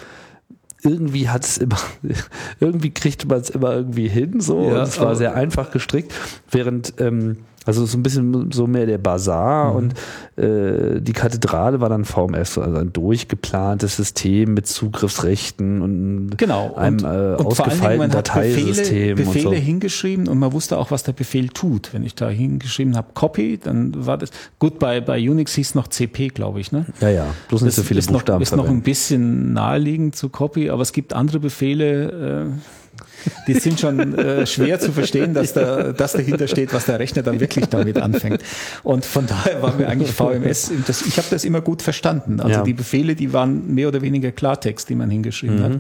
[0.84, 1.78] irgendwie hat es immer,
[2.60, 4.64] irgendwie kriegte man es immer irgendwie hin, so.
[4.64, 6.14] Ja, und es war sehr einfach gestrickt,
[6.50, 9.04] während, ähm, also so ein bisschen so mehr der Mhm.
[9.04, 9.94] Bazar und
[10.36, 16.74] äh, die Kathedrale war dann VMS, also ein durchgeplantes System mit Zugriffsrechten und Genau.
[16.76, 19.62] einem und, äh, und ausgefeilten Dateisystem Befehle, Befehle und so.
[19.62, 21.94] hingeschrieben und man wusste auch, was der Befehl tut.
[21.94, 25.88] Wenn ich da hingeschrieben habe, Copy, dann war das, gut, bei, bei Unix hieß noch
[25.88, 26.86] CP, glaube ich, ne?
[27.00, 30.30] Ja, ja, bloß nicht so viele ist noch, Buchstaben ist noch ein bisschen naheliegend zu
[30.30, 32.81] Copy, aber es gibt andere Befehle, äh,
[33.48, 37.24] die sind schon äh, schwer zu verstehen, dass da das dahinter steht, was der Rechner
[37.24, 38.42] dann wirklich damit anfängt.
[38.84, 42.40] Und von daher war mir eigentlich VMS, das, ich habe das immer gut verstanden.
[42.40, 42.64] Also Ja.
[42.64, 45.72] die Befehle, die waren mehr oder weniger Klartext, die man hingeschrieben hat.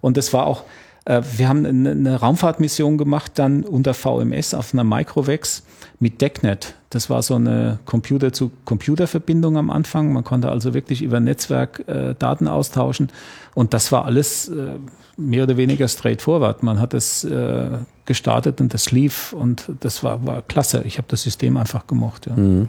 [0.00, 0.64] Und das war auch,
[1.06, 5.62] wir haben eine, eine Raumfahrtmission gemacht, dann unter VMS auf einer Microvex
[6.00, 6.74] mit DECnet.
[6.88, 10.12] Das war so eine Computer-zu-Computer-Verbindung am Anfang.
[10.12, 13.10] Man konnte also wirklich über Netzwerk äh, Daten austauschen.
[13.54, 14.76] Und das war alles äh,
[15.16, 16.62] mehr oder weniger straightforward.
[16.62, 17.68] Man hat es äh,
[18.06, 20.82] gestartet und das lief und das war, war klasse.
[20.86, 22.26] Ich habe das System einfach gemocht.
[22.26, 22.66] Ja.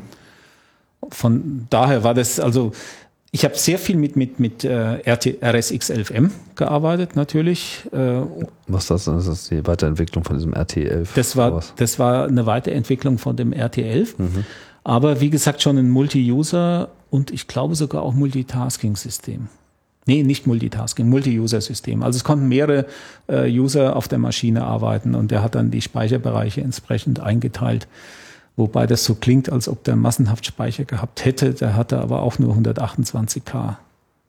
[1.10, 2.72] Von daher war das also
[3.36, 7.82] ich habe sehr viel mit, mit, mit äh, RT, RSX11M gearbeitet, natürlich.
[7.92, 8.22] Äh,
[8.68, 9.04] Was ist das?
[9.04, 11.10] Das ist die Weiterentwicklung von diesem RT11.
[11.16, 14.14] das war, das war eine Weiterentwicklung von dem RT11.
[14.86, 19.50] Aber wie gesagt, schon ein Multi-User und ich glaube sogar auch Multitasking-System.
[20.06, 22.04] Nee, nicht Multitasking, Multi-User-System.
[22.04, 22.86] Also es konnten mehrere
[23.28, 27.90] äh, User auf der Maschine arbeiten und der hat dann die Speicherbereiche entsprechend eingeteilt.
[28.58, 31.54] Wobei das so klingt, als ob der massenhaft Speicher gehabt hätte.
[31.54, 33.76] Der hatte aber auch nur 128k.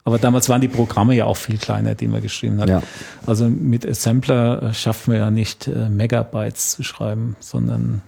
[0.07, 2.69] Aber damals waren die Programme ja auch viel kleiner, die man geschrieben hat.
[2.69, 2.81] Ja.
[3.27, 8.03] Also mit Assembler äh, schafft man ja nicht äh, Megabytes zu schreiben, sondern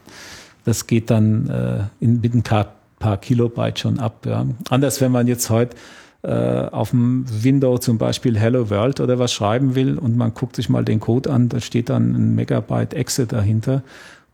[0.65, 2.75] das geht dann äh, in, mit ein paar,
[3.21, 4.27] Kilobyte schon ab.
[4.27, 4.45] Ja.
[4.71, 5.77] Anders, wenn man jetzt heute
[6.21, 10.69] auf dem Window zum Beispiel Hello World oder was schreiben will und man guckt sich
[10.69, 13.85] mal den Code an, da steht dann ein Megabyte Exe dahinter,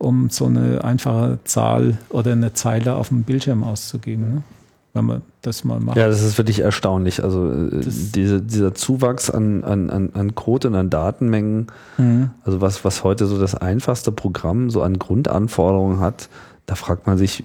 [0.05, 4.35] um so eine einfache Zahl oder eine Zeile auf dem Bildschirm auszugeben.
[4.35, 4.43] Ne?
[4.93, 5.97] Wenn man das mal macht.
[5.97, 7.25] Ja, das ist wirklich erstaunlich.
[7.25, 7.81] Also äh,
[8.15, 11.67] diese, dieser Zuwachs an, an, an, an Code und an Datenmengen,
[11.99, 12.31] Mhm.
[12.45, 16.29] also was, was heute so das einfachste Programm so an Grundanforderungen hat,
[16.67, 17.45] da fragt man sich,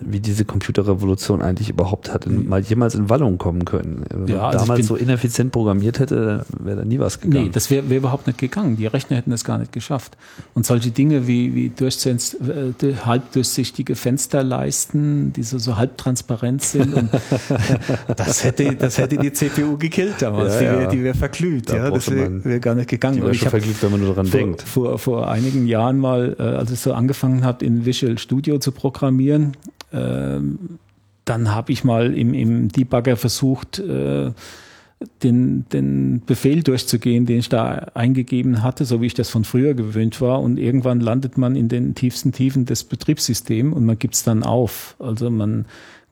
[0.00, 4.04] wie diese Computerrevolution eigentlich überhaupt hat in, mal jemals in Wallung kommen können.
[4.08, 7.44] Wenn man Ja, also damals bin- so ineffizient programmiert hätte, wäre da nie was gegangen.
[7.44, 8.76] Nee, das wäre wär überhaupt nicht gegangen.
[8.76, 10.16] Die Rechner hätten das gar nicht geschafft.
[10.54, 16.94] Und solche Dinge wie, wie äh, halbdurchsichtige Fensterleisten, die so, so halbtransparent sind,
[18.16, 20.54] das, hätte, das hätte die CPU gekillt damals.
[20.54, 20.78] Ja, die ja.
[20.78, 21.68] wäre die wär verglüht.
[21.68, 23.16] Da Ja, das wäre wär gar nicht gegangen.
[23.16, 24.62] Die wäre schon verglüht, wenn man nur dran vor, denkt.
[24.62, 28.72] Vor, vor einigen Jahren mal, äh, als ich so angefangen habe, in Visual Studio zu
[28.72, 29.56] programmieren,
[29.92, 30.78] ähm,
[31.24, 34.32] dann habe ich mal im, im Debugger versucht, äh,
[35.22, 39.74] den, den Befehl durchzugehen, den ich da eingegeben hatte, so wie ich das von früher
[39.74, 40.40] gewöhnt war.
[40.40, 44.42] Und irgendwann landet man in den tiefsten Tiefen des Betriebssystems und man gibt es dann
[44.42, 44.96] auf.
[44.98, 45.66] Also man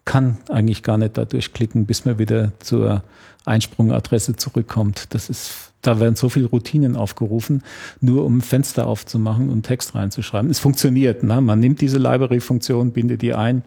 [0.04, 3.02] kann eigentlich gar nicht da durchklicken, bis man wieder zur
[3.44, 5.14] Einsprungadresse zurückkommt.
[5.14, 7.62] Das ist, da werden so viele Routinen aufgerufen,
[8.00, 10.50] nur um Fenster aufzumachen und Text reinzuschreiben.
[10.50, 11.22] Es funktioniert.
[11.22, 11.40] Ne?
[11.40, 13.62] Man nimmt diese Library-Funktion, bindet die ein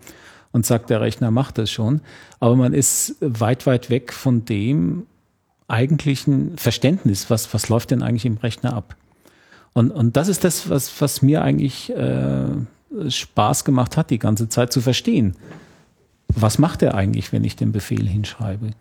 [0.51, 2.01] und sagt, der Rechner macht das schon.
[2.39, 5.05] Aber man ist weit, weit weg von dem
[5.67, 8.95] eigentlichen Verständnis, was, was läuft denn eigentlich im Rechner ab.
[9.73, 12.47] Und, und das ist das, was, was mir eigentlich äh,
[13.07, 15.35] Spaß gemacht hat, die ganze Zeit zu verstehen.
[16.27, 18.71] Was macht er eigentlich, wenn ich den Befehl hinschreibe?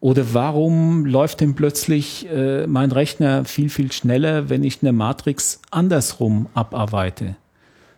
[0.00, 5.60] Oder warum läuft denn plötzlich äh, mein Rechner viel, viel schneller, wenn ich eine Matrix
[5.70, 7.34] andersrum abarbeite?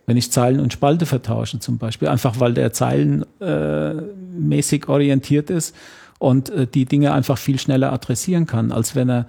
[0.07, 5.77] Wenn ich Zeilen und Spalte vertausche zum Beispiel, einfach weil der zeilenmäßig äh, orientiert ist
[6.19, 9.27] und äh, die Dinge einfach viel schneller adressieren kann, als wenn er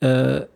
[0.00, 0.46] äh,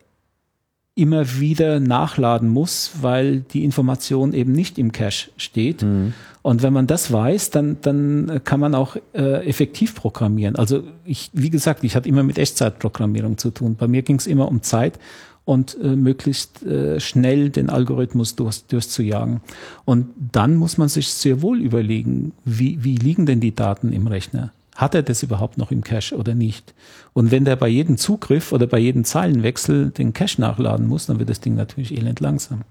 [0.95, 5.83] immer wieder nachladen muss, weil die Information eben nicht im Cache steht.
[5.83, 6.13] Mhm.
[6.41, 10.55] Und wenn man das weiß, dann, dann kann man auch äh, effektiv programmieren.
[10.55, 13.75] Also ich, wie gesagt, ich hatte immer mit Echtzeitprogrammierung zu tun.
[13.75, 14.99] Bei mir ging es immer um Zeit
[15.45, 19.41] und äh, möglichst äh, schnell den Algorithmus durch, durchzujagen.
[19.85, 24.07] Und dann muss man sich sehr wohl überlegen, wie, wie liegen denn die Daten im
[24.07, 24.51] Rechner?
[24.75, 26.73] Hat er das überhaupt noch im Cache oder nicht?
[27.13, 31.19] Und wenn der bei jedem Zugriff oder bei jedem Zeilenwechsel den Cache nachladen muss, dann
[31.19, 32.61] wird das Ding natürlich elend langsam.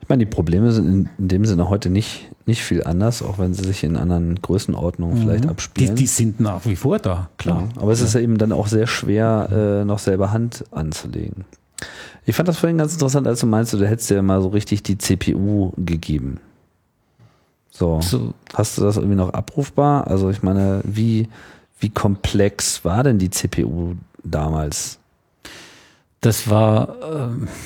[0.00, 3.54] Ich meine, die Probleme sind in, dem Sinne heute nicht, nicht viel anders, auch wenn
[3.54, 5.96] sie sich in anderen Größenordnungen vielleicht Die, abspielen.
[5.96, 7.68] die sind nach wie vor da, klar.
[7.74, 11.44] Ja, aber es ist ja eben dann auch sehr schwer, äh, noch selber Hand anzulegen.
[12.24, 14.84] Ich fand das vorhin ganz interessant, als du meinst, du hättest dir mal so richtig
[14.84, 16.38] die CPU gegeben.
[17.78, 18.00] So.
[18.00, 20.06] So, Hast du das irgendwie noch abrufbar?
[20.06, 21.28] Also ich meine, wie,
[21.78, 23.94] wie komplex war denn die CPU
[24.24, 24.98] damals?
[26.22, 27.48] das war, ähm,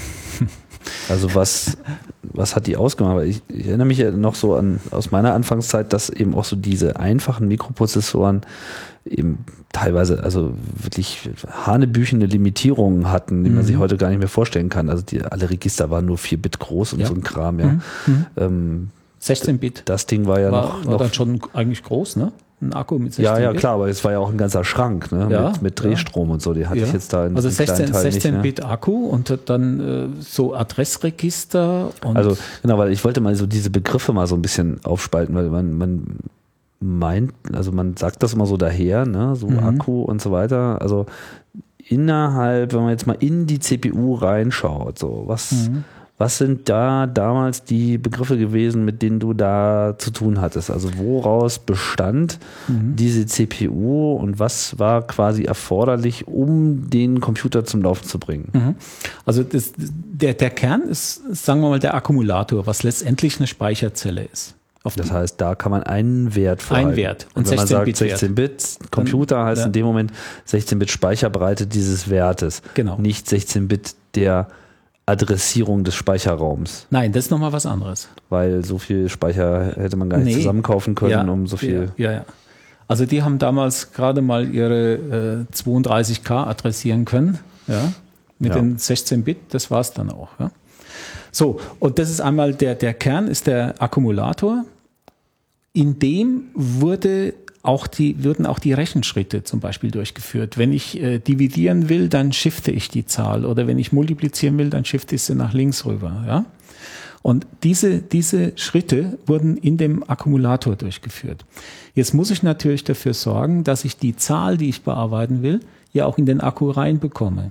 [1.09, 1.77] Also was,
[2.23, 3.25] was hat die ausgemacht?
[3.25, 6.57] Ich, ich erinnere mich ja noch so an aus meiner Anfangszeit, dass eben auch so
[6.57, 8.41] diese einfachen Mikroprozessoren
[9.05, 11.29] eben teilweise also wirklich
[11.65, 13.67] hanebüchende Limitierungen hatten, die man Mhm.
[13.67, 14.89] sich heute gar nicht mehr vorstellen kann.
[14.89, 17.07] Also die, alle Register waren nur 4 Bit groß und Ja.
[17.07, 17.67] so ein Kram, ja.
[17.67, 17.81] Mhm.
[18.07, 18.27] Mhm.
[18.37, 18.91] Ähm,
[19.23, 22.33] 16-Bit das Ding war ja war, noch, war noch dann schon eigentlich groß, ne?
[22.63, 23.61] Ein Akku mit 16 ja, ja, Bit.
[23.61, 25.29] klar, aber es war ja auch ein ganzer Schrank, ne?
[25.31, 26.53] Ja, mit, mit Drehstrom und so.
[26.53, 26.87] Die hatte Ja.
[26.87, 28.21] ich jetzt da in Also diesem kleinen 16, Teil nicht, ne?
[28.21, 33.35] 16 Bit Akku und dann äh, so Adressregister und Also genau, weil ich wollte mal
[33.35, 36.05] so diese Begriffe mal so ein bisschen aufspalten, weil man, man
[36.81, 39.59] meint, also man sagt das immer so daher, ne, so Mhm.
[39.61, 40.81] Akku und so weiter.
[40.83, 41.07] Also
[41.89, 45.85] innerhalb, wenn man jetzt mal in die CPU reinschaut, so was, Mhm.
[46.21, 50.71] Was sind da damals die Begriffe gewesen, mit denen du da zu tun hattest?
[50.71, 52.39] Also woraus bestand
[52.69, 52.95] Mhm.
[52.95, 58.51] diese CPU und was war quasi erforderlich, um den Computer zum Laufen zu bringen?
[58.53, 58.75] Mhm.
[59.25, 64.25] Also das, der, der Kern ist, sagen wir mal, der Akkumulator, was letztendlich eine Speicherzelle
[64.31, 64.55] ist.
[64.83, 66.97] Auf Das heißt, da kann man einen Wert vorhalten.
[66.97, 67.29] Wert.
[67.35, 68.23] Und, Und wenn man sagt 16-Bit-Wert.
[68.23, 69.67] 16-Bit Computer heißt ja.
[69.67, 70.13] in dem Moment
[70.47, 72.61] 16-Bit Speicherbreite dieses Wertes.
[72.75, 72.99] Genau.
[72.99, 74.49] Nicht 16-Bit der
[75.11, 76.87] Adressierung des Speicherraums.
[76.91, 78.09] Nein, das ist nochmal was anderes.
[78.29, 80.41] Weil so viel Speicher hätte man gar nicht Nee.
[80.43, 81.91] zusammenkaufen können, ja, um so viel.
[81.97, 82.25] Ja, ja, ja.
[82.89, 87.39] Also die haben damals gerade mal ihre äh, 32K adressieren können,
[87.69, 87.93] ja,
[88.39, 88.61] mit Ja.
[88.61, 90.29] den 16-Bit, das war's dann auch.
[90.39, 90.51] Ja.
[91.33, 94.65] So, und das ist einmal der, der Kern, ist der Akkumulator.
[95.73, 100.57] In dem wurde auch die, würden auch die Rechenschritte zum Beispiel durchgeführt.
[100.57, 104.71] Wenn ich äh, dividieren will, dann shifte ich die Zahl oder wenn ich multiplizieren will,
[104.71, 106.25] dann shifte ich sie nach links rüber.
[106.27, 106.47] Ja?
[107.23, 111.45] Und diese, diese Schritte wurden in dem Akkumulator durchgeführt.
[111.95, 115.61] Jetzt muss ich natürlich dafür sorgen, dass ich die Zahl, die ich bearbeiten will,
[115.93, 117.51] ja auch in den Akku reinbekomme.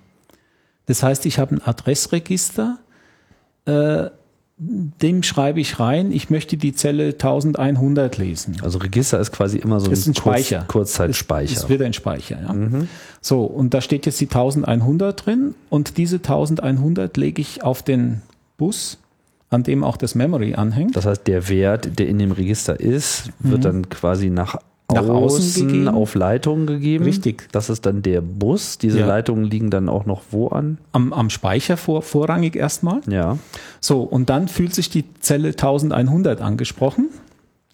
[0.87, 2.79] Das heißt, ich habe ein Adressregister,
[3.65, 4.09] äh,
[4.61, 8.57] dem schreibe ich rein, ich möchte die Zelle 1100 lesen.
[8.61, 10.65] Also Register ist quasi immer so ist ein Speicher.
[10.67, 11.53] Kurzzeitspeicher.
[11.53, 12.55] Es wird ein Speicher, ja.
[13.21, 18.21] So, und da steht jetzt die 1100 drin und diese 1100 lege ich auf den
[18.57, 18.97] Bus,
[19.49, 20.95] an dem auch das Memory anhängt.
[20.95, 24.59] Das heißt, der Wert, der in dem Register ist, wird dann quasi nach, Mhm.
[24.91, 25.87] Nach außen außen gegeben.
[25.89, 27.05] auf Leitungen gegeben.
[27.05, 27.47] Richtig.
[27.51, 28.77] Das ist dann der Bus.
[28.77, 29.07] Diese Ja.
[29.07, 30.77] Leitungen liegen dann auch noch wo an?
[30.91, 33.01] Am, am Speicher vor, vorrangig erstmal.
[33.07, 33.37] Ja.
[33.79, 37.09] So, und dann fühlt sich die Zelle 1100 angesprochen.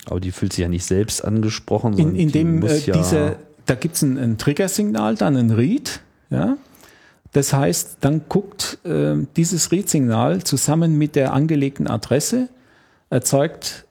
[0.08, 2.92] Aber die fühlt sich ja nicht selbst angesprochen, In, sondern in die dem muss äh,
[2.92, 3.36] ja diese,
[3.66, 6.02] da gibt's ein, ein Triggersignal, dann ein Read.
[6.30, 6.58] Ja?
[7.32, 12.50] Das heißt, dann guckt äh, dieses Read-Signal zusammen mit der angelegten Adresse,
[13.10, 13.85] erzeugt,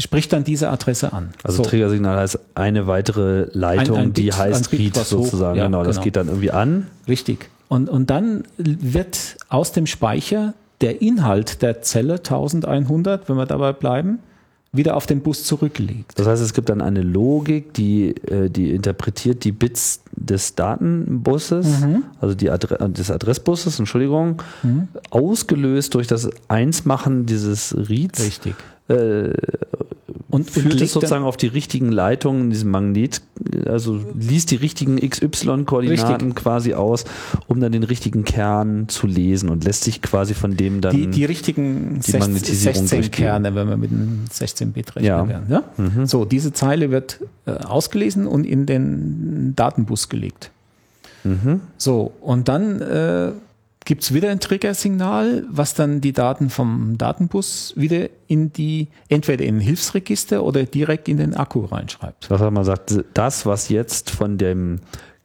[0.00, 1.30] spricht dann diese Adresse an.
[1.44, 1.68] Also So.
[1.68, 5.58] Triggersignal heißt eine weitere Leitung, Ein- ein die Bit- heißt was hoch- sozusagen.
[5.58, 6.04] ja, genau, das genau.
[6.04, 6.86] geht dann irgendwie an.
[7.08, 7.48] Richtig.
[7.68, 13.72] Und, und dann wird aus dem Speicher der Inhalt der Zelle 1100, wenn wir dabei
[13.72, 14.18] bleiben,
[14.74, 16.12] wieder auf den Bus zurückgelegt.
[16.16, 21.80] Das heißt, es gibt dann eine Logik, die, äh, die interpretiert die Bits des Datenbusses,
[21.82, 22.04] Mhm.
[22.22, 24.42] also die Adre des Adressbusses, Entschuldigung,
[25.10, 28.24] ausgelöst durch das Einsmachen dieses Reads.
[28.24, 28.54] Richtig.
[28.88, 29.32] Äh,
[30.28, 33.20] Und, führt legt es sozusagen auf die richtigen Leitungen, diesem Magnet,
[33.66, 36.34] also liest die richtigen XY-Koordinaten Richtig.
[36.34, 37.04] quasi aus,
[37.48, 40.96] um dann den richtigen Kern zu lesen und lässt sich quasi von dem dann.
[40.96, 43.24] die, die richtigen die Magnetisierung 16 durchgehen.
[43.26, 45.28] Kerne, wenn wir mit einem 16-Bit-Rechner Ja.
[45.28, 45.46] wären.
[45.50, 46.06] Ja?
[46.06, 50.50] So, diese Zeile wird äh, ausgelesen und in den Datenbus gelegt.
[51.24, 51.60] Mhm.
[51.76, 53.32] So, und dann äh,
[53.84, 59.44] gibt es wieder ein Triggersignal, was dann die Daten vom Datenbus wieder in die, entweder
[59.44, 62.30] in ein Hilfsregister oder direkt in den Akku reinschreibt.
[62.30, 64.80] Heißt, man sagt, das, was jetzt von dem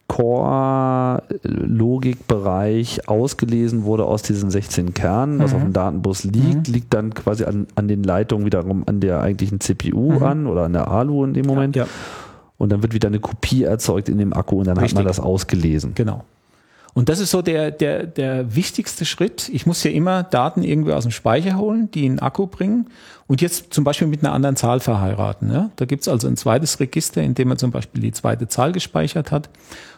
[0.08, 5.58] Core-Logikbereich ausgelesen wurde aus diesen 16 Kernen, was Mhm.
[5.58, 6.74] auf dem Datenbus liegt, Mhm.
[6.74, 10.24] liegt dann quasi an, an den Leitungen wiederum an der eigentlichen CPU Mhm.
[10.24, 11.76] an oder an der ALU in dem Moment.
[11.76, 11.86] Ja,
[12.60, 14.96] Und dann wird wieder eine Kopie erzeugt in dem Akku und dann hat Richtig.
[14.98, 15.92] man das ausgelesen.
[15.94, 16.24] genau.
[16.98, 19.50] Und das ist so der, der, der wichtigste Schritt.
[19.54, 22.88] Ich muss ja immer Daten irgendwie aus dem Speicher holen, die in den Akku bringen
[23.28, 25.52] und jetzt zum Beispiel mit einer anderen Zahl verheiraten.
[25.52, 25.70] Ja?
[25.76, 29.32] Da gibt's also ein zweites Register, in dem man zum Beispiel die zweite Zahl gespeichert
[29.32, 29.48] hat.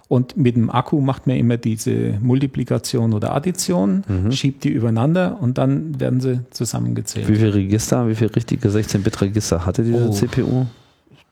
[0.09, 5.57] Und mit dem Akku macht man immer diese Multiplikation oder Addition, schiebt die übereinander und
[5.57, 7.30] dann werden sie zusammengezählt.
[7.30, 10.11] Wie viele Register, wie viele richtige 16-Bit-Register hatte diese Oh.
[10.11, 10.65] CPU?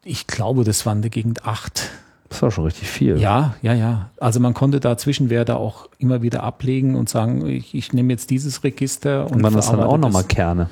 [0.06, 1.90] Ich glaube, das waren der Gegend acht.
[2.30, 3.18] Das war schon richtig viel.
[3.18, 4.10] Ja, ja, ja.
[4.20, 8.30] Also man konnte da Zwischenwerte auch immer wieder ablegen und sagen, ich, ich nehme jetzt
[8.30, 10.24] dieses Register und Und waren das dann auch nochmal.
[10.24, 10.70] Kerne?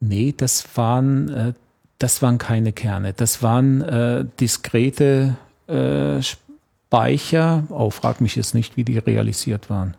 [0.00, 1.52] Nee, das waren, äh,
[1.98, 3.12] das waren keine Kerne.
[3.12, 7.64] Das waren äh, diskrete äh, Speicher.
[7.68, 9.96] Oh, frag mich jetzt nicht, wie die realisiert waren.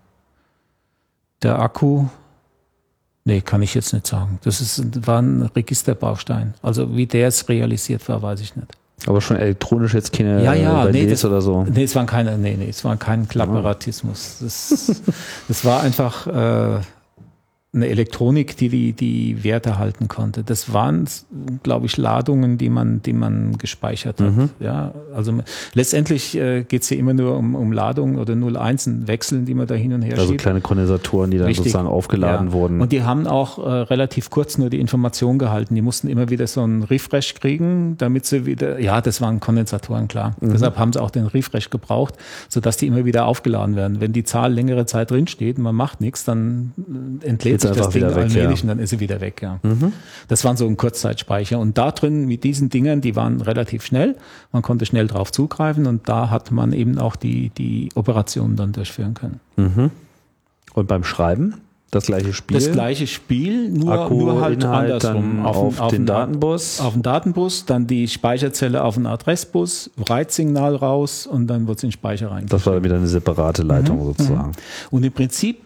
[1.43, 2.05] Der Akku,
[3.25, 4.39] nee, kann ich jetzt nicht sagen.
[4.43, 6.55] Das ist, war ein Registerbaustein.
[6.63, 8.75] Also wie der es realisiert war, weiß ich nicht.
[9.05, 11.63] Aber schon elektronisch jetzt keine Ja, ja, äh, nee, das- oder so.
[11.63, 14.37] Nee, es waren keine, nee, nee, es war kein Klapperatismus.
[14.41, 15.01] Das,
[15.47, 16.79] das war einfach äh,
[17.77, 20.43] eine Elektronik, die, die die Werte halten konnte.
[20.43, 21.05] Das waren,
[21.63, 24.35] glaube ich, Ladungen, die man, die man gespeichert hat.
[24.35, 24.49] Mhm.
[24.59, 25.33] Ja, also
[25.73, 29.67] letztendlich äh, geht es hier immer nur um, um Ladungen oder 0-1 Wechseln, die man
[29.67, 30.41] da hin und her Also schiebt.
[30.41, 31.65] kleine Kondensatoren, die dann Richtig.
[31.65, 32.53] sozusagen aufgeladen Ja.
[32.53, 32.81] wurden.
[32.81, 35.75] Und die haben auch äh, relativ kurz nur die Information gehalten.
[35.75, 40.07] Die mussten immer wieder so einen Refresh kriegen, damit sie wieder, ja, das waren Kondensatoren,
[40.07, 40.35] klar.
[40.41, 40.51] Mhm.
[40.51, 42.15] Deshalb haben sie auch den Refresh gebraucht,
[42.49, 44.01] sodass die immer wieder aufgeladen werden.
[44.01, 46.73] Wenn die Zahl längere Zeit drinsteht und man macht nichts, dann
[47.21, 48.47] äh, entlädt Sich das Ding weg, allmählich ja.
[48.47, 48.61] Mhm.
[48.61, 49.59] und dann ist sie wieder weg, ja.
[50.27, 51.59] Das waren so ein Kurzzeitspeicher.
[51.59, 54.15] Und da drin mit diesen Dingern, die waren relativ schnell.
[54.51, 58.71] Man konnte schnell drauf zugreifen und da hat man eben auch die, die Operationen dann
[58.71, 59.39] durchführen können.
[59.55, 59.91] Mhm.
[60.73, 61.55] Und beim Schreiben
[61.91, 62.57] das gleiche Spiel.
[62.57, 65.37] Das gleiche Spiel, nur, Akku, nur halt Inhalt andersrum.
[65.37, 66.81] dann auf, auf den Datenbus.
[66.81, 71.83] Auf den Datenbus, dann die Speicherzelle auf den Adressbus, Reitsignal raus und dann wird es
[71.83, 72.45] in den Speicher rein.
[72.47, 74.51] das war wieder eine separate Leitung sozusagen.
[74.91, 75.61] Und im Prinzip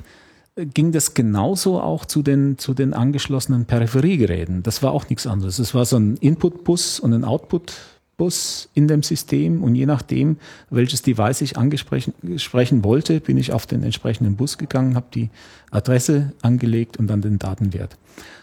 [0.55, 4.63] ging das genauso auch zu den, zu den angeschlossenen Peripheriegeräten.
[4.63, 5.59] Das war auch nichts anderes.
[5.59, 10.37] Es war so ein Input-Bus und ein Output-Bus in dem System und je nachdem,
[10.69, 15.29] welches Device ich angesprochen sprechen wollte, bin ich auf den entsprechenden Bus gegangen, habe die
[15.71, 17.97] Adresse angelegt und dann den Datenwert.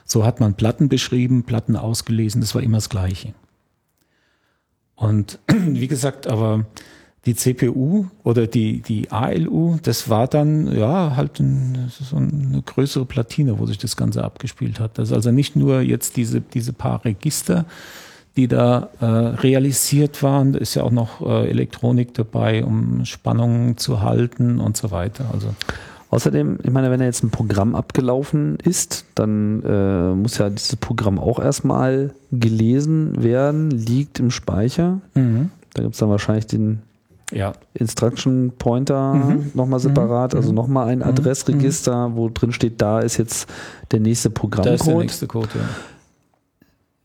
[0.04, 3.34] So hat man Platten beschrieben, Platten ausgelesen, das war immer das Gleiche.
[4.96, 6.64] Und wie gesagt, aber
[7.26, 13.04] die CPU oder die, die ALU, das war dann ja halt ein, so eine größere
[13.04, 14.98] Platine, wo sich das Ganze abgespielt hat.
[14.98, 17.64] Das ist also nicht nur jetzt diese, diese paar Register,
[18.36, 23.76] die da äh, realisiert waren, da ist ja auch noch äh, Elektronik dabei, um Spannungen
[23.76, 25.26] zu halten und so weiter.
[25.32, 25.48] Also
[26.10, 30.76] Außerdem, ich meine, wenn da jetzt ein Programm abgelaufen ist, dann äh, muss ja dieses
[30.76, 35.00] Programm auch erstmal gelesen werden, liegt im Speicher.
[35.74, 36.80] Da gibt es dann wahrscheinlich den
[37.32, 39.50] ja, Instruction Pointer Mhm.
[39.54, 40.54] nochmal separat, also Mhm.
[40.56, 41.04] nochmal ein Mhm.
[41.04, 43.48] Adressregister, wo drin steht, da ist jetzt
[43.90, 45.02] der nächste da ist der Programmcode.
[45.02, 45.48] nächste Code.
[45.54, 45.60] Ja.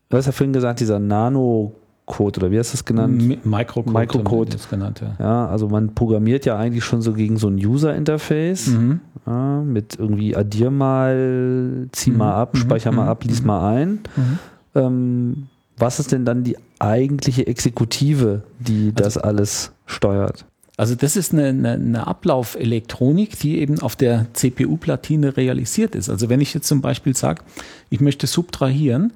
[0.08, 3.20] Du hast ja vorhin gesagt, dieser Nano-Code oder wie hast du es genannt?
[3.20, 4.52] Mi- Microcode, Microcode.
[4.54, 5.16] das genannt, ja.
[5.24, 8.68] Ja, also man programmiert ja eigentlich schon so gegen so ein User-Interface.
[8.68, 9.00] Mhm.
[9.26, 12.18] Ja, mit irgendwie addier mal, zieh Mhm.
[12.18, 12.58] mal ab, Mhm.
[12.58, 13.08] speicher mal Mhm.
[13.08, 13.46] ab, lies Mhm.
[13.46, 13.88] mal ein.
[14.16, 14.38] Mhm.
[14.76, 15.46] Ähm,
[15.76, 20.44] was ist denn dann die eigentliche Exekutive, die das alles steuert?
[20.76, 26.10] Also das ist eine, eine, eine Ablaufelektronik, die eben auf der CPU-Platine realisiert ist.
[26.10, 27.42] Also wenn ich jetzt zum Beispiel sage,
[27.90, 29.12] ich möchte subtrahieren,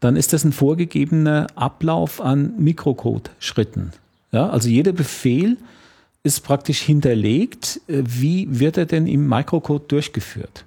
[0.00, 3.92] dann ist das ein vorgegebener Ablauf an Mikrocode-Schritten.
[4.32, 5.58] Ja, also jeder Befehl
[6.22, 10.64] ist praktisch hinterlegt, äh, wie wird er denn im Microcode durchgeführt.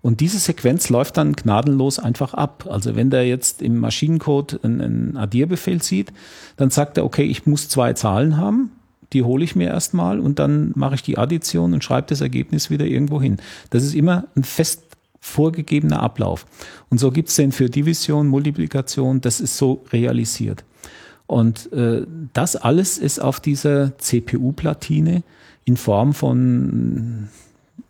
[0.00, 2.66] Und diese Sequenz läuft dann gnadenlos einfach ab.
[2.70, 6.12] Also wenn der jetzt im Maschinencode einen, Addierbefehl sieht,
[6.56, 8.70] dann sagt er, okay, ich muss zwei Zahlen haben,
[9.12, 12.70] die hole ich mir erstmal und dann mache ich die Addition und schreibe das Ergebnis
[12.70, 13.38] wieder irgendwo hin.
[13.70, 14.84] Das ist immer ein fest
[15.20, 16.46] vorgegebener Ablauf.
[16.90, 20.64] Und so gibt es den für Division, Multiplikation, das ist so realisiert.
[21.26, 25.22] Und äh, das alles ist auf dieser CPU-Platine
[25.64, 27.28] in Form von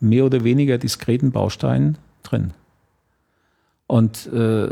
[0.00, 2.52] mehr oder weniger diskreten Bausteinen drin.
[3.86, 4.68] Und äh,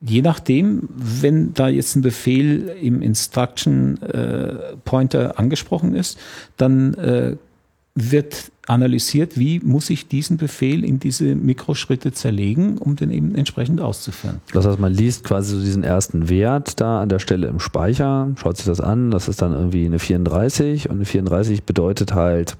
[0.00, 6.18] je nachdem, wenn da jetzt ein Befehl im Instruction äh, Pointer angesprochen ist,
[6.56, 7.36] dann äh,
[7.94, 13.80] wird analysiert, wie muss ich diesen Befehl in diese Mikroschritte zerlegen, um den eben entsprechend
[13.80, 14.40] auszuführen.
[14.52, 18.28] Das heißt, man liest quasi so diesen ersten Wert da an der Stelle im Speicher,
[18.36, 22.56] schaut sich das an, das ist dann irgendwie eine 34 und eine 34 bedeutet halt,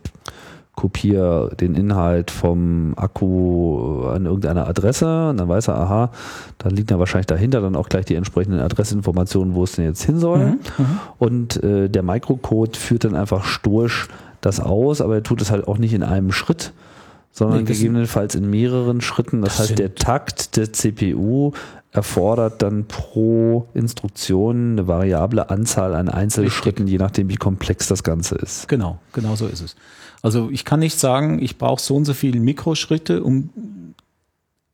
[0.79, 6.13] kopiere den Inhalt vom Akku an irgendeiner Adresse und dann weiß er, aha,
[6.59, 10.05] dann liegt da wahrscheinlich dahinter dann auch gleich die entsprechenden Adressinformationen, wo es denn jetzt
[10.05, 10.39] hin soll.
[10.39, 11.01] Mhm, mhm.
[11.19, 14.07] und äh, der Microcode führt dann einfach stoisch
[14.41, 16.73] das aus, aber er tut es halt auch nicht in einem Schritt,
[17.33, 19.43] sondern nee, gegebenenfalls in mehreren Schritten.
[19.43, 21.51] Das, das heißt, der Takt der CPU
[21.91, 26.93] erfordert dann pro Instruktion eine variable Anzahl an Einzelschritten, Richtig.
[26.93, 28.69] je nachdem, wie komplex das Ganze ist.
[28.69, 29.75] Genau, genau so ist es.
[30.23, 33.51] Also ich kann nicht sagen, ich brauche so und so viele Mikroschritte, um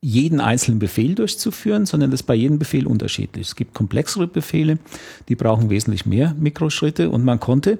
[0.00, 3.48] jeden einzelnen Befehl durchzuführen, sondern das ist bei jedem Befehl unterschiedlich.
[3.48, 4.78] Es gibt komplexere Befehle,
[5.28, 7.78] die brauchen wesentlich mehr Mikroschritte und man konnte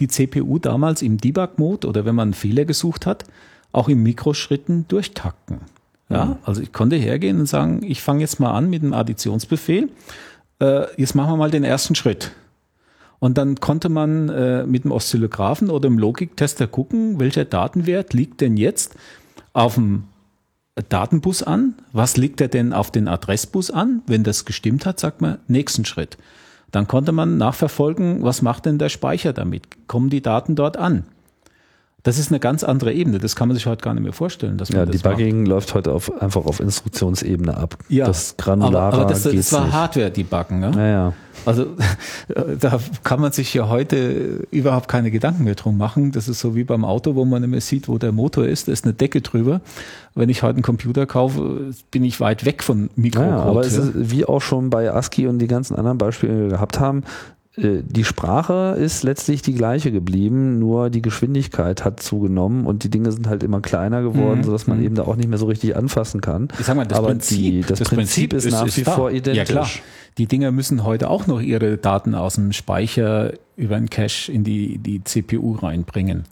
[0.00, 3.24] die CPU damals im Debug-Mode oder wenn man einen Fehler gesucht hat,
[3.72, 5.60] auch in Mikroschritten durchtakten.
[6.08, 6.36] Ja, mhm.
[6.44, 9.90] also ich konnte hergehen und sagen, ich fange jetzt mal an mit einem Additionsbefehl.
[10.60, 12.32] Äh, jetzt machen wir mal den ersten Schritt.
[13.20, 18.40] Und dann konnte man äh, mit dem Oszillographen oder dem Logiktester gucken, welcher Datenwert liegt
[18.40, 18.94] denn jetzt
[19.52, 20.04] auf dem
[20.88, 21.74] Datenbus an?
[21.92, 24.02] Was liegt er denn auf den Adressbus an?
[24.06, 26.16] Wenn das gestimmt hat, sagt man nächsten Schritt.
[26.70, 29.88] Dann konnte man nachverfolgen, was macht denn der Speicher damit?
[29.88, 31.04] Kommen die Daten dort an?
[32.08, 33.18] Das ist eine ganz andere Ebene.
[33.18, 34.56] Das kann man sich heute gar nicht mehr vorstellen.
[34.56, 35.48] Dass man ja, das Debugging macht.
[35.48, 37.76] läuft heute auf, einfach auf Instruktionsebene ab.
[37.90, 40.58] Ja, das Granulare aber, aber das, das war Hardware-Debuggen.
[40.58, 40.72] Ne?
[40.74, 41.12] Ja, ja.
[41.44, 41.66] Also
[42.60, 46.10] da kann man sich ja heute überhaupt keine Gedanken mehr drum machen.
[46.10, 48.68] Das ist so wie beim Auto, wo man nicht mehr sieht, wo der Motor ist.
[48.68, 49.60] Da ist eine Decke drüber.
[50.14, 53.36] Wenn ich heute einen Computer kaufe, bin ich weit weg von Mikrocode.
[53.36, 56.40] Ja, aber es ist wie auch schon bei ASCII und die ganzen anderen Beispiele, die
[56.44, 57.04] wir gehabt haben,
[57.58, 63.10] die Sprache ist letztlich die gleiche geblieben, nur die Geschwindigkeit hat zugenommen und die Dinge
[63.10, 64.44] sind halt immer kleiner geworden, mhm.
[64.44, 64.84] sodass man mhm.
[64.84, 66.48] eben da auch nicht mehr so richtig anfassen kann.
[66.58, 68.84] Ich sag mal, das Aber Prinzip, die, das, das Prinzip, Prinzip ist, ist nach wie
[68.84, 69.36] vor identisch.
[69.36, 69.68] Ja klar.
[70.18, 74.44] Die Dinger müssen heute auch noch ihre Daten aus dem Speicher über einen Cache in
[74.44, 76.24] die, die CPU reinbringen.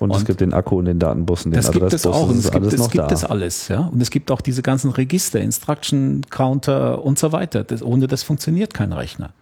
[0.00, 2.28] Und, und, es gibt den Akku und den Datenbussen, den das gibt es auch.
[2.28, 3.90] Und es gibt, es gibt es alles, ja.
[3.92, 7.62] Und es gibt auch diese ganzen Register, Instruction Counter und so weiter.
[7.62, 9.32] Das, ohne das funktioniert kein Rechner.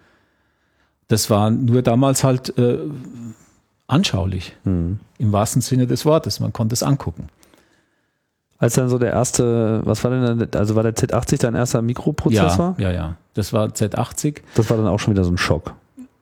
[1.11, 2.79] Das war nur damals halt äh,
[3.89, 5.01] anschaulich, mhm.
[5.19, 6.39] im wahrsten Sinne des Wortes.
[6.39, 7.27] Man konnte es angucken.
[8.59, 12.77] Als dann so der erste, was war denn, also war der Z80 dein erster Mikroprozessor?
[12.79, 13.17] Ja, ja, ja.
[13.35, 14.43] Das war Z80.
[14.55, 15.75] Das war dann auch schon wieder so ein Schock.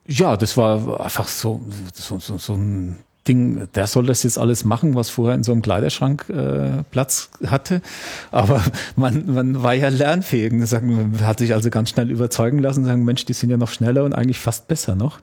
[0.06, 1.60] Ja, das war einfach so,
[1.92, 2.96] so, so, so ein
[3.28, 7.30] Ding, der soll das jetzt alles machen, was vorher in so einem Kleiderschrank äh, Platz
[7.46, 7.82] hatte.
[8.30, 8.62] Aber
[8.96, 10.52] man, man war ja lernfähig.
[10.52, 14.04] Man hat sich also ganz schnell überzeugen lassen, sagen, Mensch, die sind ja noch schneller
[14.04, 15.20] und eigentlich fast besser noch.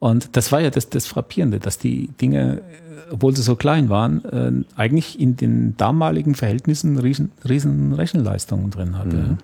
[0.00, 2.62] Und das war ja das, das Frappierende, dass die Dinge,
[3.10, 8.98] obwohl sie so klein waren, äh, eigentlich in den damaligen Verhältnissen riesen, riesen Rechenleistungen drin
[8.98, 9.16] hatte.
[9.16, 9.38] Mhm.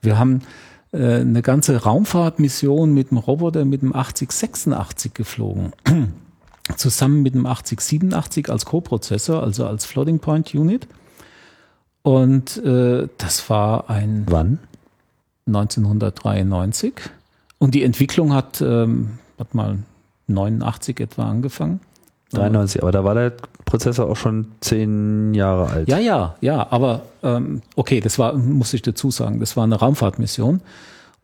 [0.00, 0.40] Wir haben
[0.92, 5.72] äh, eine ganze Raumfahrtmission mit dem Roboter mit dem 8086 geflogen
[6.76, 10.86] zusammen mit dem 8087 als Co-Prozessor, also als Floating Point Unit.
[12.02, 14.58] Und äh, das war ein Wann?
[15.46, 16.94] 1993.
[17.58, 19.78] Und die Entwicklung hat, ähm, hat mal
[20.26, 21.80] 89 etwa angefangen.
[22.32, 23.32] 93, aber da war der
[23.64, 25.88] Prozessor auch schon zehn Jahre alt.
[25.88, 29.76] Ja, ja, ja, aber ähm, okay, das war, muss ich dazu sagen, das war eine
[29.76, 30.60] Raumfahrtmission.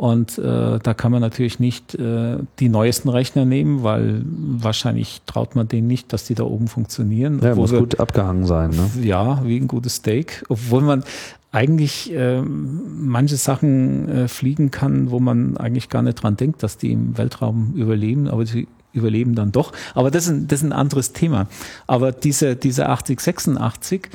[0.00, 5.56] Und äh, da kann man natürlich nicht äh, die neuesten Rechner nehmen, weil wahrscheinlich traut
[5.56, 7.38] man denen nicht, dass die da oben funktionieren.
[7.42, 8.70] Ja, muss wir, gut abgehangen sein.
[8.70, 8.88] Ne?
[9.06, 10.42] Ja, wie ein gutes Steak.
[10.48, 11.04] Obwohl man
[11.52, 16.78] eigentlich äh, manche Sachen äh, fliegen kann, wo man eigentlich gar nicht dran denkt, dass
[16.78, 19.74] die im Weltraum überleben, aber sie überleben dann doch.
[19.94, 21.46] Aber das ist ein, das ist ein anderes Thema.
[21.86, 24.08] Aber diese, diese 8086,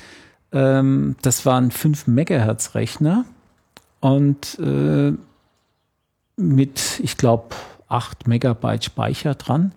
[0.51, 3.25] ähm, das waren 5 Megahertz Rechner
[3.99, 5.13] und äh,
[6.37, 7.55] mit, ich glaube,
[7.87, 9.71] 8 Megabyte Speicher dran.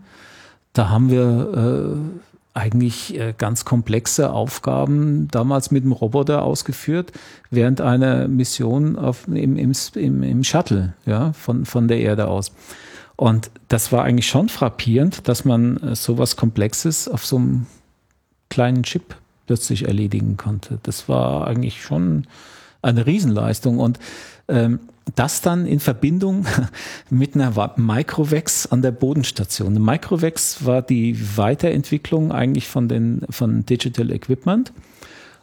[0.73, 7.13] Da haben wir äh, eigentlich äh, ganz komplexe Aufgaben damals mit dem Roboter ausgeführt,
[7.51, 12.53] während einer Mission auf, im, im, im, im Shuttle ja, von, von der Erde aus.
[13.17, 17.67] Und das war eigentlich schon frappierend, dass man äh, sowas Komplexes auf so einem
[18.49, 19.17] kleinen Chip
[19.47, 20.79] plötzlich erledigen konnte.
[20.83, 22.27] Das war eigentlich schon
[22.83, 23.79] eine Riesenleistung.
[23.79, 23.99] Und
[24.49, 24.81] ähm,
[25.15, 26.47] das dann in Verbindung
[27.11, 29.69] mit einer Microvex an der Bodenstation.
[29.69, 34.73] Eine Microvex war die Weiterentwicklung eigentlich von den von Digital Equipment.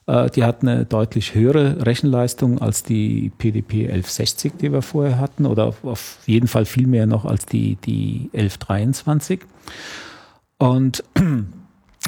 [0.07, 5.45] Äh, die hat eine deutlich höhere Rechenleistung als die PDP 1160, die wir vorher hatten,
[5.45, 9.41] oder auf jeden Fall viel mehr noch als die, die 1123.
[10.57, 11.03] Und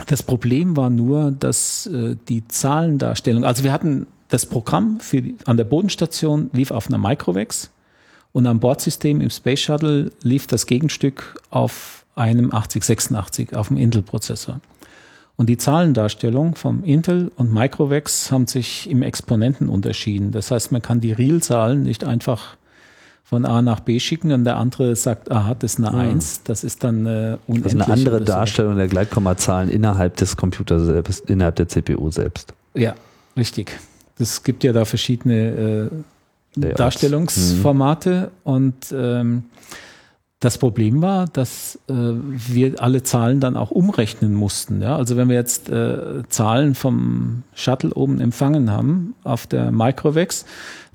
[0.05, 5.57] Das Problem war nur, dass äh, die Zahlendarstellung, also wir hatten das Programm für an
[5.57, 7.69] der Bodenstation lief auf einer Microvex
[8.33, 14.59] und am Bordsystem im Space Shuttle lief das Gegenstück auf einem 8086, auf dem Intel-Prozessor.
[15.37, 20.31] Und die Zahlendarstellung vom Intel und Microvex haben sich im Exponenten unterschieden.
[20.31, 22.57] Das heißt, man kann die Real-Zahlen nicht einfach
[23.23, 26.11] von A nach B schicken und der andere sagt, aha, das ist eine Ja.
[26.11, 27.63] 1, das ist dann äh, unendlich.
[27.63, 28.25] Das ist eine andere so.
[28.25, 32.53] Darstellung der Gleitkommazahlen innerhalb des Computers selbst, innerhalb der CPU selbst.
[32.73, 32.95] Ja,
[33.35, 33.77] richtig.
[34.19, 36.73] Es gibt ja da verschiedene äh.
[36.73, 39.43] Darstellungsformate und ähm,
[40.39, 44.81] das Problem war, dass äh, wir alle Zahlen dann auch umrechnen mussten.
[44.83, 44.95] Ja?
[44.95, 50.45] Also wenn wir jetzt äh, Zahlen vom Shuttle oben empfangen haben auf der Microvex,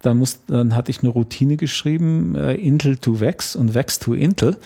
[0.03, 4.15] dann, muss, dann hatte ich eine Routine geschrieben, äh, Intel to Vex und Vex to
[4.15, 4.57] Intel.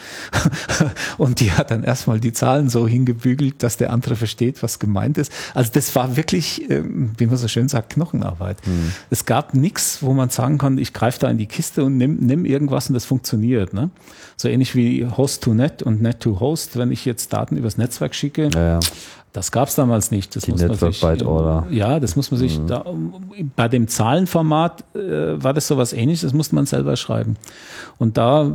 [1.18, 5.18] und die hat dann erstmal die Zahlen so hingebügelt, dass der andere versteht, was gemeint
[5.18, 5.30] ist.
[5.54, 8.58] Also das war wirklich, ähm, wie man so schön sagt, Knochenarbeit.
[9.10, 12.16] Es gab nichts, wo man sagen konnte, ich greife da in die Kiste und nimm,
[12.20, 13.74] nimm irgendwas und das funktioniert.
[13.74, 13.90] Ne?
[14.36, 17.76] So ähnlich wie Host to Net und Net to Host, wenn ich jetzt Daten übers
[17.76, 18.80] Netzwerk schicke, Ja, ja.
[19.36, 20.34] Das gab es damals nicht.
[20.34, 21.66] Das Die muss man Network sich, Byte Order.
[21.70, 22.84] Ja, das muss man sich da,
[23.54, 27.36] bei dem Zahlenformat äh, war das sowas ähnliches, das musste man selber schreiben.
[27.98, 28.50] Und da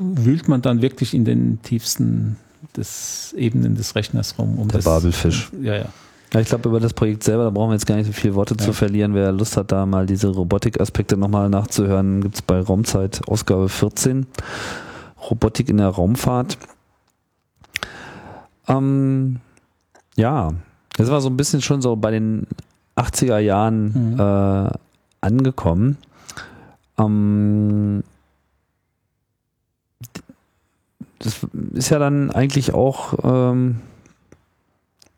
[0.00, 2.36] wühlt man dann wirklich in den tiefsten
[2.76, 4.58] des Ebenen des Rechners rum.
[4.58, 5.50] Um Der das, Babelfisch.
[5.62, 5.84] Ja, ja.
[6.34, 8.34] Ja, ich glaube, über das Projekt selber, da brauchen wir jetzt gar nicht so viele
[8.34, 8.72] Worte zu Ja.
[8.72, 9.14] verlieren.
[9.14, 14.26] Wer Lust hat, da mal diese Robotik-Aspekte nochmal nachzuhören, gibt's bei Raumzeit Ausgabe 14.
[15.30, 16.58] Robotik in der Raumfahrt.
[18.68, 19.36] Ähm,
[20.16, 20.52] ja,
[20.96, 22.46] das war so ein bisschen schon so bei den
[22.96, 24.20] 80er Jahren Mhm.
[24.20, 24.70] äh,
[25.20, 25.96] angekommen.
[26.98, 28.02] Ähm,
[31.18, 33.80] das ist ja dann eigentlich auch, ähm,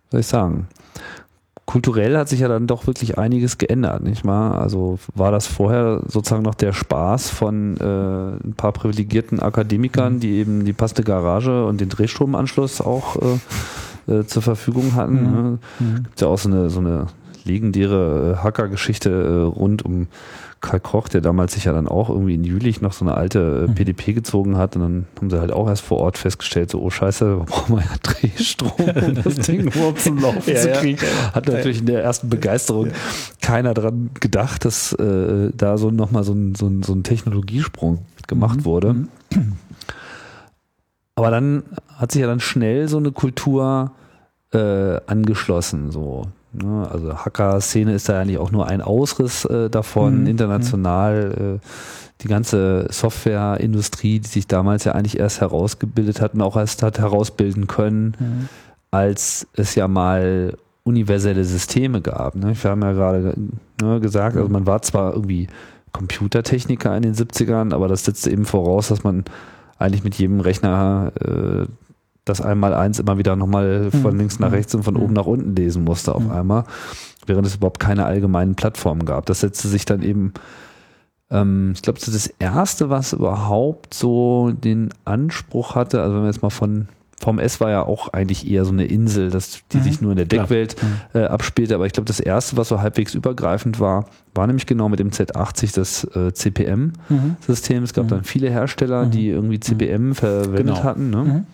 [0.05, 0.69] was soll ich sagen,
[1.67, 4.59] kulturell hat sich ja dann doch wirklich einiges geändert, nicht wahr?
[4.61, 10.21] Also war das vorher sozusagen noch der Spaß von äh, ein paar privilegierten Akademikern, Mhm.
[10.21, 13.39] die eben die passende Garage und den Drehstromanschluss auch äh,
[14.09, 15.15] äh, zur Verfügung hatten.
[15.23, 15.33] Mhm.
[15.33, 15.59] Ne?
[15.81, 16.03] Mhm.
[16.05, 17.07] Gibt ja auch so eine, so eine
[17.45, 20.07] legendäre äh, Hacker-Geschichte äh, rund um
[20.61, 23.39] Karl Koch, der damals sich ja dann auch irgendwie in Jülich noch so eine alte
[23.67, 23.75] äh, Mhm.
[23.77, 26.91] PDP gezogen hat und dann haben sie halt auch erst vor Ort festgestellt, so, oh
[26.91, 28.73] scheiße, wir brauchen wir ja Drehstrom,
[29.07, 30.77] um das Ding überhaupt zum Laufen Ja, zu ja.
[30.81, 30.99] kriegen.
[31.33, 32.89] Hat natürlich in der ersten Begeisterung
[33.41, 38.01] keiner dran gedacht, dass äh, da so nochmal so ein, so, ein, so ein Technologiesprung
[38.27, 38.65] gemacht Mhm.
[38.65, 38.95] wurde.
[41.19, 41.25] Mhm.
[41.25, 41.63] Aber dann
[41.97, 43.93] hat sich ja dann schnell so eine Kultur
[44.53, 45.91] äh, angeschlossen.
[45.91, 46.23] So,
[46.53, 46.89] ne?
[46.91, 50.23] Also Hacker-Szene ist da ja eigentlich auch nur ein Ausriss äh, davon.
[50.23, 50.27] Mhm.
[50.27, 51.67] International äh,
[52.21, 56.99] die ganze Softwareindustrie, die sich damals ja eigentlich erst herausgebildet hat und auch erst hat
[56.99, 58.49] herausbilden können, Mhm.
[58.91, 62.35] als es ja mal universelle Systeme gab.
[62.35, 62.55] Ne?
[62.61, 63.35] Wir haben ja gerade
[63.81, 65.47] ne, gesagt, also man war zwar irgendwie
[65.93, 69.25] Computertechniker in den 70ern, aber das setzte eben voraus, dass man
[69.79, 71.67] eigentlich mit jedem Rechner äh,
[72.25, 74.19] das Einmal-Eins immer wieder nochmal von Mhm.
[74.19, 75.01] links nach rechts und von Mhm.
[75.01, 76.31] oben nach unten lesen musste auf Mhm.
[76.31, 76.65] einmal,
[77.27, 79.27] während es überhaupt keine allgemeinen Plattformen gab.
[79.27, 80.35] Das setzte sich dann eben,
[81.31, 86.29] ähm, ich glaube, das das Erste, was überhaupt so den Anspruch hatte, also wenn wir
[86.31, 86.89] jetzt mal von
[87.21, 89.83] VMS war ja auch eigentlich eher so eine Insel, das, die Mhm.
[89.83, 90.27] sich nur in der.
[90.27, 91.21] Deckwelt Mhm.
[91.21, 91.75] äh, abspielte.
[91.75, 95.11] Aber ich glaube, das erste, was so halbwegs übergreifend war, war nämlich genau mit dem
[95.11, 97.79] Z80 das äh, CPM-System.
[97.79, 97.85] Mhm.
[97.85, 98.09] Es gab Mhm.
[98.09, 99.11] dann viele Hersteller, Mhm.
[99.11, 100.83] die irgendwie CPM verwendet Genau.
[100.85, 101.11] hatten.
[101.11, 101.17] Ne?
[101.25, 101.47] Mhm.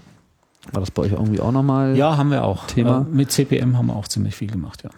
[0.73, 1.97] War das bei euch irgendwie auch nochmal?
[1.97, 2.67] Ja, haben wir auch.
[2.67, 3.07] Thema?
[3.11, 4.91] Äh, mit CPM haben wir auch ziemlich viel gemacht, ja.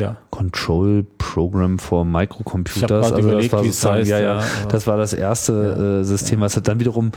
[0.00, 0.16] Ja.
[0.30, 2.80] Control Program for Ich Microcomputers.
[2.88, 4.10] gerade Also das überlegt, war wie sozusagen, heißt.
[4.10, 7.12] ja, ja, das war das erste äh, System, was dann wiederum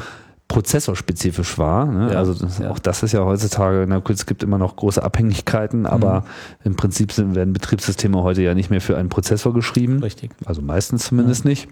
[0.55, 1.85] prozessorspezifisch war.
[1.85, 2.13] Ne?
[2.13, 2.69] Ja, also das, ja.
[2.69, 6.25] auch das ist ja heutzutage, na gut, es gibt immer noch große Abhängigkeiten, aber Mhm.
[6.63, 9.99] im Prinzip sind, werden Betriebssysteme heute ja nicht mehr für einen Prozessor geschrieben.
[10.01, 10.31] Richtig.
[10.45, 11.67] Also meistens zumindest nicht.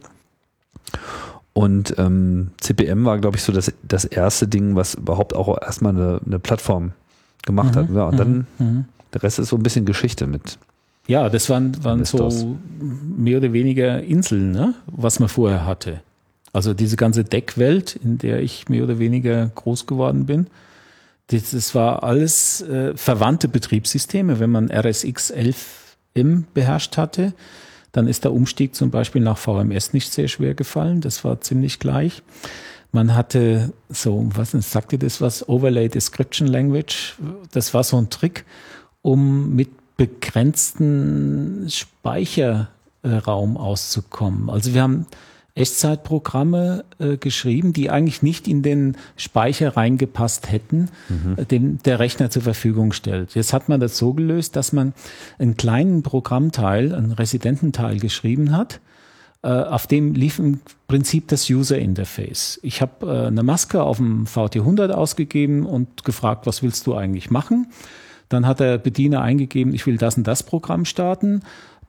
[1.53, 5.93] Und ähm, CPM war, glaube ich, so das, das erste Ding, was überhaupt auch erstmal
[5.95, 6.91] eine, eine Plattform
[7.43, 7.89] gemacht hat.
[7.89, 7.95] Mhm.
[7.95, 8.65] Ja, und dann, Mhm.
[8.65, 8.85] Mhm.
[9.14, 10.57] der Rest ist so ein bisschen Geschichte mit.
[11.07, 12.57] Ja, das waren, waren so
[13.18, 14.73] mehr oder weniger Inseln, ne?
[14.88, 16.01] was man vorher hatte.
[16.53, 20.47] Also diese ganze Deckwelt, in der ich mehr oder weniger groß geworden bin,
[21.27, 24.39] das, das war alles äh, verwandte Betriebssysteme.
[24.39, 27.34] Wenn man RSX 11M beherrscht hatte,
[27.91, 31.01] dann ist der Umstieg zum Beispiel nach VMS nicht sehr schwer gefallen.
[31.01, 32.21] Das war ziemlich gleich.
[32.91, 35.49] Man hatte so, was sagt ihr das was?
[35.49, 37.15] Overlay Description Language.
[37.51, 38.45] Das war so ein Trick,
[39.01, 44.49] um mit begrenzten Speicherraum auszukommen.
[44.49, 45.07] Also wir haben
[45.55, 51.35] Echtzeitprogramme äh, geschrieben, die eigentlich nicht in den Speicher reingepasst hätten, mhm.
[51.38, 53.35] äh, den der Rechner zur Verfügung stellt.
[53.35, 54.93] Jetzt hat man das so gelöst, dass man
[55.38, 58.80] einen kleinen Programmteil, einen Residententeil geschrieben hat.
[59.43, 62.59] Äh, auf dem lief im Prinzip das User Interface.
[62.63, 67.30] Ich habe äh, eine Maske auf dem VT100 ausgegeben und gefragt, was willst du eigentlich
[67.30, 67.67] machen?
[68.27, 71.43] Dann hat der Bediener eingegeben, ich will das und das Programm starten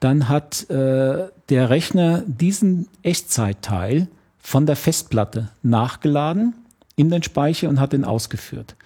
[0.04, 4.08] dann hat äh, der Rechner diesen Echtzeitteil
[4.38, 6.54] von der Festplatte nachgeladen
[6.96, 8.76] in den Speicher und hat den ausgeführt.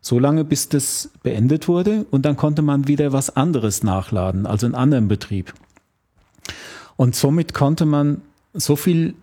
[0.00, 4.66] So lange, bis das beendet wurde und dann konnte man wieder was anderes nachladen, also
[4.66, 5.52] einen anderen Betrieb.
[6.96, 8.22] Und somit konnte man
[8.54, 9.14] so viel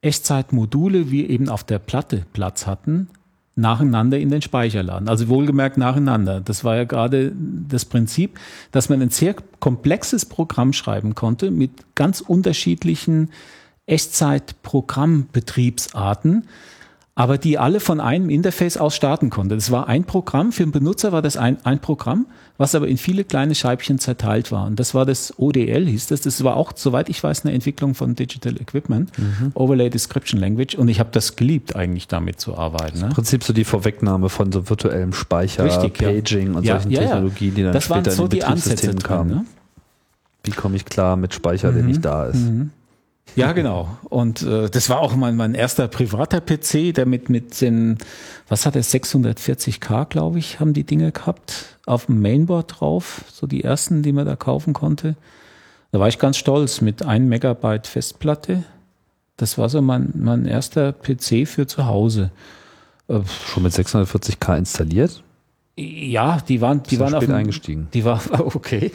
[0.00, 3.08] Echtzeitmodule, wie eben auf der Platte Platz hatten,
[3.54, 5.08] nacheinander in den Speicher laden.
[5.08, 6.40] Also wohlgemerkt nacheinander.
[6.40, 7.32] Das war ja gerade
[7.68, 13.28] das Prinzip, dass man ein sehr komplexes Programm schreiben konnte mit ganz unterschiedlichen
[13.86, 16.48] Echtzeit-Programmbetriebsarten,
[17.14, 19.54] aber die alle von einem Interface aus starten konnte.
[19.54, 22.26] Das war ein Programm, für den Benutzer war das ein, ein Programm,
[22.56, 24.66] was aber in viele kleine Scheibchen zerteilt war.
[24.66, 26.22] Und das war das ODL, hieß das.
[26.22, 29.52] Das war auch, soweit ich weiß, eine Entwicklung von Digital Equipment, mhm.
[29.52, 30.74] Overlay Description Language.
[30.74, 33.00] Und ich habe das geliebt, eigentlich damit zu arbeiten.
[33.00, 33.06] Ne?
[33.06, 36.58] Im Prinzip so die Vorwegnahme von so virtuellem Speicher, Richtig, Paging ja.
[36.58, 39.30] und ja, solchen ja, Technologien, die dann das später so in den die Ansätze kamen.
[39.30, 39.44] Ne?
[40.44, 41.74] Wie komme ich klar mit Speicher, mhm.
[41.74, 42.38] der nicht da ist?
[42.38, 42.70] Mhm.
[43.36, 43.96] Ja, genau.
[44.04, 47.98] Und äh, das war auch mein, mein erster privater PC, der mit, mit den,
[48.48, 53.46] was hat er, 640k, glaube ich, haben die Dinge gehabt, auf dem Mainboard drauf, so
[53.46, 55.16] die ersten, die man da kaufen konnte.
[55.92, 58.64] Da war ich ganz stolz mit 1 Megabyte Festplatte.
[59.36, 62.30] Das war so mein, mein erster PC für zu Hause.
[63.08, 65.22] Äh, Schon mit 640k installiert?
[65.74, 67.88] Ja, die waren, die waren auf eingestiegen.
[67.94, 68.20] Die war
[68.54, 68.92] okay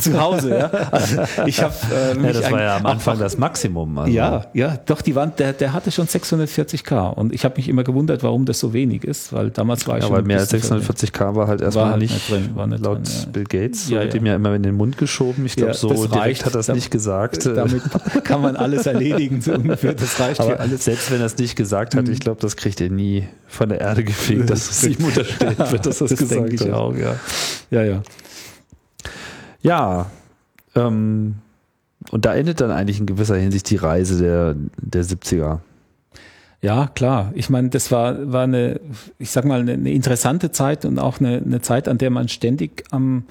[0.00, 0.58] zu Hause.
[0.58, 1.74] Ja, also ich habe.
[1.92, 3.96] Äh, ja, das war ja am Anfang das Maximum.
[3.98, 4.12] Also.
[4.12, 5.00] Ja, ja, doch.
[5.00, 8.58] Die waren, der, der hatte schon 640k und ich habe mich immer gewundert, warum das
[8.58, 10.16] so wenig ist, weil damals war ich ja, schon.
[10.16, 13.14] Aber mehr als 640k war halt erstmal halt nicht, nicht drin, war nicht laut drin,
[13.20, 13.28] ja.
[13.30, 13.88] Bill Gates.
[13.88, 14.20] Ja, wird ja.
[14.20, 15.46] ihm ja immer in den Mund geschoben.
[15.46, 16.46] Ich glaube, so das direkt reicht.
[16.46, 17.46] hat er es nicht gesagt.
[17.46, 17.82] Damit
[18.24, 19.94] kann man alles erledigen, so ungefähr.
[19.94, 20.84] Das reicht für Aber alles.
[20.84, 23.80] selbst wenn er es nicht gesagt hat, ich glaube, das kriegt er nie von der
[23.80, 26.72] Erde gefegt, dass es ihm unterstellt wird, dass er gesagt denke ich hat.
[26.72, 27.16] auch, ja.
[27.70, 28.02] Ja, ja.
[29.60, 30.06] Ja,
[30.74, 31.36] ähm,
[32.10, 35.58] und da endet dann eigentlich in gewisser Hinsicht die Reise der, der 70er.
[36.60, 37.32] Ja, klar.
[37.34, 38.80] Ich meine, das war, war eine,
[39.18, 42.28] ich sag mal, eine, eine interessante Zeit und auch eine, eine Zeit, an der man
[42.28, 43.24] ständig am,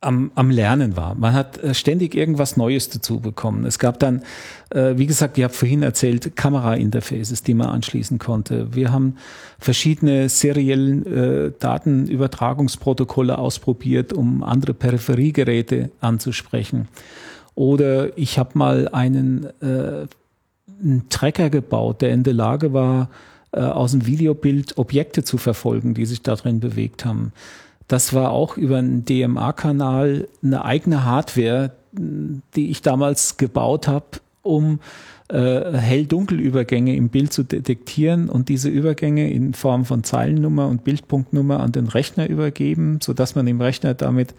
[0.00, 1.14] am, am Lernen war.
[1.14, 3.64] Man hat äh, ständig irgendwas Neues dazu bekommen.
[3.66, 4.22] Es gab dann,
[4.70, 8.74] äh, wie gesagt, ich habe vorhin erzählt, Kamera-Interfaces, die man anschließen konnte.
[8.74, 9.16] Wir haben
[9.58, 16.88] verschiedene seriellen äh, Datenübertragungsprotokolle ausprobiert, um andere Peripheriegeräte anzusprechen.
[17.54, 20.06] Oder ich habe mal einen äh,
[20.82, 23.10] einen Tracker gebaut, der in der Lage war,
[23.52, 27.32] äh, aus dem Videobild Objekte zu verfolgen, die sich da drin bewegt haben.
[27.90, 34.78] Das war auch über einen DMA-Kanal eine eigene Hardware, die ich damals gebaut habe, um
[35.28, 41.58] äh, Hell-Dunkel-Übergänge im Bild zu detektieren und diese Übergänge in Form von Zeilennummer und Bildpunktnummer
[41.58, 44.36] an den Rechner übergeben, sodass man im Rechner damit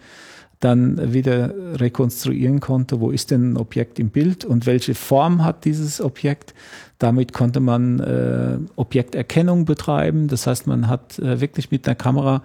[0.60, 5.66] dann wieder rekonstruieren konnte, wo ist denn ein Objekt im Bild und welche Form hat
[5.66, 6.54] dieses Objekt.
[6.98, 10.28] Damit konnte man äh, Objekterkennung betreiben.
[10.28, 12.42] Das heißt, man hat äh, wirklich mit einer Kamera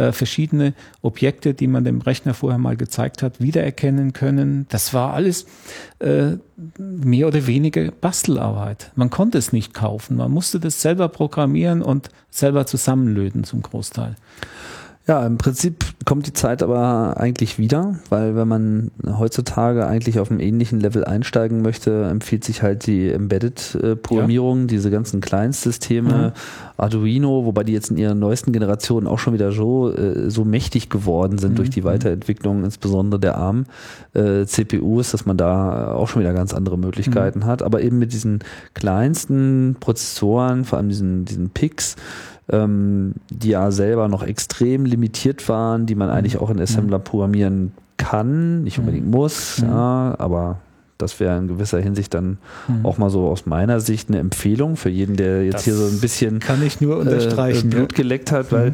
[0.00, 0.72] äh, verschiedene
[1.02, 4.66] Objekte, die man dem Rechner vorher mal gezeigt hat, wiedererkennen können.
[4.70, 5.44] Das war alles
[5.98, 6.38] äh,
[6.78, 8.92] mehr oder weniger Bastelarbeit.
[8.94, 10.16] Man konnte es nicht kaufen.
[10.16, 14.16] Man musste das selber programmieren und selber zusammenlöten zum Großteil.
[15.10, 20.30] Ja, im Prinzip kommt die Zeit aber eigentlich wieder, weil wenn man heutzutage eigentlich auf
[20.30, 26.32] einem ähnlichen Level einsteigen möchte, empfiehlt sich halt die Embedded-Programmierung, diese ganzen Kleinstsysteme,
[26.76, 30.90] Arduino, wobei die jetzt in ihren neuesten Generationen auch schon wieder so, äh, so mächtig
[30.90, 36.54] geworden sind durch die Weiterentwicklung, insbesondere der ARM-CPUs, dass man da auch schon wieder ganz
[36.54, 37.64] andere Möglichkeiten hat.
[37.64, 41.96] Aber eben mit diesen kleinsten Prozessoren, vor allem diesen, diesen PICs,
[42.52, 47.72] ähm, die ja selber noch extrem limitiert waren, die man eigentlich auch in Assembler programmieren
[47.96, 49.68] kann, nicht unbedingt muss, Mhm.
[49.68, 50.58] ja, aber
[50.98, 52.36] das wäre in gewisser Hinsicht dann
[52.82, 55.86] auch mal so aus meiner Sicht eine Empfehlung für jeden, der jetzt Das hier so
[55.86, 57.70] ein bisschen Kann ich nur äh, unterstreichen.
[57.70, 58.72] Blut geleckt hat, weil äh,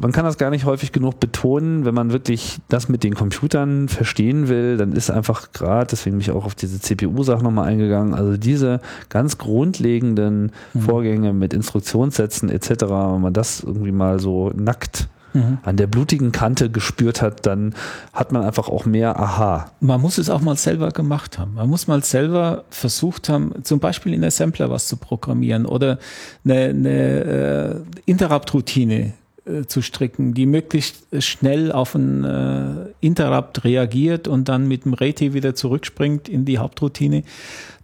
[0.00, 3.88] man kann das gar nicht häufig genug betonen, wenn man wirklich das mit den Computern
[3.88, 8.14] verstehen will, dann ist einfach gerade, deswegen bin ich auch auf diese CPU-Sache nochmal eingegangen,
[8.14, 15.08] also diese ganz grundlegenden Vorgänge mit Instruktionssätzen etc., wenn man das irgendwie mal so nackt
[15.32, 15.58] mhm.
[15.62, 17.74] an der blutigen Kante gespürt hat, dann
[18.12, 19.70] hat man einfach auch mehr Aha.
[19.80, 21.54] Man muss es auch mal selber gemacht haben.
[21.54, 25.98] Man muss mal selber versucht haben, zum Beispiel in Assembler was zu programmieren oder
[26.44, 27.74] eine, eine äh,
[28.06, 29.14] Interrupt-Routine
[29.48, 34.94] äh, zu stricken, die möglichst schnell auf ein äh, Interrupt reagiert und dann mit dem
[34.94, 37.22] Reti wieder zurückspringt in die Hauptroutine.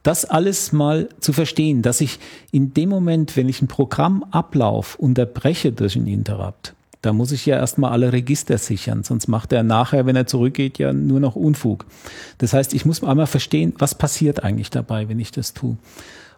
[0.02, 2.18] Das alles mal zu verstehen, dass ich
[2.52, 7.56] in dem Moment, wenn ich einen Programmablauf unterbreche durch einen Interrupt, da muss ich ja
[7.56, 11.84] erstmal alle Register sichern, sonst macht er nachher, wenn er zurückgeht, ja nur noch Unfug.
[12.38, 15.76] Das heißt, ich muss einmal verstehen, was passiert eigentlich dabei, wenn ich das tue.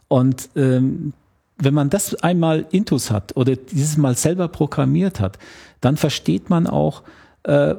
[0.08, 1.12] Und ähm,
[1.58, 5.38] wenn man das einmal intus hat oder dieses Mal selber programmiert hat,
[5.80, 7.02] dann versteht man auch,
[7.44, 7.74] äh,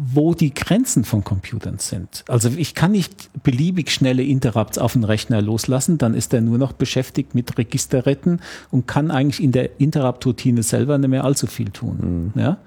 [0.00, 2.24] wo die Grenzen von Computern sind.
[2.28, 6.56] Also ich kann nicht beliebig schnelle Interrupts auf den Rechner loslassen, dann ist er nur
[6.56, 11.70] noch beschäftigt mit Registerretten und kann eigentlich in der Interrupt-Routine selber nicht mehr allzu viel
[11.70, 12.30] tun.
[12.34, 12.40] Mhm.
[12.40, 12.58] Ja?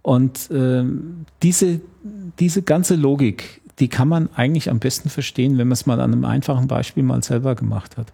[0.00, 1.80] Und ähm, diese,
[2.38, 6.12] diese ganze Logik, die kann man eigentlich am besten verstehen, wenn man es mal an
[6.12, 8.12] einem einfachen Beispiel mal selber gemacht hat.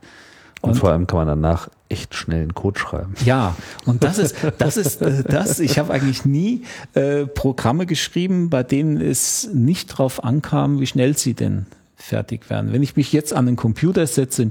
[0.61, 3.15] Und, und, vor allem kann man danach echt schnell einen Code schreiben.
[3.25, 3.55] Ja,
[3.87, 5.61] und das ist, das ist äh, das.
[5.61, 6.63] Ich habe eigentlich nie
[6.95, 12.73] äh, Programme geschrieben, bei denen es nicht drauf ankam, wie schnell sie denn fertig werden.
[12.73, 14.51] Wenn ich mich jetzt an den Computer setze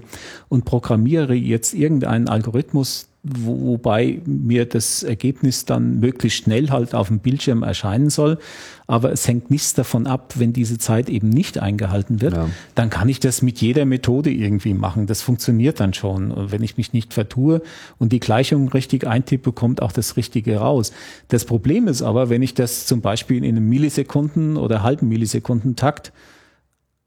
[0.50, 7.20] und programmiere jetzt irgendeinen Algorithmus, wobei mir das Ergebnis dann möglichst schnell halt auf dem
[7.20, 8.38] Bildschirm erscheinen soll.
[8.86, 12.50] Aber es hängt nichts davon ab, wenn diese Zeit eben nicht eingehalten wird, ja.
[12.76, 15.08] dann kann ich das mit jeder Methode irgendwie machen.
[15.08, 16.32] Das funktioniert dann schon.
[16.32, 17.62] Und wenn ich mich nicht vertue
[17.98, 20.94] und die Gleichung richtig eintippe, kommt auch das Richtige raus.
[21.28, 25.76] Das Problem ist aber, wenn ich das zum Beispiel in einem Millisekunden oder halben Millisekunden
[25.76, 26.14] Takt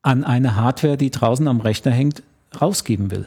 [0.02, 2.22] an eine Hardware, die draußen am Rechner hängt,
[2.60, 3.26] rausgeben will.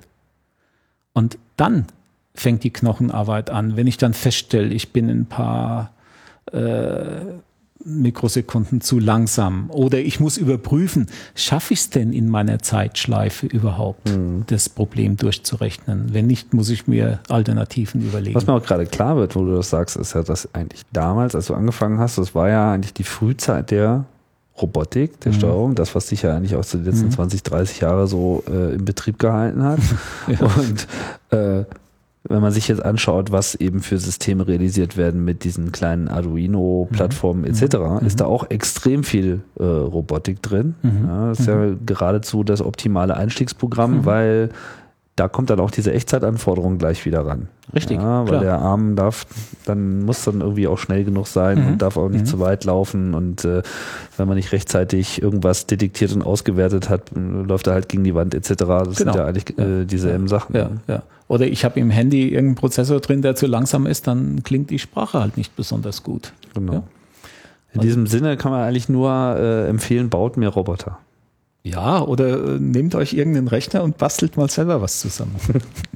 [1.14, 1.86] Und dann
[2.34, 3.76] fängt die Knochenarbeit an.
[3.76, 5.92] Wenn ich dann feststelle, ich bin ein paar
[6.52, 7.22] äh,
[7.86, 14.10] Mikrosekunden zu langsam oder ich muss überprüfen, schaffe ich es denn in meiner Zeitschleife überhaupt,
[14.10, 14.44] mhm.
[14.48, 16.14] das Problem durchzurechnen?
[16.14, 18.36] Wenn nicht, muss ich mir Alternativen überlegen.
[18.36, 21.36] Was mir auch gerade klar wird, wo du das sagst, ist ja, dass eigentlich damals,
[21.36, 24.06] als du angefangen hast, das war ja eigentlich die Frühzeit der
[24.62, 25.38] Robotik, der mhm.
[25.38, 27.12] Steuerung, das, was sich ja eigentlich auch die letzten mhm.
[27.12, 29.80] 20, 30 Jahre so äh, in Betrieb gehalten hat.
[30.28, 30.40] ja.
[30.40, 30.88] Und
[31.32, 31.66] äh,
[32.26, 37.42] wenn man sich jetzt anschaut, was eben für Systeme realisiert werden mit diesen kleinen Arduino-Plattformen
[37.42, 37.48] mhm.
[37.48, 38.08] etc., mhm.
[38.08, 40.76] ist da auch extrem viel äh, Robotik drin.
[40.84, 41.06] Mhm.
[41.08, 41.86] Ja, das ist ja mhm.
[41.86, 44.06] geradezu das optimale Einstiegsprogramm, mhm.
[44.06, 44.50] weil
[45.16, 47.48] da kommt dann auch diese Echtzeitanforderung gleich wieder ran.
[47.74, 47.98] Richtig.
[47.98, 48.42] Ja, weil klar.
[48.42, 49.28] der Arm darf,
[49.66, 51.68] dann muss dann irgendwie auch schnell genug sein mhm.
[51.68, 52.26] und darf auch nicht mhm.
[52.26, 53.14] zu weit laufen.
[53.14, 53.62] Und äh,
[54.18, 58.34] wenn man nicht rechtzeitig irgendwas detektiert und ausgewertet hat, läuft er halt gegen die Wand
[58.34, 58.50] etc.
[58.50, 58.94] Das genau.
[58.96, 60.30] sind ja eigentlich äh, dieselben ja.
[60.30, 60.56] Sachen.
[60.56, 61.04] Ja, ja.
[61.28, 64.80] Oder ich habe im Handy irgendeinen Prozessor drin, der zu langsam ist, dann klingt die
[64.80, 66.34] Sprache halt nicht besonders gut.
[66.56, 66.74] Genau.
[66.74, 66.84] Ja?
[67.74, 71.00] In diesem Sinne kann man eigentlich nur äh, empfehlen, baut mehr Roboter.
[71.64, 75.36] Ja, oder äh, nehmt euch irgendeinen Rechner und bastelt mal selber was zusammen.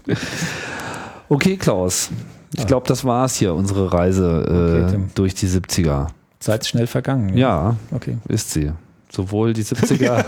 [1.30, 2.10] okay, Klaus.
[2.56, 6.08] Ich glaube, das war es hier, unsere Reise äh, okay, durch die 70er.
[6.40, 7.38] Zeit schnell vergangen.
[7.38, 8.18] Ja, ja okay.
[8.30, 8.72] ist sie.
[9.10, 10.24] Sowohl die 70er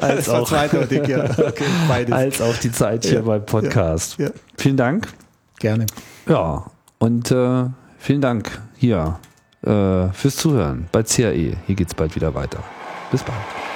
[0.00, 0.64] als, auch, ja.
[0.72, 4.18] okay, als auch die Zeit hier ja, beim Podcast.
[4.18, 5.08] Ja, vielen Dank.
[5.58, 5.86] Gerne.
[6.26, 6.66] Ja,
[6.98, 7.64] und äh,
[7.98, 9.18] vielen Dank hier
[9.62, 11.56] äh, fürs Zuhören bei CAE.
[11.66, 12.62] Hier geht es bald wieder weiter.
[13.10, 13.69] Bis bald.